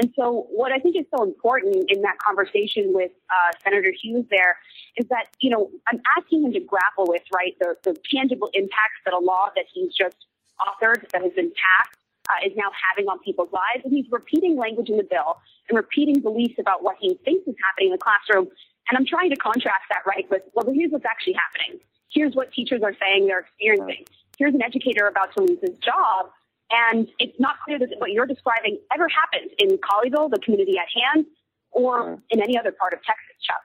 And 0.00 0.12
so 0.16 0.46
what 0.50 0.72
I 0.72 0.78
think 0.78 0.96
is 0.96 1.04
so 1.14 1.22
important 1.22 1.90
in 1.90 2.02
that 2.02 2.18
conversation 2.18 2.92
with 2.94 3.10
uh, 3.28 3.52
Senator 3.62 3.92
Hughes 3.92 4.24
there 4.30 4.56
is 4.96 5.06
that, 5.08 5.28
you 5.40 5.50
know, 5.50 5.70
I'm 5.88 6.00
asking 6.16 6.44
him 6.44 6.52
to 6.52 6.60
grapple 6.60 7.06
with, 7.06 7.22
right, 7.34 7.54
the, 7.60 7.76
the 7.82 7.96
tangible 8.12 8.50
impacts 8.54 9.00
that 9.04 9.14
a 9.14 9.18
law 9.18 9.48
that 9.56 9.66
he's 9.72 9.94
just 9.94 10.16
authored, 10.60 11.08
that 11.12 11.22
has 11.22 11.32
been 11.32 11.52
passed, 11.52 11.98
uh, 12.30 12.46
is 12.46 12.52
now 12.56 12.70
having 12.72 13.08
on 13.08 13.18
people's 13.20 13.52
lives. 13.52 13.84
And 13.84 13.92
he's 13.92 14.06
repeating 14.10 14.56
language 14.56 14.88
in 14.88 14.96
the 14.96 15.04
bill 15.04 15.40
and 15.68 15.76
repeating 15.76 16.20
beliefs 16.20 16.54
about 16.58 16.82
what 16.82 16.96
he 17.00 17.18
thinks 17.24 17.46
is 17.46 17.56
happening 17.68 17.88
in 17.88 17.92
the 17.92 17.98
classroom. 17.98 18.48
And 18.88 18.98
I'm 18.98 19.06
trying 19.06 19.30
to 19.30 19.36
contrast 19.36 19.84
that, 19.90 20.02
right, 20.06 20.28
with, 20.30 20.42
well, 20.54 20.66
here's 20.72 20.90
what's 20.90 21.04
actually 21.04 21.34
happening. 21.34 21.80
Here's 22.12 22.34
what 22.34 22.52
teachers 22.52 22.82
are 22.82 22.94
saying 23.00 23.26
they're 23.26 23.40
experiencing. 23.40 24.04
Here's 24.38 24.54
an 24.54 24.62
educator 24.62 25.06
about 25.06 25.34
to 25.36 25.42
lose 25.42 25.58
his 25.62 25.76
job 25.78 26.30
and 26.72 27.08
it's 27.18 27.38
not 27.38 27.56
clear 27.64 27.78
that 27.78 27.88
what 27.98 28.12
you're 28.12 28.26
describing 28.26 28.78
ever 28.92 29.06
happened 29.08 29.50
in 29.58 29.78
Colleyville, 29.78 30.30
the 30.30 30.38
community 30.38 30.78
at 30.78 30.88
hand, 30.94 31.26
or 31.70 32.22
in 32.30 32.40
any 32.40 32.58
other 32.58 32.72
part 32.72 32.94
of 32.94 33.00
Texas, 33.02 33.36
Chuck. 33.42 33.62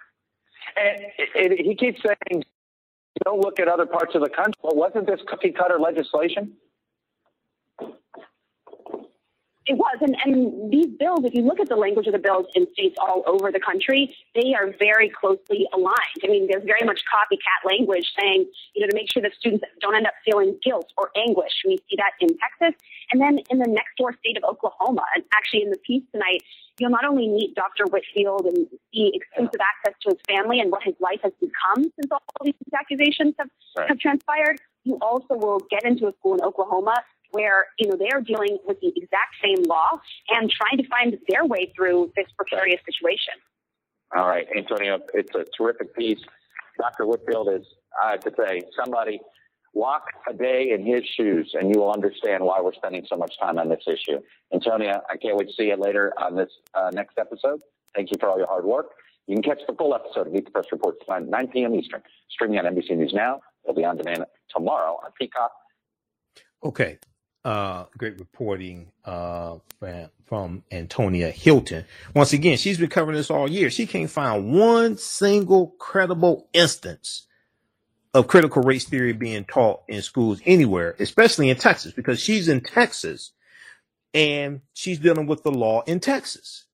And 1.35 1.53
he 1.53 1.73
keeps 1.75 2.01
saying, 2.03 2.43
don't 3.23 3.39
look 3.39 3.59
at 3.59 3.67
other 3.67 3.85
parts 3.85 4.13
of 4.13 4.21
the 4.21 4.29
country. 4.29 4.59
Well, 4.61 4.75
wasn't 4.75 5.07
this 5.07 5.21
cookie 5.27 5.51
cutter 5.51 5.79
legislation? 5.79 6.53
It 9.67 9.75
was, 9.75 9.97
and, 9.99 10.15
and 10.23 10.71
these 10.71 10.87
bills, 10.87 11.25
if 11.25 11.33
you 11.33 11.41
look 11.41 11.59
at 11.59 11.67
the 11.67 11.75
language 11.75 12.07
of 12.07 12.13
the 12.13 12.19
bills 12.19 12.45
in 12.55 12.67
states 12.71 12.95
all 12.99 13.21
over 13.27 13.51
the 13.51 13.59
country, 13.59 14.15
they 14.33 14.55
are 14.55 14.73
very 14.79 15.09
closely 15.09 15.67
aligned. 15.73 16.23
I 16.23 16.27
mean, 16.27 16.47
there's 16.49 16.63
very 16.63 16.85
much 16.85 17.03
copycat 17.03 17.67
language 17.69 18.13
saying, 18.17 18.47
you 18.73 18.81
know, 18.81 18.87
to 18.87 18.95
make 18.95 19.11
sure 19.11 19.21
that 19.21 19.33
students 19.37 19.65
don't 19.81 19.93
end 19.93 20.07
up 20.07 20.13
feeling 20.23 20.57
guilt 20.63 20.91
or 20.97 21.11
anguish. 21.17 21.51
We 21.65 21.77
see 21.89 21.97
that 21.97 22.11
in 22.21 22.29
Texas. 22.39 22.79
And 23.11 23.21
then 23.21 23.39
in 23.49 23.59
the 23.59 23.67
next 23.67 23.97
door 23.97 24.15
state 24.19 24.37
of 24.37 24.43
Oklahoma, 24.45 25.03
and 25.15 25.25
actually 25.35 25.63
in 25.63 25.69
the 25.69 25.79
piece 25.85 26.03
tonight, 26.13 26.43
you'll 26.79 26.91
not 26.91 27.03
only 27.03 27.27
meet 27.27 27.53
Dr. 27.55 27.85
Whitfield 27.91 28.45
and 28.45 28.67
see 28.93 29.11
exclusive 29.13 29.59
access 29.59 29.99
to 30.03 30.15
his 30.15 30.19
family 30.29 30.61
and 30.61 30.71
what 30.71 30.83
his 30.83 30.95
life 31.01 31.19
has 31.23 31.33
become 31.41 31.83
since 31.83 32.11
all 32.11 32.21
these 32.43 32.53
accusations 32.73 33.33
have, 33.37 33.49
right. 33.77 33.89
have 33.89 33.99
transpired, 33.99 34.61
you 34.83 34.97
also 35.01 35.35
will 35.35 35.59
get 35.69 35.83
into 35.83 36.07
a 36.07 36.13
school 36.13 36.35
in 36.35 36.41
Oklahoma 36.41 36.95
where 37.31 37.67
you 37.79 37.89
know 37.89 37.95
they 37.97 38.09
are 38.09 38.21
dealing 38.21 38.57
with 38.65 38.79
the 38.81 38.91
exact 38.95 39.35
same 39.43 39.63
law 39.63 39.99
and 40.29 40.49
trying 40.49 40.77
to 40.77 40.87
find 40.87 41.17
their 41.27 41.45
way 41.45 41.71
through 41.75 42.11
this 42.15 42.27
precarious 42.37 42.81
situation. 42.85 43.33
All 44.15 44.27
right, 44.27 44.47
Antonio, 44.55 44.99
it's 45.13 45.33
a 45.35 45.45
terrific 45.57 45.95
piece. 45.95 46.19
Dr. 46.77 47.05
Whitfield 47.05 47.49
is, 47.49 47.65
I 48.01 48.11
have 48.11 48.19
to 48.21 48.31
say, 48.37 48.61
somebody 48.81 49.19
walk 49.73 50.05
a 50.29 50.33
day 50.33 50.71
in 50.71 50.85
his 50.85 51.03
shoes, 51.15 51.51
and 51.53 51.73
you 51.73 51.81
will 51.81 51.91
understand 51.91 52.43
why 52.43 52.61
we're 52.61 52.73
spending 52.73 53.05
so 53.09 53.17
much 53.17 53.33
time 53.39 53.59
on 53.59 53.69
this 53.69 53.83
issue. 53.85 54.19
Antonia, 54.53 55.01
I 55.09 55.17
can't 55.17 55.35
wait 55.35 55.47
to 55.47 55.53
see 55.53 55.65
you 55.65 55.75
later 55.75 56.13
on 56.17 56.35
this 56.35 56.49
uh, 56.73 56.89
next 56.93 57.17
episode. 57.17 57.59
Thank 57.95 58.11
you 58.11 58.17
for 58.19 58.29
all 58.29 58.37
your 58.37 58.47
hard 58.47 58.65
work. 58.65 58.91
You 59.27 59.35
can 59.35 59.43
catch 59.43 59.59
the 59.67 59.73
full 59.73 59.93
episode 59.93 60.27
of 60.27 60.33
Meet 60.33 60.45
the 60.45 60.51
Press 60.51 60.67
Report 60.71 60.95
tonight, 61.05 61.27
9 61.27 61.47
p.m. 61.49 61.75
Eastern, 61.75 62.01
streaming 62.29 62.59
on 62.59 62.65
NBC 62.65 62.95
News 62.97 63.13
Now. 63.13 63.41
It'll 63.63 63.75
be 63.75 63.83
on 63.83 63.97
demand 63.97 64.25
tomorrow 64.49 64.99
on 65.03 65.11
Peacock. 65.19 65.51
Okay, 66.63 66.97
uh, 67.47 67.85
great 67.97 68.19
reporting 68.19 68.91
uh, 69.05 69.55
from 70.25 70.63
Antonia 70.69 71.31
Hilton. 71.31 71.85
Once 72.13 72.33
again, 72.33 72.57
she's 72.57 72.77
been 72.77 72.89
covering 72.89 73.15
this 73.15 73.31
all 73.31 73.49
year. 73.49 73.69
She 73.69 73.87
can't 73.87 74.09
find 74.09 74.51
one 74.51 74.97
single 74.97 75.67
credible 75.79 76.49
instance 76.51 77.25
of 78.13 78.27
critical 78.27 78.63
race 78.63 78.83
theory 78.83 79.13
being 79.13 79.45
taught 79.45 79.83
in 79.87 80.01
schools 80.01 80.41
anywhere, 80.45 80.97
especially 80.99 81.49
in 81.49 81.55
Texas, 81.55 81.93
because 81.93 82.19
she's 82.19 82.49
in 82.49 82.59
Texas 82.59 83.31
and 84.13 84.59
she's 84.73 84.99
dealing 84.99 85.25
with 85.25 85.43
the 85.43 85.51
law 85.51 85.83
in 85.83 86.01
Texas. 86.01 86.65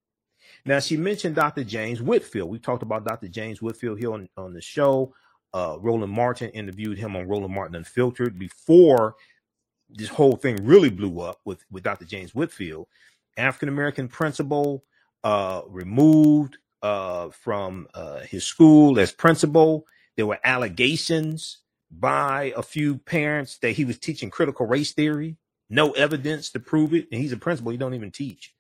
Now, 0.65 0.79
she 0.79 0.97
mentioned 0.97 1.35
Dr. 1.35 1.63
James 1.63 2.01
Whitfield. 2.01 2.49
We 2.49 2.57
talked 2.57 2.81
about 2.81 3.05
Dr. 3.05 3.27
James 3.27 3.61
Whitfield 3.61 3.99
here 3.99 4.11
on, 4.11 4.27
on 4.37 4.53
the 4.53 4.61
show. 4.61 5.13
Uh, 5.53 5.77
Roland 5.79 6.11
Martin 6.11 6.49
interviewed 6.49 6.97
him 6.97 7.15
on 7.15 7.27
Roland 7.27 7.53
Martin 7.53 7.75
Unfiltered 7.75 8.39
before 8.39 9.15
this 9.93 10.09
whole 10.09 10.35
thing 10.35 10.65
really 10.65 10.89
blew 10.89 11.21
up 11.21 11.39
with 11.45 11.65
with 11.71 11.83
Dr. 11.83 12.05
James 12.05 12.33
Whitfield, 12.33 12.87
African 13.37 13.69
American 13.69 14.07
principal, 14.07 14.83
uh, 15.23 15.61
removed 15.67 16.57
uh, 16.81 17.29
from 17.29 17.87
uh, 17.93 18.19
his 18.19 18.43
school 18.43 18.99
as 18.99 19.11
principal. 19.11 19.85
There 20.17 20.27
were 20.27 20.39
allegations 20.43 21.59
by 21.89 22.53
a 22.55 22.63
few 22.63 22.97
parents 22.97 23.57
that 23.59 23.71
he 23.71 23.85
was 23.85 23.97
teaching 23.97 24.29
critical 24.29 24.65
race 24.65 24.93
theory. 24.93 25.37
No 25.69 25.91
evidence 25.91 26.51
to 26.51 26.59
prove 26.59 26.93
it, 26.93 27.07
and 27.11 27.21
he's 27.21 27.31
a 27.31 27.37
principal. 27.37 27.71
He 27.71 27.77
don't 27.77 27.93
even 27.93 28.11
teach. 28.11 28.53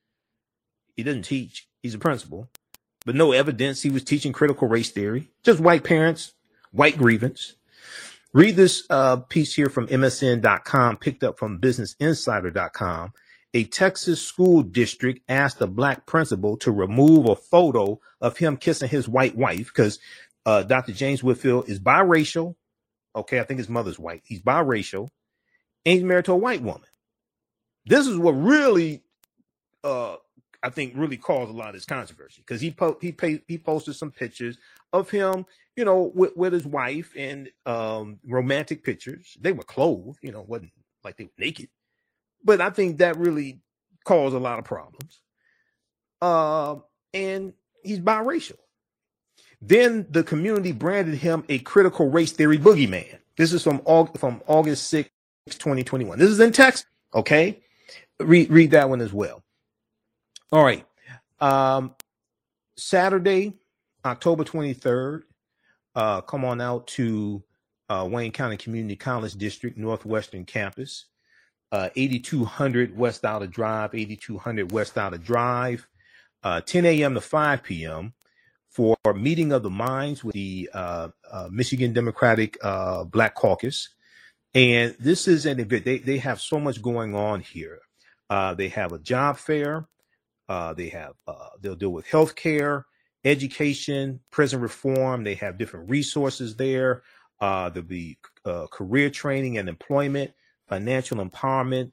He 0.95 1.03
doesn't 1.03 1.23
teach. 1.23 1.67
He's 1.81 1.93
a 1.93 1.99
principal, 1.99 2.49
but 3.05 3.15
no 3.15 3.31
evidence 3.31 3.81
he 3.81 3.89
was 3.89 4.03
teaching 4.03 4.31
critical 4.33 4.67
race 4.67 4.89
theory. 4.89 5.29
Just 5.43 5.59
white 5.59 5.83
parents, 5.83 6.33
white 6.71 6.97
grievance. 6.97 7.55
Read 8.33 8.55
this 8.55 8.83
uh, 8.89 9.17
piece 9.17 9.53
here 9.53 9.69
from 9.69 9.87
MSN.com, 9.87 10.97
picked 10.97 11.23
up 11.23 11.37
from 11.37 11.59
BusinessInsider.com. 11.59 13.13
A 13.53 13.63
Texas 13.65 14.19
school 14.23 14.63
district 14.63 15.19
asked 15.29 15.61
a 15.61 15.67
black 15.67 16.07
principal 16.07 16.57
to 16.57 16.71
remove 16.71 17.29
a 17.29 17.35
photo 17.35 17.99
of 18.19 18.37
him 18.37 18.57
kissing 18.57 18.89
his 18.89 19.07
white 19.07 19.37
wife 19.37 19.67
because 19.67 19.99
uh, 20.47 20.63
Dr. 20.63 20.93
James 20.93 21.23
Whitfield 21.23 21.69
is 21.69 21.79
biracial. 21.79 22.55
Okay, 23.15 23.39
I 23.39 23.43
think 23.43 23.59
his 23.59 23.69
mother's 23.69 23.99
white. 23.99 24.23
He's 24.25 24.41
biracial, 24.41 25.11
and 25.85 25.93
he's 25.93 26.03
married 26.03 26.25
to 26.25 26.31
a 26.31 26.37
white 26.37 26.63
woman. 26.63 26.87
This 27.85 28.07
is 28.07 28.17
what 28.17 28.31
really, 28.31 29.03
uh, 29.83 30.15
I 30.63 30.71
think, 30.71 30.93
really 30.95 31.17
caused 31.17 31.51
a 31.51 31.53
lot 31.53 31.67
of 31.67 31.75
this 31.75 31.85
controversy 31.85 32.41
because 32.41 32.61
he 32.61 32.71
po- 32.71 32.97
he 32.99 33.15
he 33.47 33.59
posted 33.59 33.95
some 33.95 34.09
pictures 34.09 34.57
of 34.93 35.09
him 35.09 35.45
you 35.75 35.85
know, 35.85 36.11
with, 36.13 36.35
with 36.35 36.53
his 36.53 36.65
wife 36.65 37.13
and 37.17 37.49
um, 37.65 38.19
romantic 38.27 38.83
pictures. 38.83 39.37
They 39.39 39.51
were 39.51 39.63
clothed, 39.63 40.19
you 40.21 40.31
know, 40.31 40.45
wasn't 40.47 40.71
like 41.03 41.17
they 41.17 41.25
were 41.25 41.31
naked. 41.37 41.69
But 42.43 42.61
I 42.61 42.69
think 42.69 42.97
that 42.97 43.17
really 43.17 43.61
caused 44.05 44.35
a 44.35 44.39
lot 44.39 44.59
of 44.59 44.65
problems. 44.65 45.21
Uh, 46.21 46.75
and 47.13 47.53
he's 47.83 47.99
biracial. 47.99 48.57
Then 49.61 50.05
the 50.09 50.23
community 50.23 50.73
branded 50.73 51.15
him 51.15 51.43
a 51.49 51.59
critical 51.59 52.09
race 52.09 52.33
theory 52.33 52.57
boogeyman. 52.57 53.17
This 53.37 53.53
is 53.53 53.63
from 53.63 53.81
August, 53.85 54.19
from 54.19 54.41
August 54.45 54.87
6, 54.89 55.09
2021. 55.47 56.19
This 56.19 56.29
is 56.29 56.39
in 56.39 56.51
text. 56.51 56.85
Okay. 57.15 57.61
Read, 58.19 58.49
read 58.51 58.71
that 58.71 58.89
one 58.89 59.01
as 59.01 59.13
well. 59.13 59.43
All 60.51 60.63
right. 60.63 60.85
Um, 61.39 61.95
Saturday, 62.77 63.53
October 64.05 64.43
23rd, 64.43 65.21
uh, 65.95 66.21
come 66.21 66.43
on 66.43 66.59
out 66.59 66.87
to 66.87 67.43
uh, 67.89 68.07
Wayne 68.09 68.31
County 68.31 68.57
Community 68.57 68.95
College 68.95 69.33
District 69.35 69.77
Northwestern 69.77 70.45
Campus, 70.45 71.05
uh, 71.71 71.89
8200 71.95 72.97
West 72.97 73.23
Outer 73.23 73.47
Drive, 73.47 73.95
8200 73.95 74.71
West 74.71 74.97
Outer 74.97 75.17
Drive, 75.17 75.87
uh, 76.43 76.61
10 76.61 76.85
a.m. 76.85 77.13
to 77.13 77.21
5 77.21 77.63
p.m. 77.63 78.13
for 78.69 78.97
meeting 79.15 79.53
of 79.53 79.63
the 79.63 79.69
minds 79.69 80.23
with 80.23 80.33
the 80.33 80.69
uh, 80.73 81.09
uh, 81.31 81.47
Michigan 81.51 81.93
Democratic 81.93 82.57
Black 83.11 83.35
Caucus. 83.35 83.89
And 84.53 84.95
this 84.99 85.27
is 85.27 85.45
an 85.45 85.59
event, 85.59 85.85
they, 85.85 85.97
they 85.99 86.17
have 86.17 86.41
so 86.41 86.59
much 86.59 86.81
going 86.81 87.15
on 87.15 87.39
here. 87.39 87.79
They 88.29 88.69
have 88.69 88.91
a 88.91 88.99
job 88.99 89.37
fair, 89.37 89.87
they 90.49 90.89
have, 90.89 91.13
they'll 91.61 91.75
deal 91.75 91.93
with 91.93 92.05
healthcare, 92.05 92.83
education, 93.25 94.19
prison 94.31 94.59
reform. 94.59 95.23
They 95.23 95.35
have 95.35 95.57
different 95.57 95.89
resources 95.89 96.55
there. 96.55 97.03
Uh, 97.39 97.69
there'll 97.69 97.87
be 97.87 98.17
uh, 98.45 98.67
career 98.71 99.09
training 99.09 99.57
and 99.57 99.67
employment, 99.67 100.31
financial 100.67 101.17
empowerment, 101.17 101.91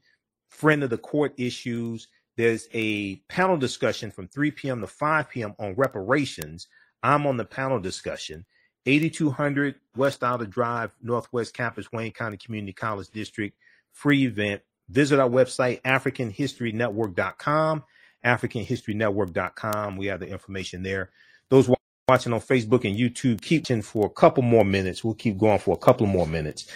friend 0.49 0.83
of 0.83 0.91
the 0.91 0.99
court 0.99 1.33
issues. 1.39 2.09
There's 2.37 2.69
a 2.73 3.17
panel 3.29 3.57
discussion 3.57 4.11
from 4.11 4.29
3 4.29 4.51
p.m. 4.53 4.81
to 4.81 4.87
5 4.87 5.29
p.m. 5.29 5.55
on 5.59 5.75
reparations. 5.75 6.69
I'm 7.03 7.27
on 7.27 7.37
the 7.37 7.45
panel 7.45 7.81
discussion. 7.81 8.45
8200 8.87 9.75
West 9.97 10.25
Outer 10.25 10.47
Drive, 10.47 10.95
Northwest 11.03 11.55
Campus, 11.55 11.93
Wayne 11.93 12.13
County 12.13 12.37
Community 12.37 12.73
College 12.73 13.09
District, 13.11 13.57
free 13.93 14.27
event. 14.27 14.63
Visit 14.89 15.21
our 15.21 15.29
website, 15.29 15.83
AfricanHistoryNetwork.com, 15.83 17.85
AfricanHistoryNetwork.com. 18.25 19.97
We 19.97 20.07
have 20.07 20.21
the 20.21 20.29
information 20.29 20.83
there. 20.83 21.11
Those 21.49 21.71
watching 22.09 22.33
on 22.33 22.41
Facebook 22.41 22.85
and 22.85 22.99
YouTube, 22.99 23.41
keep 23.41 23.71
in 23.71 23.83
for 23.83 24.07
a 24.07 24.11
couple 24.11 24.43
more 24.43 24.65
minutes. 24.65 25.05
We'll 25.05 25.15
keep 25.15 25.39
going 25.39 25.59
for 25.59 25.75
a 25.75 25.79
couple 25.79 26.07
more 26.07 26.27
minutes. 26.27 26.67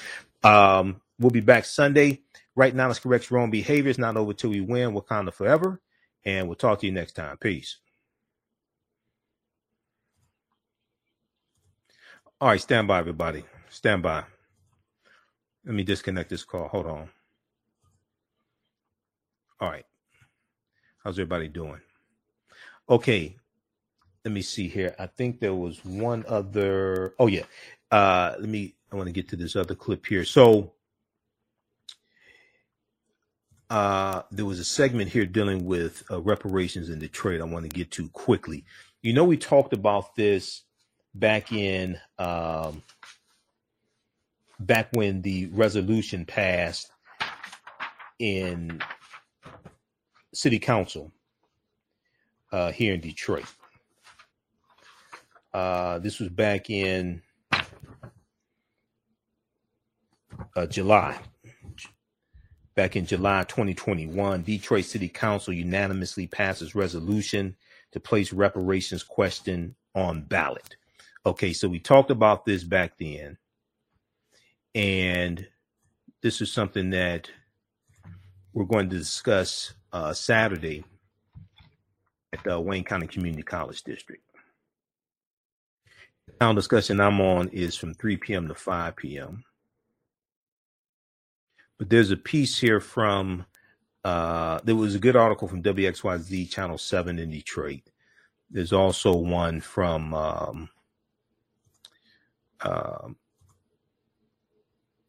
Um, 0.42 1.00
we'll 1.18 1.30
be 1.30 1.40
back 1.40 1.64
Sunday. 1.64 2.22
Right 2.56 2.74
now, 2.74 2.86
let's 2.86 3.00
correct 3.00 3.30
your 3.30 3.40
own 3.40 3.50
behaviors. 3.50 3.98
Not 3.98 4.16
over 4.16 4.32
till 4.32 4.50
we 4.50 4.60
win. 4.60 4.92
Wakanda 4.92 5.32
forever. 5.32 5.80
And 6.24 6.46
we'll 6.46 6.54
talk 6.54 6.80
to 6.80 6.86
you 6.86 6.92
next 6.92 7.12
time. 7.12 7.36
Peace. 7.38 7.78
All 12.40 12.48
right, 12.48 12.60
stand 12.60 12.88
by, 12.88 12.98
everybody. 12.98 13.44
Stand 13.70 14.02
by. 14.02 14.24
Let 15.64 15.74
me 15.74 15.82
disconnect 15.82 16.30
this 16.30 16.44
call. 16.44 16.68
Hold 16.68 16.86
on. 16.86 17.08
All 19.60 19.70
right. 19.70 19.86
How's 21.04 21.18
everybody 21.18 21.48
doing? 21.48 21.80
Okay. 22.88 23.36
Let 24.24 24.32
me 24.32 24.40
see 24.42 24.68
here. 24.68 24.94
I 24.98 25.06
think 25.06 25.40
there 25.40 25.54
was 25.54 25.84
one 25.84 26.24
other. 26.26 27.14
Oh, 27.18 27.26
yeah. 27.26 27.44
Uh, 27.90 28.34
let 28.38 28.48
me, 28.48 28.74
I 28.90 28.96
want 28.96 29.08
to 29.08 29.12
get 29.12 29.28
to 29.28 29.36
this 29.36 29.54
other 29.54 29.74
clip 29.74 30.06
here. 30.06 30.24
So, 30.24 30.72
uh, 33.68 34.22
there 34.30 34.46
was 34.46 34.60
a 34.60 34.64
segment 34.64 35.10
here 35.10 35.26
dealing 35.26 35.66
with 35.66 36.04
uh, 36.10 36.20
reparations 36.22 36.88
in 36.88 36.98
Detroit. 37.00 37.42
I 37.42 37.44
want 37.44 37.64
to 37.64 37.68
get 37.68 37.90
to 37.92 38.08
quickly. 38.08 38.64
You 39.02 39.12
know, 39.12 39.24
we 39.24 39.36
talked 39.36 39.74
about 39.74 40.16
this 40.16 40.62
back 41.14 41.52
in 41.52 41.98
um, 42.18 42.82
back 44.58 44.88
when 44.92 45.22
the 45.22 45.46
resolution 45.46 46.24
passed 46.24 46.90
in 48.18 48.80
city 50.34 50.58
council 50.58 51.12
uh, 52.52 52.72
here 52.72 52.94
in 52.94 53.00
Detroit. 53.00 53.46
Uh, 55.52 55.98
this 56.00 56.18
was 56.18 56.28
back 56.28 56.68
in 56.68 57.22
uh, 60.56 60.66
July. 60.66 61.16
Back 62.74 62.96
in 62.96 63.06
July 63.06 63.44
2021, 63.44 64.42
Detroit 64.42 64.84
City 64.84 65.08
Council 65.08 65.52
unanimously 65.52 66.26
passes 66.26 66.74
resolution 66.74 67.54
to 67.92 68.00
place 68.00 68.32
reparations 68.32 69.04
question 69.04 69.76
on 69.94 70.22
ballot. 70.22 70.76
Okay, 71.24 71.52
so 71.52 71.68
we 71.68 71.78
talked 71.78 72.10
about 72.10 72.44
this 72.44 72.64
back 72.64 72.98
then, 72.98 73.38
and 74.74 75.46
this 76.20 76.40
is 76.40 76.52
something 76.52 76.90
that 76.90 77.30
we're 78.52 78.64
going 78.64 78.90
to 78.90 78.98
discuss 78.98 79.72
uh, 79.94 80.12
Saturday 80.12 80.84
at 82.32 82.42
the 82.42 82.60
Wayne 82.60 82.84
County 82.84 83.06
Community 83.06 83.44
College 83.44 83.82
District. 83.84 84.22
The 86.26 86.32
panel 86.32 86.54
discussion 86.54 87.00
I'm 87.00 87.20
on 87.20 87.48
is 87.50 87.76
from 87.76 87.94
3 87.94 88.16
p.m. 88.16 88.48
to 88.48 88.54
5 88.54 88.96
p.m. 88.96 89.44
But 91.78 91.90
there's 91.90 92.10
a 92.10 92.16
piece 92.16 92.58
here 92.58 92.80
from, 92.80 93.46
uh, 94.04 94.58
there 94.64 94.74
was 94.74 94.96
a 94.96 94.98
good 94.98 95.16
article 95.16 95.46
from 95.46 95.62
WXYZ 95.62 96.50
Channel 96.50 96.78
7 96.78 97.18
in 97.20 97.30
Detroit. 97.30 97.82
There's 98.50 98.72
also 98.72 99.14
one 99.14 99.60
from 99.60 100.12
um, 100.12 100.68
um, 102.60 103.16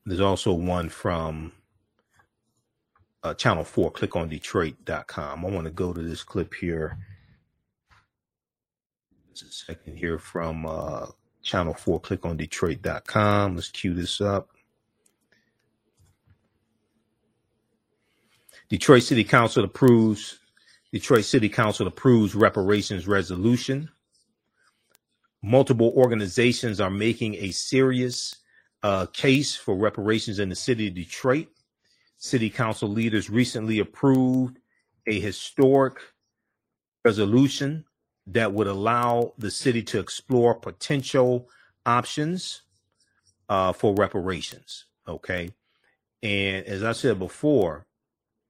there's 0.06 0.22
also 0.22 0.54
one 0.54 0.90
from 0.90 1.52
uh, 3.26 3.34
Channel 3.34 3.64
4, 3.64 3.92
click 3.92 4.16
on 4.16 4.30
Detroit.com. 4.30 5.46
I 5.46 5.50
want 5.50 5.66
to 5.66 5.72
go 5.72 5.94
to 5.94 6.02
this 6.02 6.24
clip 6.24 6.54
here. 6.54 6.98
Just 9.34 9.44
a 9.44 9.66
second 9.66 9.98
here 9.98 10.18
from 10.18 10.66
uh, 10.66 11.08
Channel 11.42 11.74
4, 11.74 12.00
click 12.00 12.26
on 12.26 12.38
Detroit.com. 12.38 13.56
Let's 13.56 13.70
cue 13.70 13.94
this 13.94 14.22
up. 14.22 14.50
Detroit 18.70 19.04
City 19.04 19.24
Council 19.24 19.64
approves 19.64 20.40
Detroit 20.92 21.26
City 21.26 21.50
Council 21.50 21.88
approves 21.88 22.34
reparations 22.34 23.08
resolution 23.08 23.90
multiple 25.46 25.94
organizations 25.96 26.82
are 26.82 26.90
making 26.90 27.36
a 27.36 27.52
serious 27.52 28.38
uh, 28.82 29.06
case 29.08 29.56
for 29.56 29.76
reparations 29.76 30.40
in 30.40 30.50
the 30.50 30.56
city 30.56 30.88
of 30.88 30.96
Detroit. 30.96 31.48
City 32.26 32.50
council 32.50 32.90
leaders 32.90 33.30
recently 33.30 33.78
approved 33.78 34.58
a 35.06 35.20
historic 35.20 36.00
resolution 37.04 37.86
that 38.26 38.52
would 38.52 38.66
allow 38.66 39.34
the 39.38 39.52
city 39.52 39.84
to 39.84 40.00
explore 40.00 40.56
potential 40.56 41.48
options 41.86 42.64
uh, 43.48 43.72
for 43.72 43.94
reparations. 43.94 44.86
Okay. 45.08 45.52
And 46.24 46.66
as 46.66 46.84
I 46.84 46.94
said 46.94 47.20
before, 47.20 47.86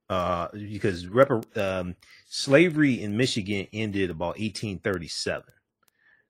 uh, 0.08 0.48
because 0.54 1.04
repar- 1.04 1.44
um, 1.58 1.96
slavery 2.30 3.02
in 3.02 3.14
Michigan 3.14 3.66
ended 3.74 4.08
about 4.08 4.38
1837. 4.38 5.44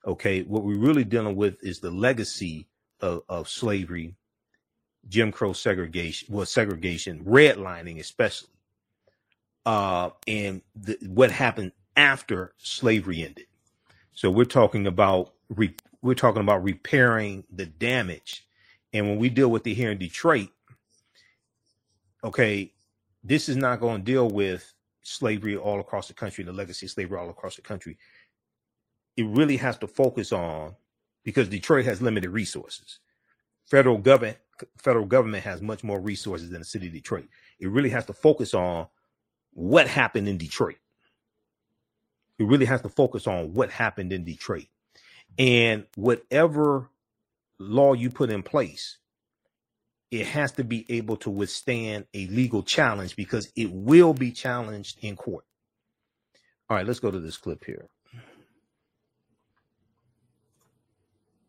Okay, 0.04 0.42
what 0.42 0.64
we're 0.64 0.78
really 0.78 1.04
dealing 1.04 1.36
with 1.36 1.62
is 1.62 1.78
the 1.78 1.92
legacy 1.92 2.66
of, 3.00 3.22
of 3.28 3.48
slavery, 3.48 4.16
Jim 5.08 5.32
Crow 5.32 5.52
segregation, 5.52 6.28
well, 6.32 6.46
segregation, 6.46 7.24
redlining 7.24 8.00
especially, 8.00 8.50
uh, 9.66 10.10
and 10.26 10.62
the, 10.74 10.98
what 11.06 11.30
happened 11.30 11.72
after 11.96 12.54
slavery 12.58 13.24
ended. 13.24 13.46
So 14.12 14.30
we're 14.30 14.44
talking 14.44 14.86
about 14.86 15.34
re, 15.48 15.74
we're 16.02 16.14
talking 16.14 16.42
about 16.42 16.64
repairing 16.64 17.44
the 17.50 17.66
damage, 17.66 18.46
and 18.92 19.08
when 19.08 19.18
we 19.18 19.28
deal 19.30 19.50
with 19.50 19.66
it 19.66 19.74
here 19.74 19.90
in 19.92 19.98
Detroit, 19.98 20.50
okay, 22.24 22.72
this 23.24 23.48
is 23.48 23.56
not 23.56 23.80
going 23.80 23.98
to 23.98 24.04
deal 24.04 24.28
with 24.28 24.72
slavery 25.02 25.56
all 25.56 25.80
across 25.80 26.08
the 26.08 26.14
country, 26.14 26.44
the 26.44 26.52
legacy 26.52 26.86
of 26.86 26.92
slavery 26.92 27.18
all 27.18 27.30
across 27.30 27.56
the 27.56 27.62
country 27.62 27.96
it 29.16 29.26
really 29.26 29.56
has 29.58 29.78
to 29.78 29.86
focus 29.86 30.32
on 30.32 30.74
because 31.24 31.48
Detroit 31.48 31.86
has 31.86 32.02
limited 32.02 32.30
resources. 32.30 33.00
Federal 33.66 33.98
government 33.98 34.38
federal 34.78 35.06
government 35.06 35.44
has 35.44 35.60
much 35.62 35.84
more 35.84 36.00
resources 36.00 36.50
than 36.50 36.60
the 36.60 36.64
city 36.64 36.86
of 36.86 36.92
Detroit. 36.92 37.28
It 37.58 37.68
really 37.68 37.90
has 37.90 38.06
to 38.06 38.12
focus 38.12 38.54
on 38.54 38.86
what 39.52 39.88
happened 39.88 40.28
in 40.28 40.38
Detroit. 40.38 40.76
It 42.38 42.44
really 42.44 42.66
has 42.66 42.82
to 42.82 42.88
focus 42.88 43.26
on 43.26 43.54
what 43.54 43.70
happened 43.70 44.12
in 44.12 44.24
Detroit. 44.24 44.66
And 45.38 45.86
whatever 45.96 46.90
law 47.58 47.94
you 47.94 48.10
put 48.10 48.30
in 48.30 48.42
place, 48.42 48.98
it 50.10 50.26
has 50.26 50.52
to 50.52 50.64
be 50.64 50.86
able 50.88 51.16
to 51.18 51.30
withstand 51.30 52.06
a 52.14 52.26
legal 52.26 52.62
challenge 52.62 53.16
because 53.16 53.50
it 53.56 53.72
will 53.72 54.14
be 54.14 54.30
challenged 54.30 54.98
in 55.02 55.16
court. 55.16 55.44
All 56.68 56.76
right, 56.76 56.86
let's 56.86 57.00
go 57.00 57.10
to 57.10 57.20
this 57.20 57.36
clip 57.36 57.64
here. 57.64 57.88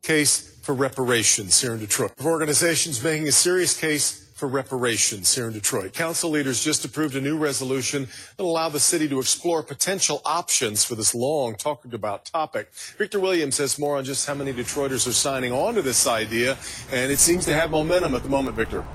Case 0.08 0.58
for 0.62 0.74
reparations 0.74 1.60
here 1.62 1.74
in 1.74 1.80
Detroit. 1.80 2.14
Organizations 2.24 3.04
making 3.04 3.28
a 3.28 3.32
serious 3.32 3.78
case 3.78 4.24
for 4.36 4.48
reparations 4.48 5.36
here 5.36 5.48
in 5.48 5.54
Detroit. 5.54 5.94
Council 5.94 6.30
leaders 6.30 6.64
just 6.64 6.86
approved 6.86 7.16
a 7.18 7.22
new 7.22 7.38
resolution 7.38 8.08
that 8.38 8.44
allow 8.44 8.70
the 8.70 8.80
city 8.80 9.10
to 9.10 9.20
explore 9.20 9.62
potential 9.64 10.22
options 10.24 10.86
for 10.86 10.96
this 10.96 11.14
long 11.14 11.56
talked 11.56 11.94
about 11.94 12.24
topic. 12.24 12.70
Victor 12.98 13.20
Williams 13.20 13.58
has 13.58 13.78
more 13.78 13.98
on 13.98 14.06
just 14.06 14.26
how 14.26 14.34
many 14.34 14.54
Detroiters 14.54 15.08
are 15.08 15.14
signing 15.14 15.52
on 15.52 15.74
to 15.74 15.82
this 15.82 16.08
idea, 16.08 16.58
and 16.92 17.12
it 17.12 17.20
seems 17.20 17.44
to 17.46 17.54
have 17.54 17.72
momentum 17.72 18.16
at 18.16 18.24
the 18.24 18.30
moment, 18.30 18.56
Victor. 18.56 18.86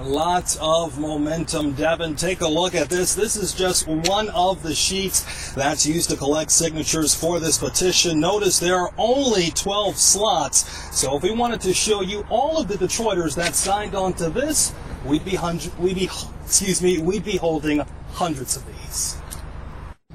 Lots 0.00 0.56
of 0.60 1.00
momentum, 1.00 1.72
Devin. 1.72 2.14
Take 2.14 2.40
a 2.40 2.46
look 2.46 2.76
at 2.76 2.88
this. 2.88 3.16
This 3.16 3.34
is 3.34 3.52
just 3.52 3.88
one 3.88 4.28
of 4.28 4.62
the 4.62 4.72
sheets 4.72 5.52
that's 5.54 5.84
used 5.84 6.08
to 6.10 6.16
collect 6.16 6.52
signatures 6.52 7.16
for 7.16 7.40
this 7.40 7.58
petition. 7.58 8.20
Notice 8.20 8.60
there 8.60 8.76
are 8.76 8.92
only 8.96 9.50
12 9.50 9.96
slots. 9.96 10.96
So 10.96 11.16
if 11.16 11.24
we 11.24 11.32
wanted 11.32 11.60
to 11.62 11.74
show 11.74 12.00
you 12.00 12.24
all 12.30 12.60
of 12.60 12.68
the 12.68 12.76
Detroiters 12.76 13.34
that 13.34 13.56
signed 13.56 13.96
on 13.96 14.12
to 14.14 14.30
this, 14.30 14.72
we'd 15.04 15.24
be 15.24 15.34
hundred, 15.34 15.76
we'd 15.80 15.96
be, 15.96 16.08
excuse 16.44 16.80
me, 16.80 16.98
we'd 16.98 17.24
be 17.24 17.36
holding 17.36 17.84
hundreds 18.12 18.56
of 18.56 18.64
these. 18.66 19.20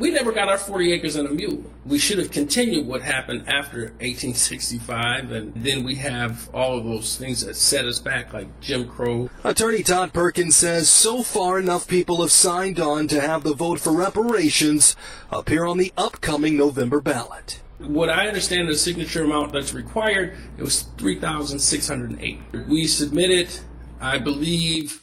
We 0.03 0.11
never 0.11 0.33
got 0.33 0.49
our 0.49 0.57
40 0.57 0.91
acres 0.91 1.15
and 1.15 1.29
a 1.29 1.31
mule. 1.31 1.63
We 1.85 1.97
should 1.97 2.17
have 2.17 2.29
continued 2.29 2.87
what 2.87 3.03
happened 3.03 3.47
after 3.47 3.83
1865, 4.01 5.31
and 5.31 5.53
then 5.55 5.85
we 5.85 5.95
have 5.95 6.49
all 6.53 6.77
of 6.77 6.83
those 6.83 7.15
things 7.15 7.45
that 7.45 7.55
set 7.55 7.85
us 7.85 7.99
back, 7.99 8.33
like 8.33 8.59
Jim 8.59 8.85
Crow. 8.85 9.29
Attorney 9.45 9.81
Todd 9.81 10.11
Perkins 10.11 10.57
says 10.57 10.89
so 10.89 11.23
far 11.23 11.57
enough 11.57 11.87
people 11.87 12.19
have 12.19 12.33
signed 12.33 12.81
on 12.81 13.07
to 13.07 13.21
have 13.21 13.43
the 13.43 13.53
vote 13.53 13.79
for 13.79 13.93
reparations 13.93 14.97
appear 15.31 15.65
on 15.65 15.77
the 15.77 15.93
upcoming 15.95 16.57
November 16.57 16.99
ballot. 16.99 17.61
What 17.77 18.09
I 18.09 18.27
understand 18.27 18.67
the 18.67 18.75
signature 18.75 19.23
amount 19.23 19.53
that's 19.53 19.73
required, 19.73 20.35
it 20.57 20.63
was 20.63 20.81
3,608. 20.97 22.39
We 22.67 22.87
submitted, 22.87 23.57
I 24.01 24.17
believe, 24.17 25.02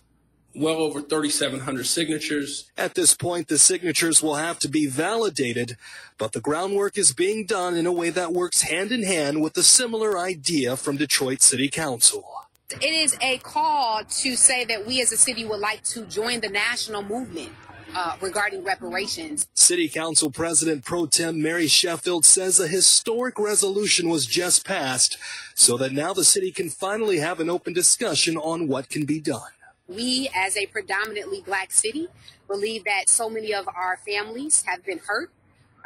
well 0.55 0.77
over 0.77 1.01
3,700 1.01 1.87
signatures. 1.87 2.71
At 2.77 2.95
this 2.95 3.15
point, 3.15 3.49
the 3.49 3.59
signatures 3.59 4.23
will 4.23 4.37
have 4.37 4.59
to 4.61 4.69
be 4.69 4.87
validated, 4.87 5.77
but 6.19 6.33
the 6.33 6.41
groundwork 6.41 6.99
is 6.99 7.13
being 7.13 7.47
done 7.47 7.77
in 7.77 7.87
a 7.87 7.93
way 7.93 8.11
that 8.11 8.33
works 8.33 8.63
hand 8.63 8.93
in 8.93 9.03
hand 9.03 9.43
with 9.43 9.57
a 9.57 9.63
similar 9.63 10.19
idea 10.19 10.77
from 10.77 10.97
Detroit 10.97 11.43
City 11.43 11.69
Council. 11.69 12.25
It 12.71 12.85
is 12.85 13.17
a 13.21 13.39
call 13.39 14.03
to 14.05 14.37
say 14.37 14.65
that 14.65 14.87
we 14.87 15.01
as 15.01 15.11
a 15.11 15.17
city 15.17 15.45
would 15.45 15.59
like 15.59 15.83
to 15.85 16.05
join 16.05 16.41
the 16.41 16.49
national 16.49 17.03
movement. 17.03 17.51
Uh, 17.93 18.17
regarding 18.21 18.63
reparations. 18.63 19.49
City 19.53 19.89
Council 19.89 20.31
President 20.31 20.85
Pro 20.85 21.07
Tem 21.07 21.43
Mary 21.43 21.67
Sheffield 21.67 22.25
says 22.25 22.61
a 22.61 22.69
historic 22.69 23.37
resolution 23.37 24.09
was 24.09 24.27
just 24.27 24.65
passed 24.65 25.19
so 25.57 25.77
that 25.77 25.91
now 25.91 26.13
the 26.13 26.23
city 26.23 26.53
can 26.53 26.71
finally 26.71 27.19
have 27.19 27.41
an 27.41 27.51
open 27.51 27.73
discussion 27.73 28.37
on 28.37 28.69
what 28.69 28.91
can 28.91 29.07
be 29.07 29.19
done 29.19 29.51
we, 29.91 30.31
as 30.35 30.57
a 30.57 30.67
predominantly 30.67 31.43
black 31.45 31.73
city, 31.73 32.09
believe 32.47 32.85
that 32.85 33.09
so 33.09 33.29
many 33.29 33.53
of 33.53 33.69
our 33.69 33.99
families 34.07 34.65
have 34.67 34.85
been 34.85 34.99
hurt. 34.99 35.31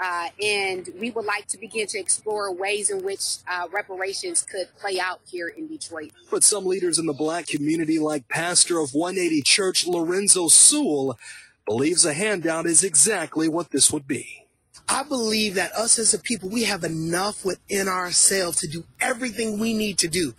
Uh, 0.03 0.29
and 0.43 0.89
we 0.99 1.11
would 1.13 1.25
like 1.25 1.47
to 1.47 1.57
begin 1.57 1.87
to 1.87 1.99
explore 1.99 2.53
ways 2.53 2.91
in 2.91 3.05
which 3.05 3.37
uh, 3.49 3.69
reparations 3.73 4.43
could 4.43 4.67
play 4.81 4.99
out 4.99 5.21
here 5.31 5.47
in 5.49 5.69
Detroit. 5.69 6.11
But 6.31 6.43
some 6.43 6.67
leaders 6.67 6.99
in 6.99 7.07
the 7.07 7.13
black 7.13 7.47
community, 7.47 8.01
like 8.01 8.29
pastor 8.29 8.81
of 8.81 8.93
180 8.93 9.43
Church 9.43 9.87
Lorenzo 9.87 10.49
Sewell, 10.49 11.17
believes 11.65 12.05
a 12.05 12.13
handout 12.13 12.67
is 12.67 12.83
exactly 12.83 13.49
what 13.49 13.71
this 13.71 13.93
would 13.93 14.07
be. 14.09 14.47
I 14.89 15.05
believe 15.05 15.55
that 15.55 15.73
us 15.73 15.99
as 15.99 16.13
a 16.13 16.19
people, 16.19 16.49
we 16.51 16.65
have 16.65 16.85
enough 16.85 17.45
within 17.45 17.89
ourselves 17.89 18.59
to 18.61 18.67
do 18.67 18.85
everything 19.01 19.59
we 19.59 19.73
need 19.75 19.99
to 19.99 20.09
do 20.09 20.35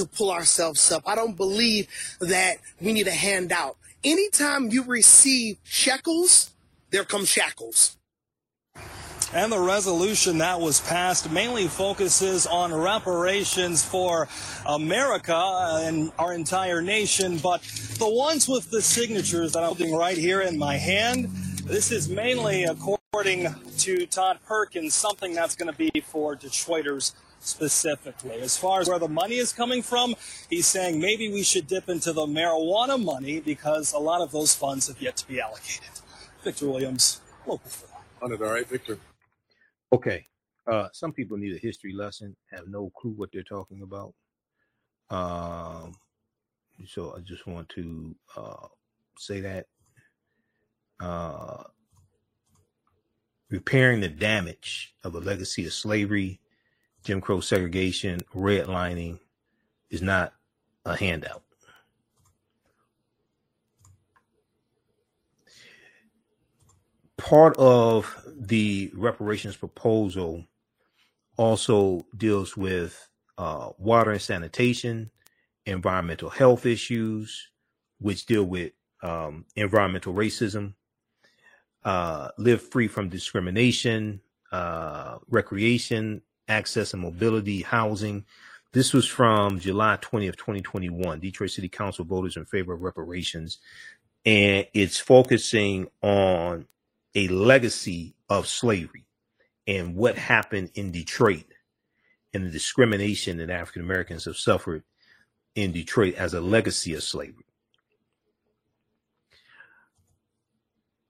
to 0.00 0.06
pull 0.06 0.30
ourselves 0.30 0.90
up. 0.90 1.02
I 1.06 1.14
don't 1.14 1.36
believe 1.36 1.86
that 2.20 2.56
we 2.80 2.92
need 2.92 3.06
a 3.06 3.12
handout. 3.12 3.76
Anytime 4.02 4.70
you 4.70 4.82
receive 4.84 5.58
shekels, 5.62 6.50
there 6.90 7.04
come 7.04 7.26
shackles. 7.26 7.96
And 9.32 9.52
the 9.52 9.60
resolution 9.60 10.38
that 10.38 10.58
was 10.58 10.80
passed 10.80 11.30
mainly 11.30 11.68
focuses 11.68 12.46
on 12.46 12.74
reparations 12.74 13.84
for 13.84 14.26
America 14.66 15.78
and 15.82 16.10
our 16.18 16.32
entire 16.32 16.82
nation. 16.82 17.38
But 17.38 17.62
the 17.98 18.10
ones 18.10 18.48
with 18.48 18.70
the 18.70 18.82
signatures 18.82 19.52
that 19.52 19.60
I'm 19.60 19.66
holding 19.66 19.94
right 19.94 20.16
here 20.16 20.40
in 20.40 20.58
my 20.58 20.76
hand, 20.76 21.26
this 21.64 21.92
is 21.92 22.08
mainly, 22.08 22.64
according 22.64 23.54
to 23.78 24.06
Todd 24.06 24.38
Perkins, 24.46 24.94
something 24.94 25.32
that's 25.34 25.54
going 25.54 25.70
to 25.70 25.78
be 25.78 26.00
for 26.00 26.34
Detroiters 26.34 27.12
specifically. 27.40 28.40
As 28.40 28.56
far 28.56 28.80
as 28.80 28.88
where 28.88 28.98
the 28.98 29.08
money 29.08 29.36
is 29.36 29.52
coming 29.52 29.82
from, 29.82 30.14
he's 30.48 30.66
saying 30.66 31.00
maybe 31.00 31.30
we 31.30 31.42
should 31.42 31.66
dip 31.66 31.88
into 31.88 32.12
the 32.12 32.26
marijuana 32.26 33.02
money 33.02 33.40
because 33.40 33.92
a 33.92 33.98
lot 33.98 34.20
of 34.20 34.30
those 34.30 34.54
funds 34.54 34.86
have 34.88 35.00
yet 35.00 35.16
to 35.16 35.26
be 35.26 35.40
allocated. 35.40 35.88
Victor 36.44 36.68
Williams, 36.68 37.20
local 37.46 37.68
four. 37.68 37.88
On 38.22 38.32
it, 38.32 38.40
all 38.40 38.52
right, 38.52 38.68
Victor. 38.68 38.98
Okay. 39.92 40.26
Uh, 40.66 40.88
some 40.92 41.12
people 41.12 41.36
need 41.36 41.54
a 41.54 41.58
history 41.58 41.92
lesson, 41.92 42.36
have 42.50 42.68
no 42.68 42.90
clue 42.96 43.12
what 43.12 43.30
they're 43.32 43.42
talking 43.42 43.82
about. 43.82 44.14
Um, 45.10 45.94
so 46.86 47.14
I 47.16 47.20
just 47.20 47.46
want 47.46 47.68
to 47.70 48.14
uh, 48.36 48.66
say 49.18 49.40
that 49.40 49.66
uh, 51.00 51.64
repairing 53.50 54.00
the 54.00 54.08
damage 54.08 54.94
of 55.02 55.14
a 55.14 55.18
legacy 55.18 55.66
of 55.66 55.72
slavery 55.72 56.40
Jim 57.04 57.20
Crow 57.20 57.40
segregation, 57.40 58.20
redlining 58.34 59.18
is 59.90 60.02
not 60.02 60.34
a 60.84 60.96
handout. 60.96 61.42
Part 67.16 67.56
of 67.58 68.22
the 68.26 68.90
reparations 68.94 69.56
proposal 69.56 70.44
also 71.36 72.06
deals 72.16 72.56
with 72.56 73.08
uh, 73.38 73.70
water 73.78 74.12
and 74.12 74.22
sanitation, 74.22 75.10
environmental 75.66 76.30
health 76.30 76.66
issues, 76.66 77.48
which 77.98 78.26
deal 78.26 78.44
with 78.44 78.72
um, 79.02 79.44
environmental 79.56 80.14
racism, 80.14 80.74
uh, 81.84 82.28
live 82.38 82.62
free 82.62 82.88
from 82.88 83.08
discrimination, 83.08 84.20
uh, 84.52 85.18
recreation 85.28 86.22
access 86.50 86.92
and 86.92 87.02
mobility, 87.02 87.62
housing. 87.62 88.24
This 88.72 88.92
was 88.92 89.06
from 89.06 89.58
July 89.58 89.98
20th, 90.00 90.36
2021. 90.36 91.20
Detroit 91.20 91.50
City 91.50 91.68
Council 91.68 92.04
voters 92.04 92.36
in 92.36 92.44
favor 92.44 92.72
of 92.72 92.82
reparations. 92.82 93.58
And 94.26 94.66
it's 94.74 94.98
focusing 94.98 95.88
on 96.02 96.66
a 97.14 97.28
legacy 97.28 98.14
of 98.28 98.46
slavery 98.46 99.06
and 99.66 99.96
what 99.96 100.16
happened 100.16 100.70
in 100.74 100.92
Detroit 100.92 101.44
and 102.32 102.46
the 102.46 102.50
discrimination 102.50 103.38
that 103.38 103.50
African 103.50 103.82
Americans 103.82 104.24
have 104.26 104.36
suffered 104.36 104.84
in 105.54 105.72
Detroit 105.72 106.14
as 106.14 106.34
a 106.34 106.40
legacy 106.40 106.94
of 106.94 107.02
slavery. 107.02 107.44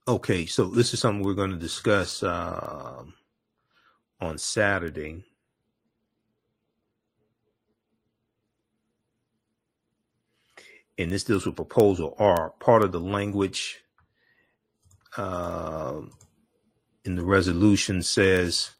Okay, 0.09 0.47
so 0.47 0.65
this 0.67 0.95
is 0.95 1.01
something 1.01 1.23
we're 1.23 1.35
going 1.35 1.51
to 1.51 1.57
discuss 1.57 2.23
uh, 2.23 3.03
on 4.21 4.39
Saturday. 4.39 5.25
And 11.01 11.11
this 11.11 11.25
deals 11.25 11.47
with 11.47 11.57
proposal 11.57 12.15
are 12.19 12.51
Part 12.61 12.83
of 12.83 12.93
the 12.93 13.01
language 13.01 13.83
uh, 15.17 16.01
in 17.05 17.17
the 17.17 17.25
resolution 17.25 18.03
says, 18.03 18.71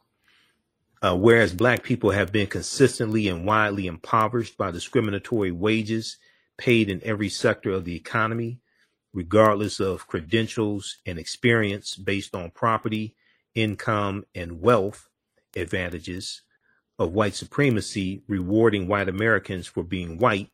uh, 1.01 1.15
whereas 1.15 1.53
black 1.53 1.83
people 1.83 2.11
have 2.11 2.31
been 2.31 2.47
consistently 2.47 3.27
and 3.27 3.45
widely 3.45 3.87
impoverished 3.87 4.57
by 4.57 4.71
discriminatory 4.71 5.51
wages 5.51 6.17
paid 6.57 6.89
in 6.89 7.01
every 7.03 7.29
sector 7.29 7.71
of 7.71 7.85
the 7.85 7.95
economy, 7.95 8.59
regardless 9.13 9.79
of 9.79 10.07
credentials 10.07 10.97
and 11.05 11.17
experience 11.17 11.95
based 11.95 12.35
on 12.35 12.51
property, 12.51 13.15
income, 13.55 14.25
and 14.35 14.61
wealth 14.61 15.09
advantages 15.55 16.43
of 16.99 17.13
white 17.13 17.33
supremacy, 17.33 18.21
rewarding 18.27 18.87
white 18.87 19.09
Americans 19.09 19.65
for 19.65 19.83
being 19.83 20.19
white 20.19 20.51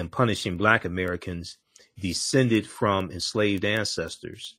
and 0.00 0.10
punishing 0.10 0.56
Black 0.56 0.84
Americans 0.86 1.58
descended 1.98 2.66
from 2.66 3.10
enslaved 3.10 3.64
ancestors 3.64 4.56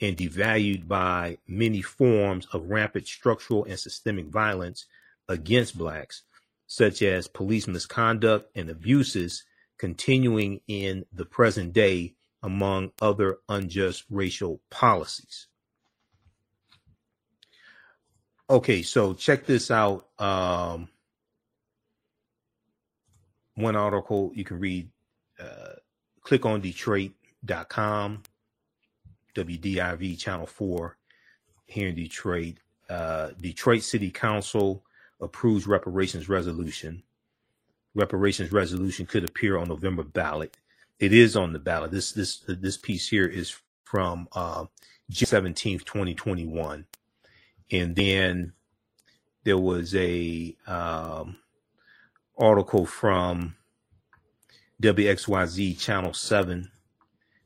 and 0.00 0.16
devalued 0.16 0.88
by 0.88 1.36
many 1.46 1.82
forms 1.82 2.46
of 2.52 2.70
rampant 2.70 3.06
structural 3.06 3.64
and 3.64 3.78
systemic 3.78 4.26
violence 4.26 4.86
against 5.28 5.76
Blacks, 5.76 6.22
such 6.66 7.02
as 7.02 7.28
police 7.28 7.68
misconduct 7.68 8.50
and 8.56 8.70
abuses 8.70 9.44
continuing 9.76 10.60
in 10.66 11.04
the 11.12 11.24
present 11.24 11.72
day, 11.72 12.14
among 12.42 12.90
other 13.02 13.38
unjust 13.48 14.04
racial 14.08 14.60
policies. 14.70 15.48
Okay, 18.48 18.82
so 18.82 19.12
check 19.12 19.44
this 19.44 19.70
out. 19.70 20.08
Um, 20.18 20.88
one 23.58 23.76
article 23.76 24.30
you 24.34 24.44
can 24.44 24.58
read. 24.58 24.88
Uh, 25.38 25.74
click 26.22 26.46
on 26.46 26.60
Detroit.com, 26.60 28.22
WDIV 29.34 30.18
Channel 30.18 30.46
4 30.46 30.96
here 31.66 31.88
in 31.88 31.94
Detroit. 31.94 32.54
Uh, 32.88 33.30
Detroit 33.40 33.82
City 33.82 34.10
Council 34.10 34.84
approves 35.20 35.66
reparations 35.66 36.28
resolution. 36.28 37.02
Reparations 37.94 38.52
resolution 38.52 39.06
could 39.06 39.24
appear 39.24 39.58
on 39.58 39.68
November 39.68 40.02
ballot. 40.04 40.56
It 40.98 41.12
is 41.12 41.36
on 41.36 41.52
the 41.52 41.58
ballot. 41.58 41.90
This 41.90 42.12
this 42.12 42.38
this 42.46 42.76
piece 42.76 43.08
here 43.08 43.26
is 43.26 43.56
from 43.84 44.28
uh, 44.32 44.66
June 45.10 45.26
seventeenth, 45.26 45.84
twenty 45.84 46.14
twenty 46.14 46.46
one, 46.46 46.86
and 47.70 47.94
then 47.94 48.52
there 49.44 49.58
was 49.58 49.94
a 49.94 50.56
um, 50.66 51.36
article 52.38 52.86
from 52.86 53.56
WXYZ 54.82 55.78
Channel 55.78 56.14
Seven, 56.14 56.70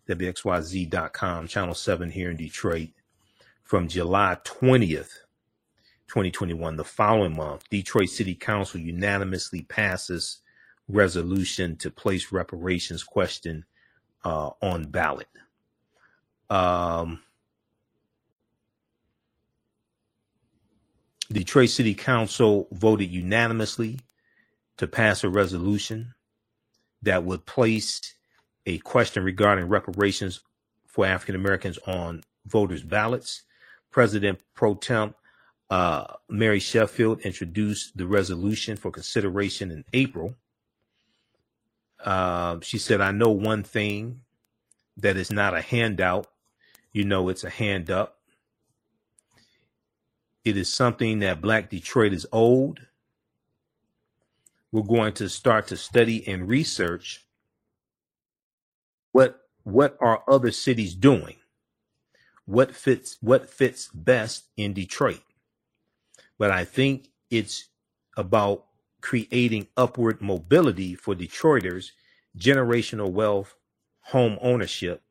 WXYZ.com 0.09 1.49
Channel 1.49 1.75
Seven 1.75 2.11
here 2.11 2.31
in 2.31 2.37
Detroit, 2.37 2.91
from 3.63 3.89
July 3.89 4.37
twentieth, 4.45 5.23
2021, 6.09 6.77
the 6.77 6.85
following 6.85 7.35
month, 7.35 7.69
Detroit 7.71 8.11
City 8.11 8.35
Council 8.35 8.79
unanimously 8.79 9.63
passes 9.63 10.41
resolution 10.89 11.77
to 11.77 11.91
place 11.91 12.33
reparations 12.33 13.03
question 13.03 13.65
uh, 14.25 14.51
on 14.61 14.85
ballot. 14.85 15.29
Um, 16.51 17.23
Detroit 21.33 21.71
City 21.71 21.95
Council 21.95 22.69
voted 22.73 23.11
unanimously 23.11 23.99
to 24.77 24.87
pass 24.87 25.25
a 25.25 25.29
resolution 25.29 26.15
that 27.03 27.25
would 27.25 27.47
place 27.47 28.01
a 28.67 28.79
question 28.79 29.25
regarding 29.25 29.69
reparations 29.69 30.41
for 30.87 31.07
African 31.07 31.35
Americans 31.35 31.79
on 31.87 32.23
voters' 32.47 32.83
ballots. 32.83 33.43
President 33.91 34.41
Pro 34.55 34.75
Tem 34.75 35.15
uh, 35.73 36.17
Mary 36.29 36.59
Sheffield 36.61 37.21
introduced 37.21 37.97
the 37.97 38.07
resolution 38.07 38.77
for 38.77 38.91
consideration 38.91 39.71
in 39.71 39.87
April. 39.95 40.35
Uh, 42.05 42.59
she 42.61 42.77
said, 42.77 43.01
I 43.01 43.11
know 43.11 43.31
one 43.31 43.63
thing 43.63 44.21
that 44.99 45.17
is 45.17 45.31
not 45.31 45.57
a 45.57 45.63
handout. 45.63 46.27
You 46.93 47.05
know, 47.05 47.31
it's 47.31 47.45
a 47.45 47.49
hand 47.49 47.91
up. 47.91 48.19
It 50.45 50.59
is 50.59 50.71
something 50.71 51.21
that 51.21 51.41
Black 51.41 51.71
Detroit 51.71 52.13
is 52.13 52.27
owed. 52.33 52.87
We're 54.73 54.83
going 54.83 55.15
to 55.15 55.29
start 55.31 55.69
to 55.69 55.79
study 55.79 56.27
and 56.29 56.49
research 56.49 57.27
what 59.13 59.41
what 59.65 59.97
are 60.01 60.25
other 60.29 60.53
cities 60.53 60.95
doing? 60.95 61.37
What 62.47 62.75
fits 62.77 63.19
what 63.21 63.51
fits 63.51 63.89
best 63.95 64.47
in 64.57 64.75
Detroit? 64.75 65.23
but 66.39 66.51
I 66.51 66.65
think 66.65 67.09
it's 67.31 67.67
about 68.17 68.67
creating 69.01 69.69
upward 69.77 70.21
mobility 70.21 70.95
for 70.95 71.15
Detroiters, 71.15 71.93
generational 72.39 73.11
wealth, 73.13 73.57
home 74.01 74.39
ownership, 74.43 75.03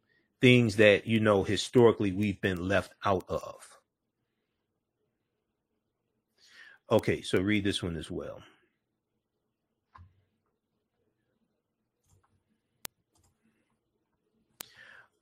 things 0.42 0.78
that, 0.78 1.08
you 1.08 1.20
know, 1.20 1.44
historically 1.44 2.12
we've 2.12 2.42
been 2.42 2.68
left 2.68 2.94
out 3.06 3.26
of. 3.30 3.80
Okay, 6.92 7.22
so 7.22 7.40
read 7.42 7.64
this 7.64 7.82
one 7.84 7.98
as 7.98 8.12
well. 8.12 8.44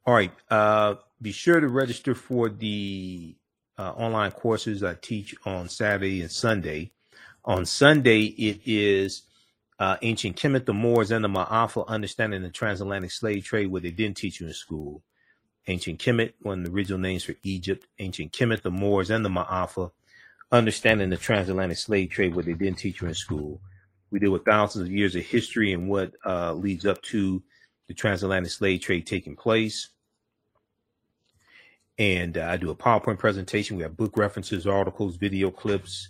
All 0.10 0.16
right, 0.16 0.32
uh, 0.50 0.96
be 1.22 1.32
sure 1.32 1.60
to 1.60 1.68
register 1.68 2.16
for 2.16 2.50
the 2.50 3.36
uh, 3.78 3.92
online 3.92 4.32
courses 4.32 4.84
I 4.84 4.96
teach 4.96 5.36
on 5.46 5.70
Saturday 5.70 6.22
and 6.22 6.32
Sunday. 6.32 6.94
On 7.46 7.64
Sunday, 7.64 8.22
it 8.22 8.62
is 8.66 9.22
uh, 9.78 9.98
Ancient 10.02 10.36
Kemet, 10.36 10.66
the 10.66 10.74
Moors, 10.74 11.12
and 11.12 11.24
the 11.24 11.30
Maafa, 11.30 11.88
Understanding 11.88 12.42
the 12.42 12.50
Transatlantic 12.50 13.12
Slave 13.12 13.44
Trade, 13.44 13.68
where 13.68 13.82
they 13.82 13.92
didn't 13.92 14.18
teach 14.18 14.40
you 14.40 14.48
in 14.48 14.54
school. 14.54 15.04
Ancient 15.68 16.00
Kemet, 16.00 16.34
one 16.42 16.62
of 16.62 16.66
the 16.66 16.72
original 16.72 16.98
names 16.98 17.24
for 17.24 17.36
Egypt. 17.44 17.86
Ancient 18.00 18.32
Kemet, 18.32 18.64
the 18.64 18.72
Moors, 18.72 19.12
and 19.12 19.24
the 19.24 19.30
Maafa, 19.30 19.92
Understanding 20.52 21.12
the 21.12 21.18
Transatlantic 21.18 21.78
Slave 21.78 22.10
Trade, 22.10 22.34
where 22.34 22.44
they 22.44 22.54
didn't 22.54 22.80
teach 22.80 23.00
you 23.00 23.08
in 23.08 23.14
school. 23.14 23.62
We 24.10 24.18
deal 24.18 24.32
with 24.32 24.44
thousands 24.44 24.88
of 24.88 24.92
years 24.92 25.16
of 25.16 25.22
history 25.22 25.72
and 25.72 25.88
what 25.88 26.14
uh, 26.26 26.54
leads 26.54 26.88
up 26.88 27.00
to 27.04 27.44
the 27.88 27.94
transatlantic 27.94 28.52
slave 28.52 28.82
trade 28.82 29.06
taking 29.06 29.36
place 29.36 29.90
and 32.00 32.38
uh, 32.38 32.48
I 32.50 32.56
do 32.56 32.72
a 32.72 32.76
PowerPoint 32.76 33.20
presentation. 33.20 33.76
We 33.76 33.84
have 33.84 33.98
book 33.98 34.18
references, 34.18 34.66
articles, 34.66 35.18
video 35.18 35.52
clips. 35.52 36.10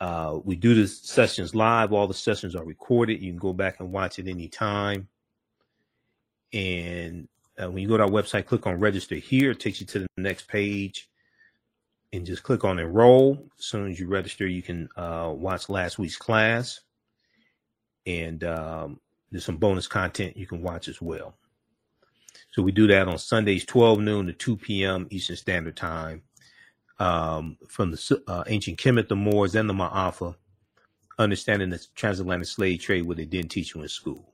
Uh, 0.00 0.40
we 0.44 0.56
do 0.56 0.74
the 0.74 0.88
sessions 0.88 1.54
live. 1.54 1.92
All 1.92 2.08
the 2.08 2.12
sessions 2.12 2.56
are 2.56 2.64
recorded. 2.64 3.22
You 3.22 3.30
can 3.30 3.38
go 3.38 3.52
back 3.52 3.78
and 3.78 3.92
watch 3.92 4.18
it 4.18 4.26
anytime. 4.26 5.08
And 6.52 7.28
uh, 7.56 7.70
when 7.70 7.82
you 7.82 7.88
go 7.88 7.96
to 7.96 8.02
our 8.02 8.10
website, 8.10 8.46
click 8.46 8.66
on 8.66 8.80
register 8.80 9.14
here. 9.14 9.52
It 9.52 9.60
takes 9.60 9.80
you 9.80 9.86
to 9.86 10.00
the 10.00 10.08
next 10.16 10.48
page 10.48 11.08
and 12.12 12.26
just 12.26 12.42
click 12.42 12.64
on 12.64 12.80
enroll. 12.80 13.48
As 13.58 13.64
soon 13.64 13.90
as 13.90 14.00
you 14.00 14.08
register, 14.08 14.46
you 14.46 14.62
can 14.62 14.88
uh, 14.96 15.32
watch 15.34 15.68
last 15.68 16.00
week's 16.00 16.16
class. 16.16 16.80
And 18.06 18.42
um, 18.42 19.00
there's 19.30 19.44
some 19.44 19.56
bonus 19.56 19.86
content 19.86 20.36
you 20.36 20.46
can 20.46 20.62
watch 20.62 20.88
as 20.88 21.00
well. 21.00 21.36
So 22.56 22.62
we 22.62 22.72
do 22.72 22.86
that 22.86 23.06
on 23.06 23.18
Sundays, 23.18 23.66
12 23.66 24.00
noon 24.00 24.26
to 24.28 24.32
2 24.32 24.56
p.m. 24.56 25.06
Eastern 25.10 25.36
Standard 25.36 25.76
Time. 25.76 26.22
Um, 26.98 27.58
from 27.68 27.90
the 27.90 28.22
uh, 28.26 28.44
ancient 28.46 28.78
Kemet, 28.78 29.08
the 29.08 29.14
Moors, 29.14 29.54
and 29.54 29.68
the 29.68 29.74
Maafa, 29.74 30.34
understanding 31.18 31.68
the 31.68 31.86
transatlantic 31.94 32.48
slave 32.48 32.80
trade, 32.80 33.06
what 33.06 33.18
they 33.18 33.26
didn't 33.26 33.50
teach 33.50 33.74
you 33.74 33.82
in 33.82 33.88
school. 33.88 34.32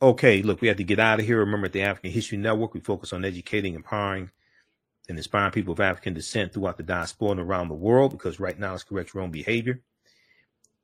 Okay, 0.00 0.40
look, 0.42 0.60
we 0.60 0.68
have 0.68 0.76
to 0.76 0.84
get 0.84 1.00
out 1.00 1.18
of 1.18 1.26
here. 1.26 1.38
Remember, 1.40 1.66
at 1.66 1.72
the 1.72 1.82
African 1.82 2.12
History 2.12 2.38
Network, 2.38 2.72
we 2.72 2.78
focus 2.78 3.12
on 3.12 3.24
educating, 3.24 3.74
empowering, 3.74 4.30
and 5.08 5.18
inspiring 5.18 5.50
people 5.50 5.72
of 5.72 5.80
African 5.80 6.14
descent 6.14 6.54
throughout 6.54 6.76
the 6.76 6.84
diaspora 6.84 7.32
and 7.32 7.40
around 7.40 7.66
the 7.66 7.74
world 7.74 8.12
because 8.12 8.38
right 8.38 8.60
now 8.60 8.74
it's 8.74 8.84
correct 8.84 9.12
your 9.12 9.24
own 9.24 9.32
behavior. 9.32 9.80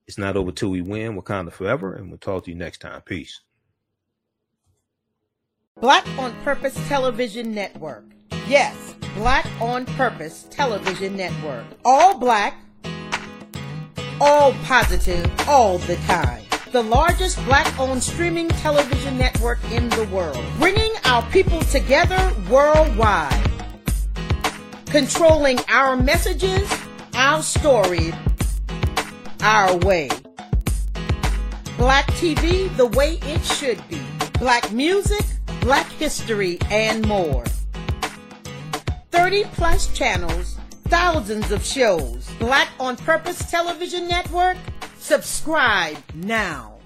It's 0.06 0.18
not 0.18 0.36
over 0.36 0.52
till 0.52 0.70
we 0.70 0.82
win. 0.82 1.20
Wakanda 1.20 1.52
forever, 1.52 1.94
and 1.94 2.08
we'll 2.08 2.18
talk 2.18 2.44
to 2.44 2.50
you 2.50 2.56
next 2.56 2.78
time. 2.80 3.00
Peace. 3.02 3.40
Black 5.80 6.06
on 6.18 6.32
Purpose 6.42 6.74
Television 6.88 7.52
Network. 7.54 8.04
Yes, 8.46 8.94
Black 9.16 9.46
on 9.60 9.86
Purpose 9.86 10.46
Television 10.50 11.16
Network. 11.16 11.64
All 11.84 12.18
black, 12.18 12.54
all 14.20 14.52
positive, 14.64 15.30
all 15.48 15.78
the 15.78 15.96
time. 16.06 16.42
The 16.70 16.82
largest 16.82 17.42
black 17.44 17.78
owned 17.78 18.02
streaming 18.02 18.48
television 18.48 19.16
network 19.16 19.58
in 19.70 19.88
the 19.90 20.04
world. 20.12 20.44
Bringing 20.58 20.90
our 21.04 21.22
people 21.30 21.60
together 21.62 22.32
worldwide. 22.50 23.50
Controlling 24.86 25.58
our 25.68 25.96
messages, 25.96 26.68
our 27.14 27.42
stories, 27.42 28.12
our 29.44 29.76
way. 29.76 30.08
Black 31.76 32.06
TV 32.12 32.74
the 32.78 32.86
way 32.86 33.18
it 33.22 33.44
should 33.44 33.86
be. 33.88 34.00
Black 34.38 34.72
music, 34.72 35.24
black 35.60 35.86
history, 35.92 36.58
and 36.70 37.06
more. 37.06 37.44
30 39.10 39.44
plus 39.52 39.92
channels, 39.96 40.58
thousands 40.84 41.50
of 41.50 41.62
shows. 41.62 42.26
Black 42.38 42.68
on 42.80 42.96
Purpose 42.96 43.50
Television 43.50 44.08
Network. 44.08 44.56
Subscribe 44.98 45.98
now. 46.14 46.78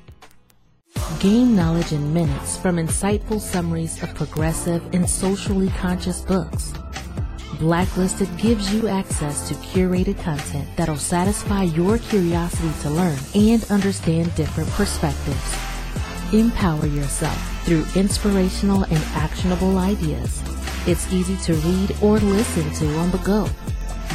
Gain 1.21 1.55
knowledge 1.55 1.93
in 1.93 2.13
minutes 2.13 2.57
from 2.57 2.77
insightful 2.77 3.41
summaries 3.41 4.03
of 4.03 4.13
progressive 4.17 4.83
and 4.93 5.09
socially 5.09 5.69
conscious 5.79 6.23
books 6.23 6.73
Blacklisted 7.59 8.29
gives 8.37 8.73
you 8.73 8.87
access 8.87 9.49
to 9.49 9.55
curated 9.55 10.17
content 10.23 10.69
that'll 10.77 10.97
satisfy 10.97 11.65
your 11.65 11.99
curiosity 11.99 12.71
to 12.83 12.91
learn 12.91 13.19
and 13.35 13.65
understand 13.65 14.33
different 14.37 14.71
perspectives. 14.71 15.57
Empower 16.33 16.87
yourself 16.87 17.37
through 17.65 17.85
inspirational 17.97 18.85
and 18.85 19.03
actionable 19.17 19.77
ideas. 19.79 20.41
It's 20.87 21.13
easy 21.13 21.37
to 21.39 21.55
read 21.55 21.97
or 22.01 22.21
listen 22.21 22.71
to 22.75 22.97
on 22.99 23.11
the 23.11 23.19
go. 23.19 23.49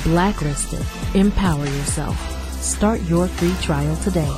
Blacklisted. 0.06 0.86
Empower 1.14 1.66
yourself. 1.66 2.18
Start 2.62 3.02
your 3.02 3.28
free 3.28 3.54
trial 3.62 3.98
today. 3.98 4.34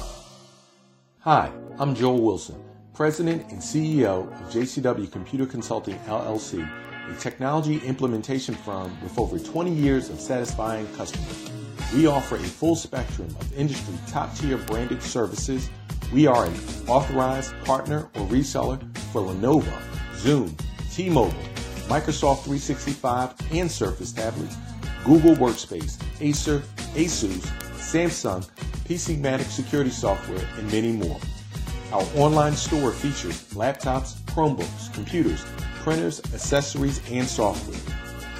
Hi, 1.19 1.51
I'm 1.77 1.93
Joel 1.93 2.23
Wilson, 2.23 2.59
President 2.95 3.51
and 3.51 3.61
CEO 3.61 4.33
of 4.33 4.51
JCW 4.51 5.11
Computer 5.11 5.45
Consulting 5.45 5.95
LLC 6.07 6.67
a 7.09 7.15
technology 7.15 7.77
implementation 7.85 8.55
firm 8.55 8.95
with 9.01 9.17
over 9.17 9.37
20 9.37 9.71
years 9.71 10.09
of 10.09 10.19
satisfying 10.19 10.87
customers. 10.95 11.49
We 11.93 12.07
offer 12.07 12.35
a 12.35 12.39
full 12.39 12.75
spectrum 12.75 13.27
of 13.39 13.53
industry 13.57 13.93
top 14.07 14.35
tier 14.35 14.57
branded 14.57 15.01
services. 15.01 15.69
We 16.11 16.27
are 16.27 16.45
an 16.45 16.53
authorized 16.87 17.53
partner 17.63 18.09
or 18.15 18.25
reseller 18.27 18.79
for 19.11 19.21
Lenovo, 19.21 19.71
Zoom, 20.15 20.55
T-Mobile, 20.91 21.33
Microsoft 21.87 22.43
365 22.43 23.33
and 23.51 23.69
Surface 23.69 24.11
tablets, 24.11 24.57
Google 25.03 25.35
Workspace, 25.35 26.01
Acer, 26.19 26.63
Asus, 26.95 27.45
Samsung, 27.77 28.49
PCmatic 28.85 29.45
security 29.45 29.91
software, 29.91 30.47
and 30.57 30.71
many 30.71 30.91
more. 30.91 31.19
Our 31.91 32.03
online 32.15 32.53
store 32.53 32.91
features 32.91 33.53
laptops, 33.53 34.15
Chromebooks, 34.23 34.93
computers, 34.93 35.45
printers, 35.85 36.19
accessories, 36.33 36.99
and 37.11 37.27
software. 37.27 37.79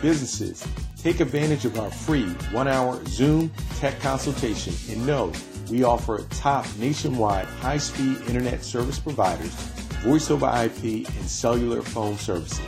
Businesses, 0.01 0.67
take 0.97 1.19
advantage 1.19 1.63
of 1.63 1.79
our 1.79 1.91
free 1.91 2.25
one-hour 2.51 2.99
Zoom 3.05 3.51
tech 3.75 3.99
consultation 3.99 4.73
and 4.89 5.05
know 5.05 5.31
we 5.69 5.83
offer 5.83 6.25
top 6.31 6.65
nationwide 6.79 7.45
high-speed 7.45 8.17
internet 8.27 8.63
service 8.63 8.97
providers, 8.97 9.53
voice 10.01 10.31
over 10.31 10.47
IP, 10.47 11.07
and 11.07 11.29
cellular 11.29 11.83
phone 11.83 12.17
services. 12.17 12.65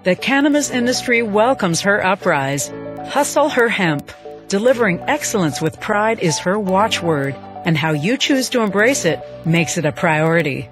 The 0.04 0.16
cannabis 0.16 0.72
industry 0.72 1.22
welcomes 1.22 1.82
her 1.82 2.04
uprise. 2.04 2.70
Hustle 3.10 3.50
her 3.50 3.70
hemp. 3.70 4.12
Delivering 4.48 5.00
excellence 5.02 5.62
with 5.62 5.80
pride 5.80 6.18
is 6.18 6.40
her 6.40 6.58
watchword, 6.58 7.36
and 7.64 7.78
how 7.78 7.92
you 7.92 8.18
choose 8.18 8.50
to 8.50 8.62
embrace 8.62 9.06
it 9.06 9.20
makes 9.46 9.78
it 9.78 9.86
a 9.86 9.92
priority. 9.92 10.68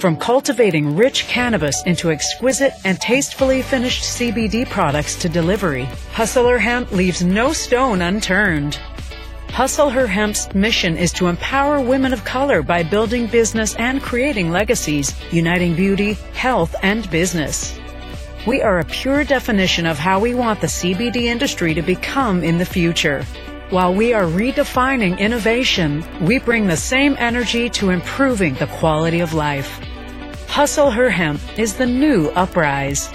From 0.00 0.16
cultivating 0.16 0.96
rich 0.96 1.26
cannabis 1.26 1.82
into 1.84 2.10
exquisite 2.10 2.72
and 2.84 2.98
tastefully 2.98 3.60
finished 3.60 4.02
CBD 4.02 4.66
products 4.66 5.14
to 5.16 5.28
delivery, 5.28 5.84
Hustle 6.12 6.48
Her 6.48 6.58
Hemp 6.58 6.90
leaves 6.92 7.22
no 7.22 7.52
stone 7.52 8.00
unturned. 8.00 8.78
Hustle 9.52 9.90
Her 9.90 10.06
Hemp's 10.06 10.54
mission 10.54 10.96
is 10.96 11.12
to 11.14 11.26
empower 11.26 11.80
women 11.80 12.12
of 12.12 12.24
color 12.24 12.62
by 12.62 12.84
building 12.84 13.26
business 13.26 13.74
and 13.76 14.00
creating 14.00 14.50
legacies, 14.50 15.14
uniting 15.32 15.74
beauty, 15.74 16.14
health, 16.34 16.74
and 16.82 17.10
business. 17.10 17.76
We 18.46 18.62
are 18.62 18.78
a 18.78 18.84
pure 18.84 19.24
definition 19.24 19.86
of 19.86 19.98
how 19.98 20.20
we 20.20 20.34
want 20.34 20.60
the 20.60 20.68
CBD 20.68 21.24
industry 21.24 21.74
to 21.74 21.82
become 21.82 22.44
in 22.44 22.58
the 22.58 22.64
future. 22.64 23.24
While 23.70 23.92
we 23.92 24.14
are 24.14 24.22
redefining 24.22 25.18
innovation, 25.18 26.04
we 26.24 26.38
bring 26.38 26.66
the 26.66 26.76
same 26.76 27.16
energy 27.18 27.68
to 27.70 27.90
improving 27.90 28.54
the 28.54 28.68
quality 28.78 29.20
of 29.20 29.34
life. 29.34 29.80
Hustle 30.46 30.90
Her 30.90 31.10
Hemp 31.10 31.40
is 31.58 31.74
the 31.74 31.86
new 31.86 32.28
uprise. 32.30 33.10